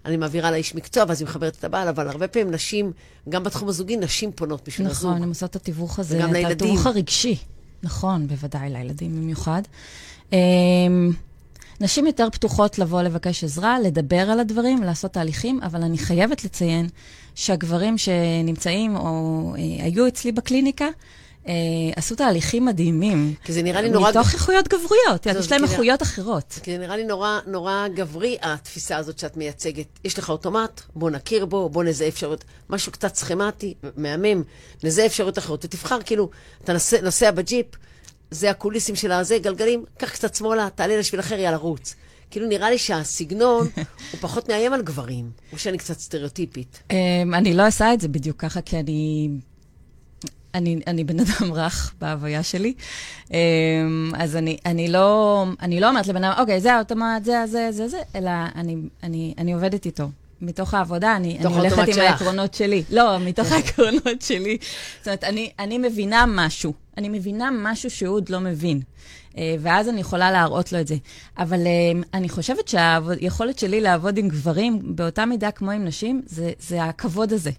אני 0.06 0.16
מעבירה 0.16 0.50
לאיש 0.50 0.74
מקצוע, 0.74 1.04
ואז 1.08 1.20
היא 1.20 1.28
מחברת 1.28 1.56
את 1.58 1.64
הבעל, 1.64 1.88
אבל 1.88 2.08
הרבה 2.08 2.28
פעמים 2.28 2.50
נשים, 2.50 2.92
גם 3.28 3.42
בתחום 3.42 3.68
הזוגי, 3.68 3.96
נשים 3.96 4.32
פונות 4.32 4.68
בשביל 4.68 4.86
נכון, 4.86 4.96
הזוג. 4.96 5.10
נכון, 5.10 5.22
הן 5.22 5.28
עושות 5.28 5.50
את 5.50 5.56
התיווך 5.56 5.98
הזה. 5.98 6.16
וגם 6.18 6.32
לילדים. 6.32 6.56
את 6.56 6.62
התיווך 6.62 6.86
הרגשי. 6.86 7.36
נכון, 7.82 8.26
בוודאי, 8.26 8.70
לילדים 8.70 9.16
במיוחד. 9.16 9.62
אמ, 10.32 10.38
נשים 11.80 12.06
יותר 12.06 12.28
פתוחות 12.32 12.78
לבוא 12.78 13.02
לבקש 13.02 13.44
עזרה, 13.44 13.80
לדבר 13.80 14.30
על 14.30 14.40
הדברים, 14.40 14.82
לעשות 14.82 15.12
תהליכים, 15.12 15.60
אבל 15.62 15.82
אני 15.82 15.98
חייבת 15.98 16.44
לציין 16.44 16.88
שהגברים 17.34 17.98
שנמצאים 17.98 18.96
או 18.96 19.54
אה, 19.58 19.84
היו 19.84 20.08
אצלי 20.08 20.32
בקליניקה, 20.32 20.86
עשו 21.96 22.14
תהליכים 22.14 22.64
מדהימים. 22.64 23.34
כי 23.44 23.52
זה 23.52 23.62
נראה 23.62 23.82
לי 23.82 23.90
נורא... 23.90 24.10
מתוך 24.10 24.34
איכויות 24.34 24.68
גבריות, 24.68 25.24
זהו, 25.24 25.38
יש 25.38 25.52
להם 25.52 25.64
איכויות 25.64 26.02
אחרות. 26.02 26.58
כי 26.62 26.72
זה 26.72 26.78
נראה 26.78 26.96
לי 26.96 27.04
נורא, 27.04 27.38
נורא 27.46 27.86
גברי, 27.94 28.36
התפיסה 28.42 28.96
הזאת 28.96 29.18
שאת 29.18 29.36
מייצגת. 29.36 29.86
יש 30.04 30.18
לך 30.18 30.30
אוטומט, 30.30 30.80
בוא 30.94 31.10
נכיר 31.10 31.46
בו, 31.46 31.68
בוא 31.68 31.84
נזהה 31.84 32.08
אפשרויות, 32.08 32.44
משהו 32.70 32.92
קצת 32.92 33.14
סכמטי, 33.14 33.74
מהמם, 33.96 34.42
נזהה 34.82 35.06
אפשרויות 35.06 35.38
אחרות, 35.38 35.64
ותבחר, 35.64 35.98
כאילו, 36.02 36.30
אתה 36.64 36.72
נוסע, 36.72 37.00
נוסע 37.00 37.30
בג'יפ, 37.30 37.66
זה 38.30 38.50
הקוליסים 38.50 38.96
של 38.96 39.12
הזה, 39.12 39.38
גלגלים, 39.38 39.84
קח 39.98 40.10
קצת 40.10 40.34
שמאלה, 40.34 40.68
תעלה 40.74 40.96
לשביל 40.96 41.20
אחר, 41.20 41.38
יאללה, 41.38 41.56
רוץ. 41.56 41.94
כאילו, 42.30 42.46
נראה 42.46 42.70
לי 42.70 42.78
שהסגנון 42.78 43.68
הוא 44.12 44.20
פחות 44.20 44.48
מאיים 44.48 44.72
על 44.72 44.82
גברים, 44.82 45.30
או 45.52 45.58
שאני 45.58 45.78
קצת 45.78 45.98
סטריאוטיפית. 45.98 46.82
אמ, 46.90 47.34
אני 47.34 47.54
לא 47.54 47.66
עושה 47.66 47.94
את 47.94 48.00
זה 48.00 48.08
בדיוק 48.08 48.36
ככה, 48.40 48.60
כי 48.60 48.78
אני... 48.78 49.28
אני, 50.56 50.80
אני 50.86 51.04
בן 51.04 51.20
אדם 51.20 51.52
רך 51.52 51.94
בהוויה 52.00 52.42
שלי, 52.42 52.74
אמ, 53.30 53.36
אז 54.18 54.36
אני, 54.36 54.56
אני, 54.66 54.88
לא, 54.88 55.44
אני 55.62 55.80
לא 55.80 55.88
אומרת 55.88 56.06
לבן 56.06 56.24
אדם, 56.24 56.34
אוקיי, 56.38 56.60
זה 56.60 56.74
האוטומט, 56.74 57.24
זה, 57.24 57.46
זה, 57.46 57.68
זה, 57.72 57.88
זה, 57.88 57.98
אלא 58.14 58.30
אני, 58.54 58.76
אני, 59.02 59.34
אני 59.38 59.52
עובדת 59.52 59.86
איתו. 59.86 60.08
מתוך 60.40 60.74
העבודה, 60.74 61.16
אני, 61.16 61.38
אני 61.38 61.54
הולכת 61.54 61.78
עם 61.78 61.86
שלך. 61.86 61.98
העקרונות 61.98 62.54
שלי. 62.54 62.82
לא, 62.90 63.18
מתוך 63.18 63.52
העקרונות 63.52 64.22
שלי. 64.22 64.58
זאת 64.98 65.06
אומרת, 65.06 65.24
אני, 65.24 65.50
אני 65.58 65.78
מבינה 65.78 66.24
משהו. 66.28 66.72
אני 66.96 67.08
מבינה 67.08 67.50
משהו 67.52 67.90
שהוא 67.90 68.16
עוד 68.16 68.28
לא 68.28 68.40
מבין. 68.40 68.80
אה, 69.38 69.56
ואז 69.60 69.88
אני 69.88 70.00
יכולה 70.00 70.30
להראות 70.30 70.72
לו 70.72 70.80
את 70.80 70.86
זה. 70.86 70.96
אבל 71.38 71.66
אה, 71.66 72.00
אני 72.14 72.28
חושבת 72.28 72.68
שהיכולת 72.68 73.58
שלי 73.58 73.80
לעבוד 73.80 74.18
עם 74.18 74.28
גברים 74.28 74.96
באותה 74.96 75.26
מידה 75.26 75.50
כמו 75.50 75.70
עם 75.70 75.84
נשים, 75.84 76.22
זה, 76.26 76.52
זה 76.60 76.84
הכבוד 76.84 77.32
הזה. 77.32 77.50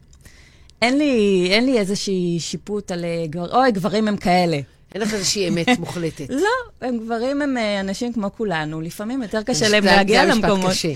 אין 0.82 0.98
לי, 0.98 1.48
אין 1.52 1.66
לי 1.66 1.80
איזושהי 1.80 2.38
שיפוט 2.40 2.92
על 2.92 3.06
אה, 3.06 3.26
גבר, 3.30 3.56
אוי, 3.58 3.72
גברים 3.72 4.08
הם 4.08 4.18
כאלה. 4.18 4.60
אין 4.96 5.02
לך 5.02 5.14
איזושהי 5.14 5.48
אמת 5.50 5.68
מוחלטת. 5.80 6.26
לא, 6.30 6.48
הם 6.88 6.98
גברים 6.98 7.42
הם 7.42 7.58
אה, 7.58 7.80
אנשים 7.80 8.14
כמו 8.14 8.30
כולנו, 8.38 8.82
לפעמים 8.82 9.22
יותר 9.22 9.44
קשה 9.44 9.54
זה- 9.66 9.70
להם 9.70 9.84
זה 9.84 9.90
להגיע 9.92 10.22
המשפט 10.22 10.44
למקומות. 10.44 10.72
קשה. 10.72 10.90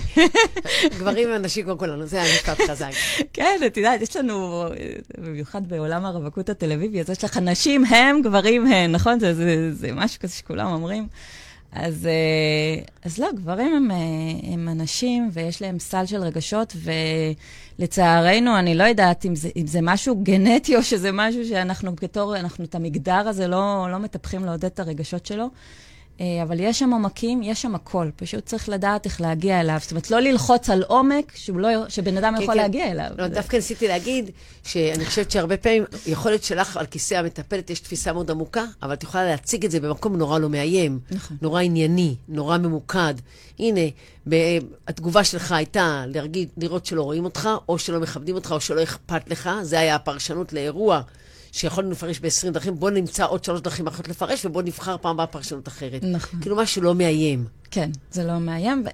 גברים 0.98 1.28
ואנשים 1.32 1.64
כמו 1.64 1.78
כולנו, 1.78 2.06
זה 2.06 2.22
המשפט 2.22 2.60
חזק. 2.70 2.90
כן, 3.32 3.60
את 3.66 3.76
יודעת, 3.76 4.00
יש 4.02 4.16
לנו, 4.16 4.62
אה, 4.66 4.68
במיוחד 5.18 5.68
בעולם 5.68 6.04
הרווקות 6.04 6.48
התל 6.50 6.72
אביבי, 6.72 7.00
אז 7.00 7.10
יש 7.10 7.24
לך 7.24 7.36
נשים 7.36 7.84
הם, 7.84 8.22
גברים 8.22 8.66
הן, 8.66 8.92
נכון? 8.92 9.20
זה, 9.20 9.34
זה, 9.34 9.74
זה 9.74 9.92
משהו 9.92 10.20
כזה 10.20 10.32
שכולם 10.34 10.66
אומרים. 10.72 11.06
אז, 11.72 12.08
אז 13.04 13.18
לא, 13.18 13.28
גברים 13.36 13.74
הם, 13.74 13.90
הם 14.52 14.68
אנשים 14.68 15.30
ויש 15.32 15.62
להם 15.62 15.78
סל 15.78 16.06
של 16.06 16.16
רגשות, 16.22 16.76
ולצערנו, 17.78 18.58
אני 18.58 18.74
לא 18.74 18.84
יודעת 18.84 19.26
אם 19.26 19.34
זה, 19.34 19.48
אם 19.56 19.66
זה 19.66 19.78
משהו 19.82 20.16
גנטי 20.22 20.76
או 20.76 20.82
שזה 20.82 21.10
משהו 21.12 21.44
שאנחנו 21.44 21.94
בתור, 22.02 22.36
אנחנו 22.36 22.64
את 22.64 22.74
המגדר 22.74 23.28
הזה 23.28 23.48
לא, 23.48 23.86
לא 23.90 23.98
מטפחים 23.98 24.44
לעודד 24.44 24.64
את 24.64 24.80
הרגשות 24.80 25.26
שלו. 25.26 25.48
אה, 26.22 26.42
אבל 26.42 26.60
יש 26.60 26.78
שם 26.78 26.90
עומקים, 26.90 27.42
יש 27.42 27.62
שם 27.62 27.74
הכל. 27.74 28.10
פשוט 28.16 28.46
צריך 28.46 28.68
לדעת 28.68 29.04
איך 29.06 29.20
להגיע 29.20 29.60
אליו. 29.60 29.76
זאת 29.82 29.90
אומרת, 29.90 30.10
לא 30.10 30.20
ללחוץ 30.20 30.70
על 30.70 30.82
עומק 30.86 31.32
לא, 31.54 31.88
שבן 31.88 32.16
אדם 32.16 32.34
כן, 32.36 32.42
יכול 32.42 32.54
כן. 32.54 32.60
להגיע 32.60 32.90
אליו. 32.90 33.10
לא, 33.18 33.28
זה- 33.28 33.34
דווקא 33.34 33.56
ניסיתי 33.56 33.88
להגיד 33.88 34.30
שאני 34.64 35.04
חושבת 35.04 35.30
שהרבה 35.30 35.56
פעמים, 35.56 35.84
יכולת 36.06 36.44
שלך 36.44 36.76
על 36.76 36.86
כיסא 36.86 37.14
המטפלת 37.14 37.70
יש 37.70 37.80
תפיסה 37.80 38.12
מאוד 38.12 38.30
עמוקה, 38.30 38.64
אבל 38.82 38.92
את 38.92 39.02
יכולה 39.02 39.24
להציג 39.24 39.64
את 39.64 39.70
זה 39.70 39.80
במקום 39.80 40.16
נורא 40.16 40.38
לא 40.38 40.48
מאיים. 40.48 40.98
נכון. 41.10 41.36
נורא 41.42 41.62
ענייני, 41.62 42.14
נורא 42.28 42.58
ממוקד. 42.58 43.14
הנה, 43.58 43.80
ב- 44.28 44.58
התגובה 44.88 45.24
שלך 45.24 45.52
הייתה 45.52 46.04
להרגיד, 46.06 46.48
לראות 46.56 46.86
שלא 46.86 47.02
רואים 47.02 47.24
אותך, 47.24 47.48
או 47.68 47.78
שלא 47.78 48.00
מכבדים 48.00 48.34
אותך, 48.34 48.52
או 48.52 48.60
שלא 48.60 48.82
אכפת 48.82 49.30
לך. 49.30 49.50
זה 49.62 49.78
היה 49.80 49.94
הפרשנות 49.94 50.52
לאירוע 50.52 51.00
שיכולנו 51.52 51.90
לפרש 51.90 52.20
ב-20 52.20 52.50
דרכים. 52.50 52.78
בוא 52.78 52.90
נמצא 52.90 53.26
עוד 53.26 53.44
שלוש 53.44 53.60
דרכים 53.60 53.86
אחרות 53.86 54.08
לפרש, 54.08 54.44
ובוא 54.44 54.62
נבחר 54.62 54.96
פעם 54.98 55.10
הבאה 55.10 55.26
פרשנות 55.26 55.68
אחרת. 55.68 56.04
נכון. 56.04 56.40
כאילו 56.40 56.56
משהו 56.56 56.82
לא 56.82 56.94
מאיים. 56.94 57.46
כן, 57.70 57.90
זה 58.10 58.24
לא 58.24 58.38
מאיים. 58.38 58.84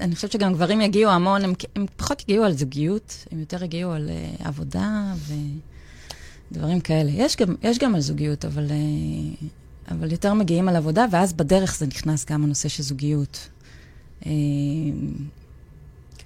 אני 0.00 0.14
חושבת 0.14 0.32
שגם 0.32 0.52
גברים 0.52 0.80
יגיעו 0.80 1.12
המון, 1.12 1.44
הם, 1.44 1.52
הם 1.76 1.86
פחות 1.96 2.22
יגיעו 2.22 2.44
על 2.44 2.52
זוגיות, 2.52 3.24
הם 3.30 3.40
יותר 3.40 3.64
יגיעו 3.64 3.92
על 3.92 4.10
uh, 4.40 4.48
עבודה 4.48 5.14
ודברים 6.50 6.80
כאלה. 6.80 7.10
יש 7.14 7.36
גם, 7.36 7.54
יש 7.62 7.78
גם 7.78 7.94
על 7.94 8.00
זוגיות, 8.00 8.44
אבל, 8.44 8.66
uh, 8.66 9.44
אבל 9.90 10.12
יותר 10.12 10.34
מגיעים 10.34 10.68
על 10.68 10.76
עבודה, 10.76 11.06
ואז 11.10 11.32
בדרך 11.32 11.76
זה 11.78 11.86
נכנס 11.86 12.24
גם 12.24 12.44
הנושא 12.44 12.68
של 12.68 12.82
זוגיות. 12.82 13.48
Uh, 14.22 14.26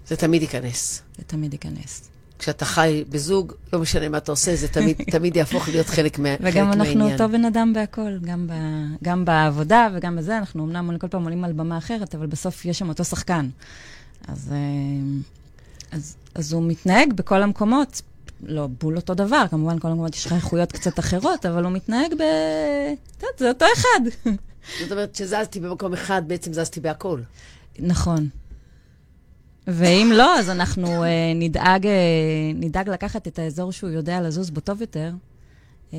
זה 0.06 0.16
תמיד 0.16 0.42
ייכנס. 0.42 1.02
זה 1.18 1.24
תמיד 1.26 1.52
ייכנס. 1.52 2.10
כשאתה 2.40 2.64
חי 2.64 3.04
בזוג, 3.08 3.52
לא 3.72 3.78
משנה 3.78 4.08
מה 4.08 4.18
אתה 4.18 4.32
עושה, 4.32 4.56
זה 4.56 4.68
תמיד, 4.68 4.96
תמיד 5.12 5.36
יהפוך 5.36 5.68
להיות 5.68 5.86
חלק, 5.86 6.18
מה, 6.18 6.28
חלק 6.38 6.54
וגם 6.54 6.66
אנחנו 6.66 6.84
מהעניין. 6.84 7.12
אותו 7.12 7.28
בן 7.28 7.44
אדם 7.44 7.72
בהכל, 7.72 8.18
גם, 8.18 8.46
ב, 8.46 8.52
גם 9.02 9.24
בעבודה 9.24 9.88
וגם 9.94 10.16
בזה, 10.16 10.38
אנחנו 10.38 10.64
אמנם 10.64 10.98
כל 10.98 11.08
פעם 11.08 11.24
עולים 11.24 11.44
על 11.44 11.52
במה 11.52 11.78
אחרת, 11.78 12.14
אבל 12.14 12.26
בסוף 12.26 12.64
יש 12.64 12.78
שם 12.78 12.88
אותו 12.88 13.04
שחקן. 13.04 13.48
אז, 14.28 14.52
אה, 14.52 14.56
אז, 15.90 16.16
אז 16.34 16.52
הוא 16.52 16.62
מתנהג 16.62 17.12
בכל 17.12 17.42
המקומות, 17.42 18.02
לא 18.42 18.68
בול 18.80 18.96
אותו 18.96 19.14
דבר, 19.14 19.44
כמובן 19.50 19.78
כל 19.78 19.88
המקומות 19.88 20.14
יש 20.14 20.26
לך 20.26 20.32
איכויות 20.32 20.72
קצת 20.72 20.98
אחרות, 20.98 21.46
אבל 21.46 21.64
הוא 21.64 21.72
מתנהג 21.72 22.14
ב... 22.14 22.22
את 23.16 23.22
יודעת, 23.22 23.38
זה 23.38 23.48
אותו 23.48 23.64
אחד. 23.76 24.30
זאת 24.80 24.92
אומרת, 24.92 25.12
כשזזתי 25.12 25.60
במקום 25.60 25.92
אחד, 25.92 26.22
בעצם 26.26 26.52
זזתי 26.52 26.80
בהכל. 26.80 27.20
נכון. 27.78 28.28
ואם 29.72 30.12
לא, 30.14 30.38
אז 30.38 30.50
אנחנו 30.50 31.04
אה, 31.04 31.08
נדאג, 31.34 31.86
אה, 31.86 31.92
נדאג 32.54 32.88
לקחת 32.88 33.28
את 33.28 33.38
האזור 33.38 33.72
שהוא 33.72 33.90
יודע 33.90 34.20
לזוז 34.20 34.50
בו 34.50 34.60
טוב 34.60 34.80
יותר, 34.80 35.10
אה, 35.94 35.98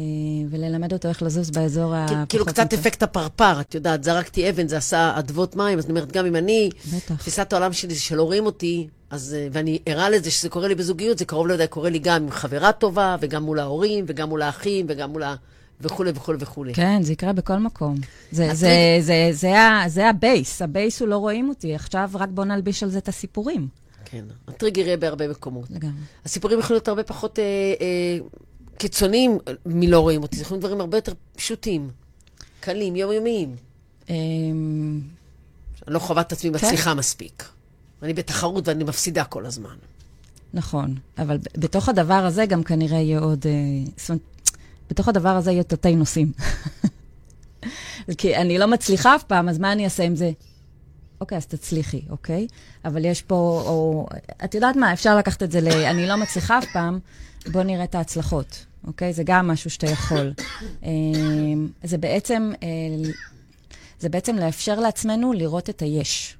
וללמד 0.49 0.93
אותו 0.93 1.07
איך 1.09 1.23
לזוז 1.23 1.49
באזור 1.51 1.95
הפחות 1.95 2.09
כאילו- 2.09 2.27
כאילו 2.29 2.45
קצת 2.45 2.69
טוב. 2.69 2.79
אפקט 2.79 3.03
הפרפר, 3.03 3.61
את 3.61 3.75
יודעת, 3.75 4.03
זרקתי 4.03 4.49
אבן, 4.49 4.67
זה 4.67 4.77
עשה 4.77 5.13
אדוות 5.19 5.55
מים, 5.55 5.77
אז 5.77 5.85
אני 5.85 5.91
אומרת, 5.91 6.11
גם 6.11 6.25
אם 6.25 6.35
אני, 6.35 6.69
בטח. 6.95 7.15
תפיסת 7.15 7.53
העולם 7.53 7.73
שלי 7.73 7.93
זה 7.93 8.01
שלא 8.01 8.23
רואים 8.23 8.45
אותי, 8.45 8.87
אז, 9.09 9.35
אה, 9.39 9.47
ואני 9.51 9.79
ערה 9.85 10.09
לזה 10.09 10.31
שזה 10.31 10.49
קורה 10.49 10.67
לי 10.67 10.75
בזוגיות, 10.75 11.17
זה 11.17 11.25
קרוב 11.25 11.47
לידי, 11.47 11.67
קורה 11.67 11.89
לי 11.89 11.99
גם 11.99 12.23
עם 12.23 12.31
חברה 12.31 12.71
טובה, 12.71 13.15
וגם 13.21 13.43
מול 13.43 13.59
ההורים, 13.59 14.05
וגם 14.07 14.29
מול 14.29 14.41
האחים, 14.41 14.85
וגם 14.89 15.09
מול 15.11 15.23
ה... 15.23 15.35
וכולי 15.83 16.11
וכולי 16.15 16.37
וכולי. 16.41 16.73
כן, 16.73 17.03
זה 17.03 17.13
יקרה 17.13 17.33
בכל 17.33 17.57
מקום. 17.57 17.95
זה, 18.31 18.43
הטריג- 18.43 18.55
זה, 18.55 18.69
זה, 19.01 19.29
זה, 19.31 19.59
ה- 19.59 19.83
זה 19.89 20.09
ה 20.09 20.18
base, 20.18 20.61
ה 20.61 20.69
base 20.69 20.99
הוא 21.01 21.07
לא 21.07 21.17
רואים 21.17 21.49
אותי, 21.49 21.75
עכשיו 21.75 22.09
רק 22.13 22.29
בוא 22.29 22.45
נלביש 22.45 22.83
על 22.83 22.89
זה 22.89 22.97
את 22.97 23.07
הסיפורים. 23.07 23.67
כן. 24.05 24.25
הטריגר 24.47 24.81
יהיה 24.85 24.97
בהרבה 24.97 25.27
מקומות. 25.27 25.65
לגמרי. 25.71 25.93
הסיפורים 26.25 26.59
יכולים 26.59 26.75
להיות 26.75 26.87
הרבה 26.87 27.03
פחות 27.03 27.39
אה, 27.39 27.43
אה, 27.81 28.17
קיצוניים 28.77 29.37
מלא 29.65 29.97
רואים 29.97 30.21
אותי, 30.23 30.35
זה 30.35 30.41
יכולים 30.41 30.59
להיות 30.61 30.69
דברים 30.69 30.81
הרבה 30.81 30.97
יותר 30.97 31.13
פשוטים, 31.35 31.89
קלים, 32.59 32.95
יומיומיים. 32.95 33.55
אמ, 34.09 35.01
אני 35.87 35.93
לא 35.93 35.99
חווה 35.99 36.21
את 36.21 36.31
עצמי 36.31 36.49
כן. 36.51 36.65
מצליחה 36.65 36.93
מספיק. 36.93 37.43
אני 38.03 38.13
בתחרות 38.13 38.67
ואני 38.67 38.83
מפסידה 38.83 39.23
כל 39.23 39.45
הזמן. 39.45 39.75
נכון, 40.53 40.95
אבל 41.17 41.37
בתוך 41.57 41.89
הדבר 41.89 42.13
הזה 42.13 42.45
גם 42.45 42.63
כנראה 42.63 42.97
יהיה 42.99 43.19
עוד... 43.19 43.45
אה, 43.47 43.51
זאת 43.97 44.09
אומרת, 44.09 44.21
בתוך 44.91 45.07
הדבר 45.07 45.29
הזה 45.29 45.51
יהיו 45.51 45.63
תתי 45.63 45.95
נושאים. 45.95 46.31
כי 48.17 48.35
אני 48.35 48.57
לא 48.57 48.65
מצליחה 48.65 49.15
אף 49.15 49.23
פעם, 49.23 49.49
אז 49.49 49.59
מה 49.59 49.71
אני 49.71 49.85
אעשה 49.85 50.03
עם 50.03 50.15
זה? 50.15 50.31
אוקיי, 51.21 51.37
אז 51.37 51.45
תצליחי, 51.45 52.01
אוקיי? 52.09 52.47
אבל 52.85 53.05
יש 53.05 53.21
פה, 53.21 53.63
או... 53.65 54.07
את 54.43 54.55
יודעת 54.55 54.75
מה, 54.75 54.93
אפשר 54.93 55.17
לקחת 55.17 55.43
את 55.43 55.51
זה 55.51 55.61
ל... 55.61 55.67
אני 55.67 56.07
לא 56.07 56.15
מצליחה 56.15 56.57
אף 56.57 56.65
פעם, 56.73 56.99
בוא 57.51 57.63
נראה 57.63 57.83
את 57.83 57.95
ההצלחות, 57.95 58.65
אוקיי? 58.87 59.13
זה 59.13 59.23
גם 59.25 59.47
משהו 59.47 59.69
שאתה 59.69 59.87
יכול. 59.87 60.33
אמ, 60.83 61.67
זה 61.83 61.97
בעצם, 61.97 62.51
אה, 62.63 63.11
זה 63.99 64.09
בעצם 64.09 64.35
לאפשר 64.35 64.79
לעצמנו 64.79 65.33
לראות 65.33 65.69
את 65.69 65.81
היש, 65.81 66.37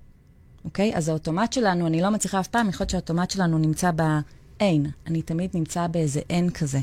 אוקיי? 0.65 0.95
אז 0.95 1.09
האוטומט 1.09 1.53
שלנו, 1.53 1.87
אני 1.87 2.01
לא 2.01 2.09
מצליחה 2.09 2.39
אף 2.39 2.47
פעם, 2.47 2.69
יכול 2.69 2.83
להיות 2.83 2.89
שהאוטומט 2.89 3.31
שלנו 3.31 3.57
נמצא 3.57 3.91
באין. 3.91 4.85
אני 5.07 5.21
תמיד 5.21 5.49
נמצא 5.53 5.87
באיזה 5.87 6.21
אין 6.29 6.49
כזה. 6.49 6.79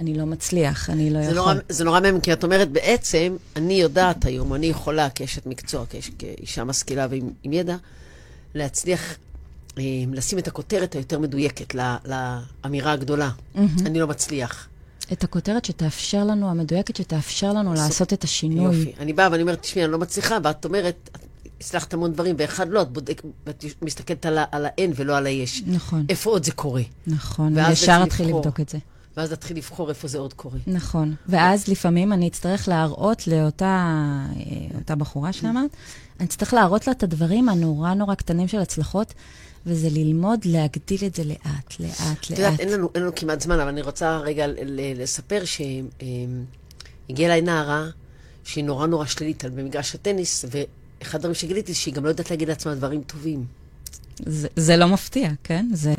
אני 0.00 0.14
לא 0.14 0.26
מצליח, 0.26 0.90
אני 0.90 1.10
לא 1.10 1.18
זה 1.18 1.24
יכול. 1.24 1.34
נורא, 1.36 1.54
זה 1.68 1.84
נורא 1.84 2.00
מהם, 2.00 2.20
כי 2.20 2.32
את 2.32 2.44
אומרת, 2.44 2.70
בעצם, 2.70 3.36
אני 3.56 3.74
יודעת 3.74 4.24
היום, 4.24 4.54
אני 4.54 4.66
יכולה 4.66 5.10
כאשת 5.10 5.46
מקצוע, 5.46 5.86
כאש, 5.86 6.10
כאישה 6.18 6.64
משכילה 6.64 7.06
ועם 7.10 7.30
עם 7.42 7.52
ידע, 7.52 7.76
להצליח 8.54 9.14
אה, 9.78 9.82
לשים 10.12 10.38
את 10.38 10.48
הכותרת 10.48 10.94
היותר 10.94 11.18
מדויקת 11.18 11.74
ל- 11.74 11.96
לאמירה 12.64 12.92
הגדולה. 12.92 13.30
אני 13.86 14.00
לא 14.00 14.06
מצליח. 14.06 14.66
את 15.12 15.24
הכותרת 15.24 15.64
שתאפשר 15.64 16.24
לנו, 16.24 16.50
המדויקת 16.50 16.96
שתאפשר 16.96 17.52
לנו 17.52 17.74
לעשות 17.74 18.12
את 18.12 18.24
השינוי. 18.24 18.76
יופי. 18.76 18.92
אני 19.00 19.12
באה 19.12 19.28
ואני 19.32 19.42
אומרת, 19.42 19.60
תשמעי, 19.60 19.84
אני 19.84 19.92
לא 19.92 19.98
מצליחה, 19.98 20.38
ואת 20.44 20.64
אומרת, 20.64 21.10
הצלחת 21.60 21.94
המון 21.94 22.12
דברים, 22.12 22.36
ואחד 22.38 22.68
לא, 22.68 22.82
את 22.82 22.88
בודק, 22.92 23.22
ואת 23.46 23.64
מסתכלת 23.82 24.26
על 24.26 24.38
ה- 24.38 24.44
על 24.52 24.66
האין 24.66 24.92
ולא 24.96 25.16
על 25.16 25.26
היש. 25.26 25.62
נכון, 25.66 26.06
איפה 26.08 26.30
עוד 26.30 26.44
זה 26.44 26.52
קורה? 26.52 26.82
נכון. 27.06 27.58
וישר 27.58 28.04
לבחור. 28.04 28.26
לבדוק 28.38 28.60
את 28.60 28.68
זה. 28.68 28.78
ואז 29.16 29.32
נתחיל 29.32 29.56
לבחור 29.56 29.88
איפה 29.88 30.08
זה 30.08 30.18
עוד 30.18 30.34
קורה. 30.34 30.58
נכון. 30.66 31.14
ואז 31.28 31.68
לפעמים 31.68 32.12
אני 32.12 32.28
אצטרך 32.28 32.68
להראות 32.68 33.26
לאותה 33.26 33.86
אה, 34.36 34.78
אותה 34.78 34.94
בחורה 34.94 35.32
שאמרת, 35.32 35.70
אני 36.20 36.26
אצטרך 36.26 36.54
להראות 36.54 36.86
לה 36.86 36.92
את 36.92 37.02
הדברים 37.02 37.48
הנורא 37.48 37.94
נורא 37.94 38.14
קטנים 38.14 38.48
של 38.48 38.58
הצלחות, 38.58 39.14
וזה 39.66 39.88
ללמוד 39.90 40.40
להגדיל 40.44 40.98
את 41.06 41.14
זה 41.14 41.24
לאט, 41.24 41.40
לאט, 41.80 41.80
לאט. 41.80 42.18
את 42.24 42.30
יודעת, 42.30 42.60
אין 42.60 42.68
לנו, 42.68 42.88
אין 42.94 43.02
לנו 43.02 43.14
כמעט 43.16 43.40
זמן, 43.40 43.60
אבל 43.60 43.68
אני 43.68 43.82
רוצה 43.82 44.18
רגע 44.18 44.46
לספר 44.96 45.42
שהגיעה 45.44 47.30
אליי 47.30 47.40
נערה 47.40 47.86
שהיא 48.44 48.64
נורא 48.64 48.86
נורא 48.86 49.04
שלילית 49.04 49.44
על 49.44 49.50
במגרש 49.50 49.94
הטניס, 49.94 50.44
ואחד 50.50 51.18
הדברים 51.18 51.34
שגיליתי, 51.34 51.74
שהיא 51.74 51.94
גם 51.94 52.04
לא 52.04 52.08
יודעת 52.08 52.30
להגיד 52.30 52.48
לעצמה 52.48 52.74
דברים 52.74 53.02
טובים. 53.02 53.44
זה, 54.26 54.48
זה 54.56 54.76
לא 54.76 54.86
מפתיע, 54.86 55.30
כן? 55.44 55.68
זה... 55.72 55.94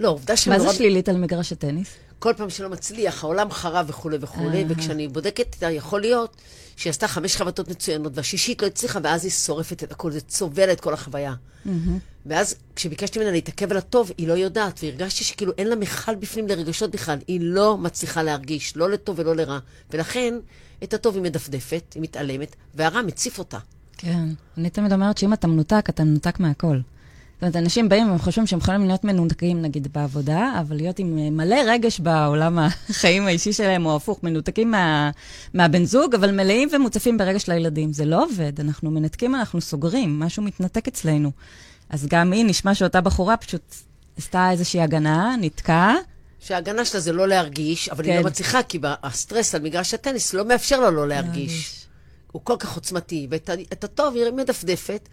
לא, 0.00 0.08
עובדה 0.08 0.36
שהיא 0.36 0.52
מה 0.52 0.58
נורא... 0.58 0.70
זה 0.70 0.76
שלילית 0.76 1.08
על 1.08 1.16
מגרש 1.16 1.52
הטניס? 1.52 1.88
כל 2.18 2.32
פעם 2.36 2.50
שלא 2.50 2.68
מצליח, 2.68 3.24
העולם 3.24 3.50
חרב 3.50 3.86
וכולי 3.88 4.16
וכולי. 4.20 4.64
וכשאני 4.68 5.08
בודקת 5.08 5.54
איתה, 5.54 5.70
יכול 5.70 6.00
להיות 6.00 6.36
שהיא 6.76 6.90
עשתה 6.90 7.08
חמש 7.08 7.36
חבטות 7.36 7.68
מצוינות, 7.68 8.12
והשישית 8.14 8.62
לא 8.62 8.66
הצליחה, 8.66 8.98
ואז 9.02 9.24
היא 9.24 9.32
שורפת 9.32 9.82
את 9.82 9.92
הכל, 9.92 10.12
זה 10.12 10.20
צובע 10.20 10.72
את 10.72 10.80
כל 10.80 10.94
החוויה. 10.94 11.34
ואז 12.26 12.54
כשביקשתי 12.76 13.18
ממנה 13.18 13.30
להתעכב 13.30 13.70
על 13.70 13.76
הטוב, 13.76 14.12
היא 14.18 14.28
לא 14.28 14.32
יודעת, 14.32 14.80
והרגשתי 14.82 15.24
שכאילו 15.24 15.52
אין 15.58 15.66
לה 15.66 15.76
מכל 15.76 16.14
בפנים 16.14 16.48
לרגשות 16.48 16.90
בכלל, 16.90 17.18
היא 17.26 17.40
לא 17.42 17.78
מצליחה 17.78 18.22
להרגיש, 18.22 18.76
לא 18.76 18.90
לטוב 18.90 19.18
ולא 19.18 19.36
לרע. 19.36 19.58
ולכן, 19.90 20.34
את 20.82 20.94
הטוב 20.94 21.14
היא 21.14 21.22
מדפדפת, 21.22 21.92
היא 21.94 22.02
מתעלמת, 22.02 22.56
והרע 22.74 23.02
מציף 23.02 23.38
אותה. 23.38 23.58
כן. 23.96 24.28
אני 24.58 24.70
תמיד 24.70 24.92
אומרת 24.92 25.18
שאם 25.18 25.32
אתה 25.32 25.46
מנותק, 25.46 25.86
אתה 25.88 26.04
מנותק 26.04 26.40
מהכל. 26.40 26.78
זאת 27.38 27.42
אומרת, 27.42 27.56
אנשים 27.56 27.88
באים 27.88 28.08
והם 28.08 28.18
חושבים 28.18 28.46
שהם 28.46 28.58
יכולים 28.58 28.86
להיות 28.86 29.04
מנותקים, 29.04 29.62
נגיד, 29.62 29.88
בעבודה, 29.92 30.52
אבל 30.60 30.76
להיות 30.76 30.98
עם 30.98 31.18
אה, 31.18 31.30
מלא 31.30 31.56
רגש 31.66 32.00
בעולם 32.00 32.58
החיים 32.58 33.26
האישי 33.26 33.52
שלהם, 33.52 33.86
או 33.86 33.96
הפוך, 33.96 34.22
מנותקים 34.22 34.70
מה, 34.70 35.10
מהבן 35.54 35.84
זוג, 35.84 36.14
אבל 36.14 36.30
מלאים 36.30 36.68
ומוצפים 36.72 37.18
ברגש 37.18 37.48
לילדים. 37.48 37.92
זה 37.92 38.04
לא 38.04 38.24
עובד, 38.24 38.60
אנחנו 38.60 38.90
מנתקים, 38.90 39.34
אנחנו 39.34 39.60
סוגרים, 39.60 40.18
משהו 40.18 40.42
מתנתק 40.42 40.88
אצלנו. 40.88 41.30
אז 41.90 42.06
גם 42.06 42.32
היא, 42.32 42.44
נשמע 42.44 42.74
שאותה 42.74 43.00
בחורה 43.00 43.36
פשוט 43.36 43.74
עשתה 44.16 44.50
איזושהי 44.50 44.80
הגנה, 44.80 45.34
נתקעה, 45.40 45.94
שההגנה 46.40 46.84
שלה 46.84 47.00
זה 47.00 47.12
לא 47.12 47.28
להרגיש, 47.28 47.88
אבל 47.88 48.04
היא 48.04 48.12
כן. 48.12 48.22
לא 48.22 48.26
מצליחה, 48.26 48.62
כי 48.62 48.78
הסטרס 49.02 49.54
על 49.54 49.62
מגרש 49.62 49.94
הטניס 49.94 50.34
לא 50.34 50.44
מאפשר 50.44 50.80
לה 50.80 50.90
לא 50.90 51.08
להרגיש. 51.08 51.86
הוא 52.32 52.42
כל 52.44 52.56
כך 52.58 52.74
עוצמתי, 52.74 53.26
ואת 53.30 53.84
הטוב 53.84 54.14
היא 54.14 54.32
מדפדפת, 54.32 55.08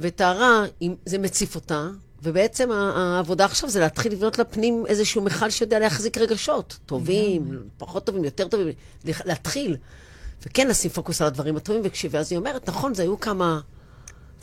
היא- 0.00 0.90
זה 1.06 1.18
מציף 1.18 1.54
אותה, 1.54 1.88
ובעצם 2.22 2.70
העבודה 2.72 3.44
עכשיו 3.44 3.68
זה 3.70 3.80
להתחיל 3.80 4.12
לבנות 4.12 4.38
לפנים 4.38 4.84
איזשהו 4.86 5.22
מכל 5.22 5.50
שיודע 5.50 5.78
להחזיק 5.78 6.18
רגשות, 6.18 6.78
טובים, 6.86 7.42
פחות 7.78 8.04
טובים, 8.04 8.24
יותר 8.24 8.48
טובים, 8.48 8.68
לה- 9.04 9.12
להתחיל. 9.24 9.76
וכן 10.46 10.68
לשים 10.68 10.90
פוקוס 10.90 11.20
על 11.20 11.26
הדברים 11.26 11.56
הטובים, 11.56 11.82
וכש- 11.84 12.06
ואז 12.10 12.32
היא 12.32 12.38
אומרת, 12.38 12.68
נכון, 12.68 12.94
זה 12.94 13.02
היו 13.02 13.20
כמה... 13.20 13.60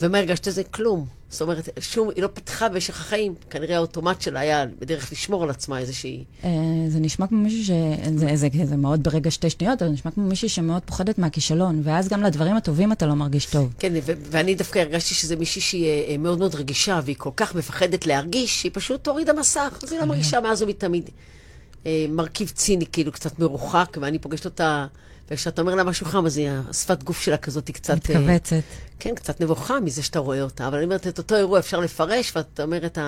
ומה 0.00 0.18
הרגשת 0.18 0.44
זה? 0.44 0.64
כלום. 0.64 1.06
זאת 1.30 1.40
אומרת, 1.42 1.68
שום, 1.80 2.08
היא 2.14 2.22
לא 2.22 2.28
פיתחה 2.34 2.68
במשך 2.68 3.00
החיים, 3.00 3.34
כנראה 3.50 3.76
האוטומט 3.76 4.20
שלה 4.20 4.40
היה 4.40 4.64
בדרך 4.78 5.12
לשמור 5.12 5.42
על 5.42 5.50
עצמה 5.50 5.78
איזושהי... 5.78 6.24
אה, 6.44 6.50
זה 6.88 7.00
נשמע 7.00 7.26
כמו 7.26 7.38
מישהו 7.38 7.64
ש... 7.64 7.70
זה, 8.14 8.36
זה, 8.36 8.48
זה 8.64 8.76
מאוד 8.76 9.02
ברגע 9.02 9.30
שתי 9.30 9.50
שניות, 9.50 9.82
אבל 9.82 9.90
זה 9.90 9.94
נשמע 9.94 10.10
כמו 10.10 10.24
מישהי 10.24 10.48
שמאוד 10.48 10.82
פוחדת 10.82 11.18
מהכישלון, 11.18 11.80
ואז 11.84 12.08
גם 12.08 12.22
לדברים 12.22 12.56
הטובים 12.56 12.92
אתה 12.92 13.06
לא 13.06 13.14
מרגיש 13.14 13.46
טוב. 13.46 13.72
כן, 13.78 13.92
ו- 14.02 14.12
ואני 14.30 14.54
דווקא 14.54 14.78
הרגשתי 14.78 15.14
שזה 15.14 15.36
מישהי 15.36 15.60
שהיא 15.60 15.86
אה, 15.86 16.04
אה, 16.08 16.18
מאוד 16.18 16.38
מאוד 16.38 16.54
רגישה, 16.54 17.00
והיא 17.04 17.16
כל 17.18 17.30
כך 17.36 17.54
מפחדת 17.54 18.06
להרגיש, 18.06 18.60
שהיא 18.60 18.72
פשוט 18.74 19.08
הורידה 19.08 19.32
מסך. 19.32 19.80
אז 19.82 19.92
היא 19.92 20.00
לא 20.00 20.06
מרגישה 20.06 20.40
מאז 20.40 20.62
ומתמיד. 20.62 21.10
מרכיב 22.08 22.48
ציני, 22.48 22.86
כאילו, 22.92 23.12
קצת 23.12 23.38
מרוחק, 23.38 23.98
ואני 24.00 24.18
פוגשת 24.18 24.44
אותה, 24.44 24.86
וכשאתה 25.30 25.60
אומר 25.60 25.74
לה 25.74 25.84
משהו 25.84 26.06
חם, 26.06 26.26
אז 26.26 26.36
היא, 26.36 26.50
השפת 26.70 27.02
גוף 27.02 27.20
שלה 27.20 27.36
כזאת 27.36 27.68
היא 27.68 27.74
קצת... 27.74 28.10
אה, 28.10 28.18
מתכווצת. 28.18 28.62
כן, 28.98 29.14
קצת 29.14 29.40
נבוכה 29.40 29.80
מזה 29.80 30.02
שאתה 30.02 30.18
רואה 30.18 30.42
אותה. 30.42 30.68
אבל 30.68 30.76
אני 30.76 30.84
אומרת, 30.84 31.06
את 31.06 31.18
אותו 31.18 31.36
אירוע 31.36 31.58
אפשר 31.58 31.80
לפרש, 31.80 32.32
ואת 32.36 32.60
אומרת, 32.60 32.98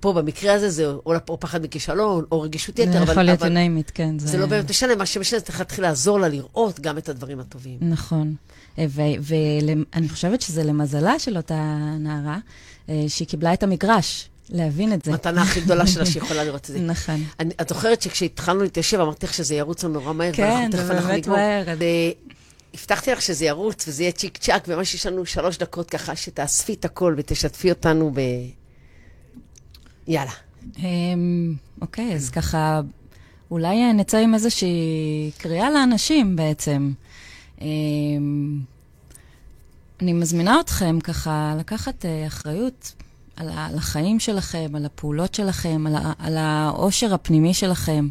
פה 0.00 0.12
במקרה 0.12 0.54
הזה 0.54 0.70
זה 0.70 0.86
או, 0.86 1.14
או 1.28 1.40
פחד 1.40 1.62
מכישלון, 1.62 2.24
או 2.32 2.40
רגישות 2.40 2.78
יתר, 2.78 2.92
זה 2.92 3.02
אבל, 3.02 3.12
יכול 3.12 3.22
להיות 3.22 3.42
it, 3.42 3.90
כן. 3.94 4.18
זה 4.18 4.38
לא 4.38 4.46
באמת 4.46 4.70
משנה, 4.70 4.96
מה 4.96 5.06
שמשנה 5.06 5.38
זה 5.38 5.44
צריך 5.44 5.58
להתחיל 5.58 5.84
לעזור 5.84 6.20
לה 6.20 6.28
לראות 6.28 6.80
גם 6.80 6.98
את 6.98 7.08
הדברים 7.08 7.40
הטובים. 7.40 7.78
נכון. 7.80 8.34
ואני 8.78 10.08
חושבת 10.08 10.40
שזה 10.40 10.64
למזלה 10.64 11.18
של 11.18 11.36
אותה 11.36 11.76
נערה, 11.98 12.38
אה, 12.88 13.04
שהיא 13.08 13.28
קיבלה 13.28 13.52
את 13.52 13.62
המגרש, 13.62 14.28
להבין 14.50 14.92
את 14.92 15.04
זה. 15.04 15.10
המתנה 15.10 15.42
הכי 15.42 15.60
גדולה 15.60 15.86
שלה 15.86 16.06
שיכולה 16.06 16.44
לראות 16.44 16.60
את 16.60 16.66
זה. 16.66 16.80
נכון. 16.80 17.24
אני, 17.40 17.54
את 17.60 17.68
זוכרת 17.68 18.02
שכשהתחלנו 18.02 18.62
להתיישב, 18.62 19.00
אמרתי 19.00 19.26
לך 19.26 19.34
שזה 19.34 19.54
ירוץ 19.54 19.84
לנו 19.84 19.94
נורא 19.94 20.12
מהר, 20.12 20.32
כן, 20.32 20.70
זה 20.72 20.94
באמת. 20.94 21.26
מהר. 21.26 21.64
הבטחתי 22.74 23.10
לך 23.10 23.22
שזה 23.22 23.44
ירוץ 23.44 23.88
וזה 23.88 24.02
יהיה 24.02 24.12
צ'יק 24.12 24.38
צ'אק, 24.38 24.64
וממש 24.68 24.94
יש 24.94 25.06
לנו 25.06 25.26
שלוש 25.26 25.58
דקות 25.58 25.90
ככה, 25.90 26.16
שתאספי 26.16 26.74
את 26.74 26.84
הכל 26.84 27.14
ותשתפי 27.16 27.70
אותנו 27.70 28.10
ב... 28.14 28.20
יאללה. 30.08 30.30
אמ, 30.78 31.54
אוקיי, 31.80 32.14
אז 32.14 32.30
ככה, 32.30 32.80
אולי 33.50 33.92
נצא 33.92 34.18
עם 34.18 34.34
איזושהי 34.34 35.30
קריאה 35.38 35.70
לאנשים 35.70 36.36
בעצם. 36.36 36.92
אמ, 37.60 38.60
אני 40.02 40.12
מזמינה 40.12 40.60
אתכם 40.60 40.98
ככה 41.00 41.54
לקחת 41.58 42.04
אה, 42.04 42.26
אחריות 42.26 42.92
על 43.40 43.48
על 43.48 43.76
החיים 43.76 44.20
שלכם, 44.20 44.66
על 44.74 44.86
הפעולות 44.86 45.34
שלכם, 45.34 45.86
על 45.86 45.94
על 46.18 46.36
העושר 46.36 47.14
הפנימי 47.14 47.54
שלכם, 47.54 48.08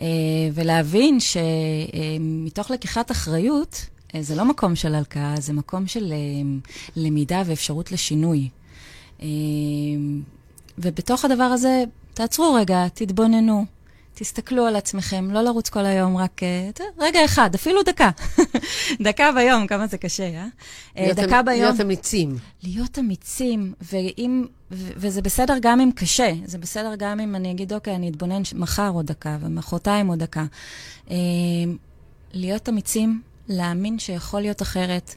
אה, 0.00 0.06
ולהבין 0.54 1.18
שמתוך 1.20 2.70
לקיחת 2.70 3.10
אחריות, 3.10 3.86
אה, 4.14 4.22
זה 4.22 4.34
לא 4.34 4.44
מקום 4.44 4.76
של 4.76 4.94
הלקאה, 4.94 5.34
זה 5.38 5.52
מקום 5.52 5.86
של 5.86 6.12
אה, 6.12 6.16
למידה 6.96 7.42
ואפשרות 7.46 7.92
לשינוי. 7.92 8.48
אה, 9.22 9.26
ובתוך 10.78 11.24
הדבר 11.24 11.44
הזה, 11.44 11.84
תעצרו 12.14 12.54
רגע, 12.54 12.88
תתבוננו, 12.94 13.64
תסתכלו 14.14 14.66
על 14.66 14.76
עצמכם, 14.76 15.30
לא 15.30 15.42
לרוץ 15.42 15.68
כל 15.68 15.86
היום, 15.86 16.16
רק 16.16 16.42
אה, 16.42 16.70
רגע 16.98 17.24
אחד, 17.24 17.54
אפילו 17.54 17.82
דקה. 17.82 18.10
דקה 19.06 19.32
ביום, 19.32 19.66
כמה 19.66 19.86
זה 19.86 19.98
קשה, 19.98 20.24
אה? 20.24 20.46
אה? 20.96 21.02
להיות 21.02 21.16
דקה 21.16 21.40
אמ- 21.40 21.44
ביום. 21.44 21.60
להיות 21.60 21.80
אמיצים. 21.80 22.36
להיות 22.62 22.98
אמיצים, 22.98 23.72
ואם, 23.92 24.46
ו- 24.72 24.92
וזה 24.96 25.22
בסדר 25.22 25.54
גם 25.60 25.80
אם 25.80 25.90
קשה, 25.94 26.32
זה 26.44 26.58
בסדר 26.58 26.94
גם 26.98 27.20
אם 27.20 27.34
אני 27.34 27.50
אגיד, 27.50 27.72
אוקיי, 27.72 27.94
אני 27.94 28.08
אתבונן 28.08 28.42
מחר 28.54 28.90
עוד 28.94 29.06
דקה, 29.06 29.36
ומחרתיים 29.40 30.06
עוד 30.06 30.18
דקה. 30.18 30.44
אה, 31.10 31.16
להיות 32.32 32.68
אמיצים, 32.68 33.22
להאמין 33.48 33.98
שיכול 33.98 34.40
להיות 34.40 34.62
אחרת. 34.62 35.14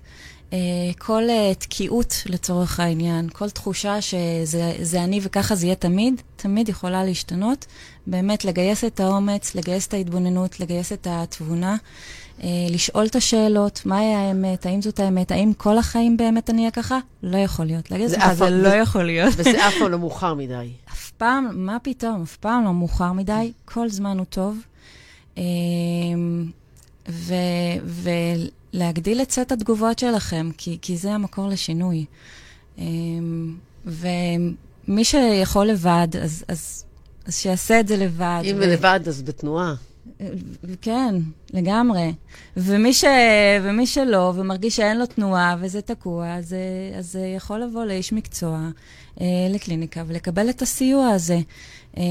אה, 0.54 0.58
כל 0.98 1.24
אה, 1.30 1.52
תקיעות 1.56 2.24
לצורך 2.26 2.80
העניין, 2.80 3.30
כל 3.34 3.50
תחושה 3.50 4.02
שזה 4.02 4.74
זה 4.82 5.04
אני 5.04 5.20
וככה 5.24 5.56
זה 5.56 5.66
יהיה 5.66 5.76
תמיד, 5.76 6.22
תמיד 6.36 6.70
יכולה 6.70 7.04
להשתנות. 7.04 7.66
באמת, 8.08 8.46
לגייס 8.46 8.84
את 8.84 9.00
האומץ, 9.00 9.56
לגייס 9.56 9.88
את 9.88 9.94
ההתבוננות, 9.94 10.60
לגייס 10.60 10.94
את 10.94 11.08
התבונה. 11.10 11.76
אה, 12.44 12.48
לשאול 12.70 13.06
את 13.06 13.16
השאלות, 13.16 13.82
מהי 13.86 14.14
האמת, 14.14 14.66
האם 14.66 14.82
זאת 14.82 15.00
האמת, 15.00 15.32
האם 15.32 15.54
כל 15.58 15.78
החיים 15.78 16.18
באמת 16.18 16.50
אני 16.50 16.60
אהיה 16.60 16.72
ככה? 16.72 17.00
לא 17.24 17.38
יכול 17.38 17.66
להיות. 17.66 17.92
לעצמך, 17.92 18.24
אף 18.24 18.38
זה 18.38 18.50
לא 18.50 18.70
יכול 18.70 19.04
להיות. 19.04 19.34
וזה 19.38 19.68
אף 19.68 19.74
פעם 19.80 19.92
לא 19.92 20.00
מאוחר 20.00 20.34
מדי. 20.34 20.70
אף 20.92 21.12
פעם, 21.12 21.50
מה 21.54 21.78
פתאום, 21.84 22.22
אף 22.22 22.38
פעם 22.38 22.64
לא 22.64 22.74
מאוחר 22.74 23.12
מדי, 23.12 23.52
כל 23.66 23.90
זמן 23.90 24.18
הוא 24.18 24.26
טוב. 24.26 24.58
אמ, 25.38 25.44
ו, 27.10 27.34
ולהגדיל 28.74 29.22
את 29.22 29.32
סט 29.32 29.52
התגובות 29.52 30.00
שלכם, 30.00 30.50
כי, 30.58 30.78
כי 30.82 30.98
זה 30.98 31.12
המקור 31.12 31.48
לשינוי. 31.48 32.06
אמ, 32.78 33.56
ומי 33.86 35.04
שיכול 35.04 35.66
לבד, 35.66 36.08
אז, 36.22 36.46
אז, 36.48 36.84
אז 37.26 37.36
שיעשה 37.36 37.80
את 37.80 37.88
זה 37.88 37.98
לבד. 37.98 38.42
אם 38.44 38.56
ו- 38.60 38.68
לבד, 38.68 39.00
אז 39.08 39.22
בתנועה. 39.22 39.76
כן, 40.82 41.16
לגמרי. 41.54 42.14
ומי, 42.58 42.94
ש... 42.94 43.04
ומי 43.64 43.88
שלא, 43.88 44.34
ומרגיש 44.36 44.76
שאין 44.76 45.00
לו 45.00 45.06
תנועה 45.06 45.56
וזה 45.60 45.82
תקוע, 45.82 46.36
אז, 46.36 46.56
אז 47.00 47.20
יכול 47.36 47.60
לבוא 47.60 47.86
לאיש 47.86 48.14
מקצוע, 48.14 48.70
אה, 49.22 49.26
לקליניקה, 49.50 50.04
ולקבל 50.08 50.50
את 50.50 50.62
הסיוע 50.62 51.10
הזה. 51.10 51.40
אה, 51.98 52.04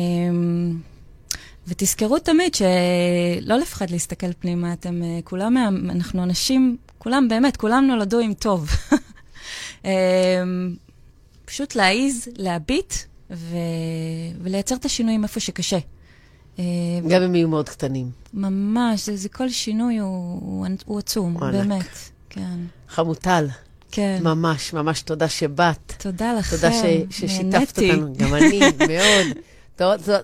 ותזכרו 1.69 2.19
תמיד 2.19 2.55
שלא 2.55 3.57
לפחד 3.57 3.91
להסתכל 3.91 4.33
פנימה, 4.39 4.73
אתם 4.73 5.03
אה, 5.03 5.19
כולם, 5.25 5.57
אנחנו 5.91 6.23
אנשים, 6.23 6.77
כולם 6.99 7.29
באמת, 7.29 7.57
כולם 7.57 7.87
נולדו 7.87 8.19
עם 8.19 8.35
טוב. 8.35 8.69
אה, 9.85 9.91
פשוט 11.45 11.75
להעיז, 11.75 12.29
להביט 12.37 12.95
ו... 13.31 13.57
ולייצר 14.43 14.75
את 14.75 14.85
השינויים 14.85 15.23
איפה 15.23 15.41
שקשה. 15.41 15.79
אה, 16.59 16.65
גם 17.09 17.23
אם 17.23 17.35
יהיו 17.35 17.49
מאוד 17.49 17.69
קטנים. 17.69 18.11
ממש, 18.35 19.07
זה, 19.07 19.17
זה 19.17 19.29
כל 19.29 19.49
שינוי 19.49 19.99
הוא, 19.99 20.41
הוא, 20.43 20.67
הוא 20.85 20.99
עצום, 20.99 21.33
הוא 21.33 21.45
ענק. 21.45 21.55
באמת. 21.55 21.99
כן, 22.31 22.59
חמוטל, 22.89 23.47
כן. 23.91 24.19
ממש, 24.23 24.73
ממש 24.73 25.03
תודה 25.03 25.29
שבאת. 25.29 25.93
תודה 25.99 26.33
לכם, 26.33 26.57
תודה 26.57 26.73
ש- 26.73 27.17
ששיתפת 27.21 27.45
נהניתי. 27.79 27.91
אותנו, 27.91 28.15
גם 28.17 28.35
אני, 28.35 28.59
מאוד. 28.79 29.37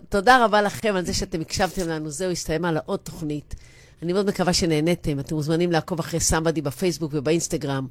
תודה 0.09 0.45
רבה 0.45 0.63
לכם 0.63 0.97
על 0.97 1.05
זה 1.05 1.15
שאתם 1.15 1.41
הקשבתם 1.41 1.89
לנו. 1.89 2.11
זהו, 2.11 2.31
הסתיימה 2.31 2.73
לעוד 2.73 2.99
תוכנית. 2.99 3.55
אני 4.03 4.13
מאוד 4.13 4.27
מקווה 4.27 4.53
שנהניתם. 4.53 5.21
אתם 5.21 5.35
מוזמנים 5.35 5.73
לעקוב 5.73 5.99
אחרי 5.99 6.21
סמבדי 6.21 6.63
בפייסבוק 6.63 7.13
ובאינסטגרם. 7.15 7.87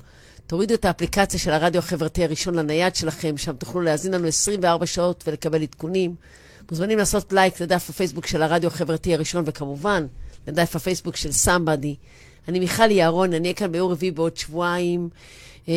תורידו 0.47 0.73
את 0.73 0.85
האפליקציה 0.85 1.39
של 1.39 1.51
הרדיו 1.51 1.79
החברתי 1.79 2.23
הראשון 2.23 2.55
לנייד 2.55 2.95
שלכם, 2.95 3.37
שם 3.37 3.55
תוכלו 3.55 3.81
להאזין 3.81 4.13
לנו 4.13 4.27
24 4.27 4.85
שעות 4.85 5.23
ולקבל 5.27 5.61
עדכונים. 5.61 6.15
מוזמנים 6.71 6.97
לעשות 6.97 7.33
לייק 7.33 7.61
לדף 7.61 7.89
הפייסבוק 7.89 8.27
של 8.27 8.43
הרדיו 8.43 8.67
החברתי 8.67 9.13
הראשון, 9.13 9.43
וכמובן, 9.47 10.07
לדף 10.47 10.75
הפייסבוק 10.75 11.15
של 11.15 11.31
סמבדי. 11.31 11.95
אני 12.47 12.59
מיכל 12.59 12.91
יערון, 12.91 13.33
אני 13.33 13.43
אהיה 13.43 13.53
כאן 13.53 13.71
ביום 13.71 13.91
רביעי 13.91 14.11
בעוד 14.11 14.37
שבועיים, 14.37 15.09
אה, 15.69 15.73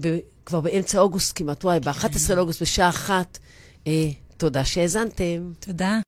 ב- 0.00 0.18
כבר 0.46 0.60
באמצע 0.60 0.98
אוגוסט 1.00 1.32
כמעט, 1.38 1.64
וואי, 1.64 1.80
ב-11 1.80 2.34
לאוגוסט 2.34 2.62
בשעה 2.62 2.88
אחת. 2.88 3.38
אה, 3.86 4.10
תודה 4.36 4.64
שהאזנתם. 4.64 5.52
תודה. 5.60 6.00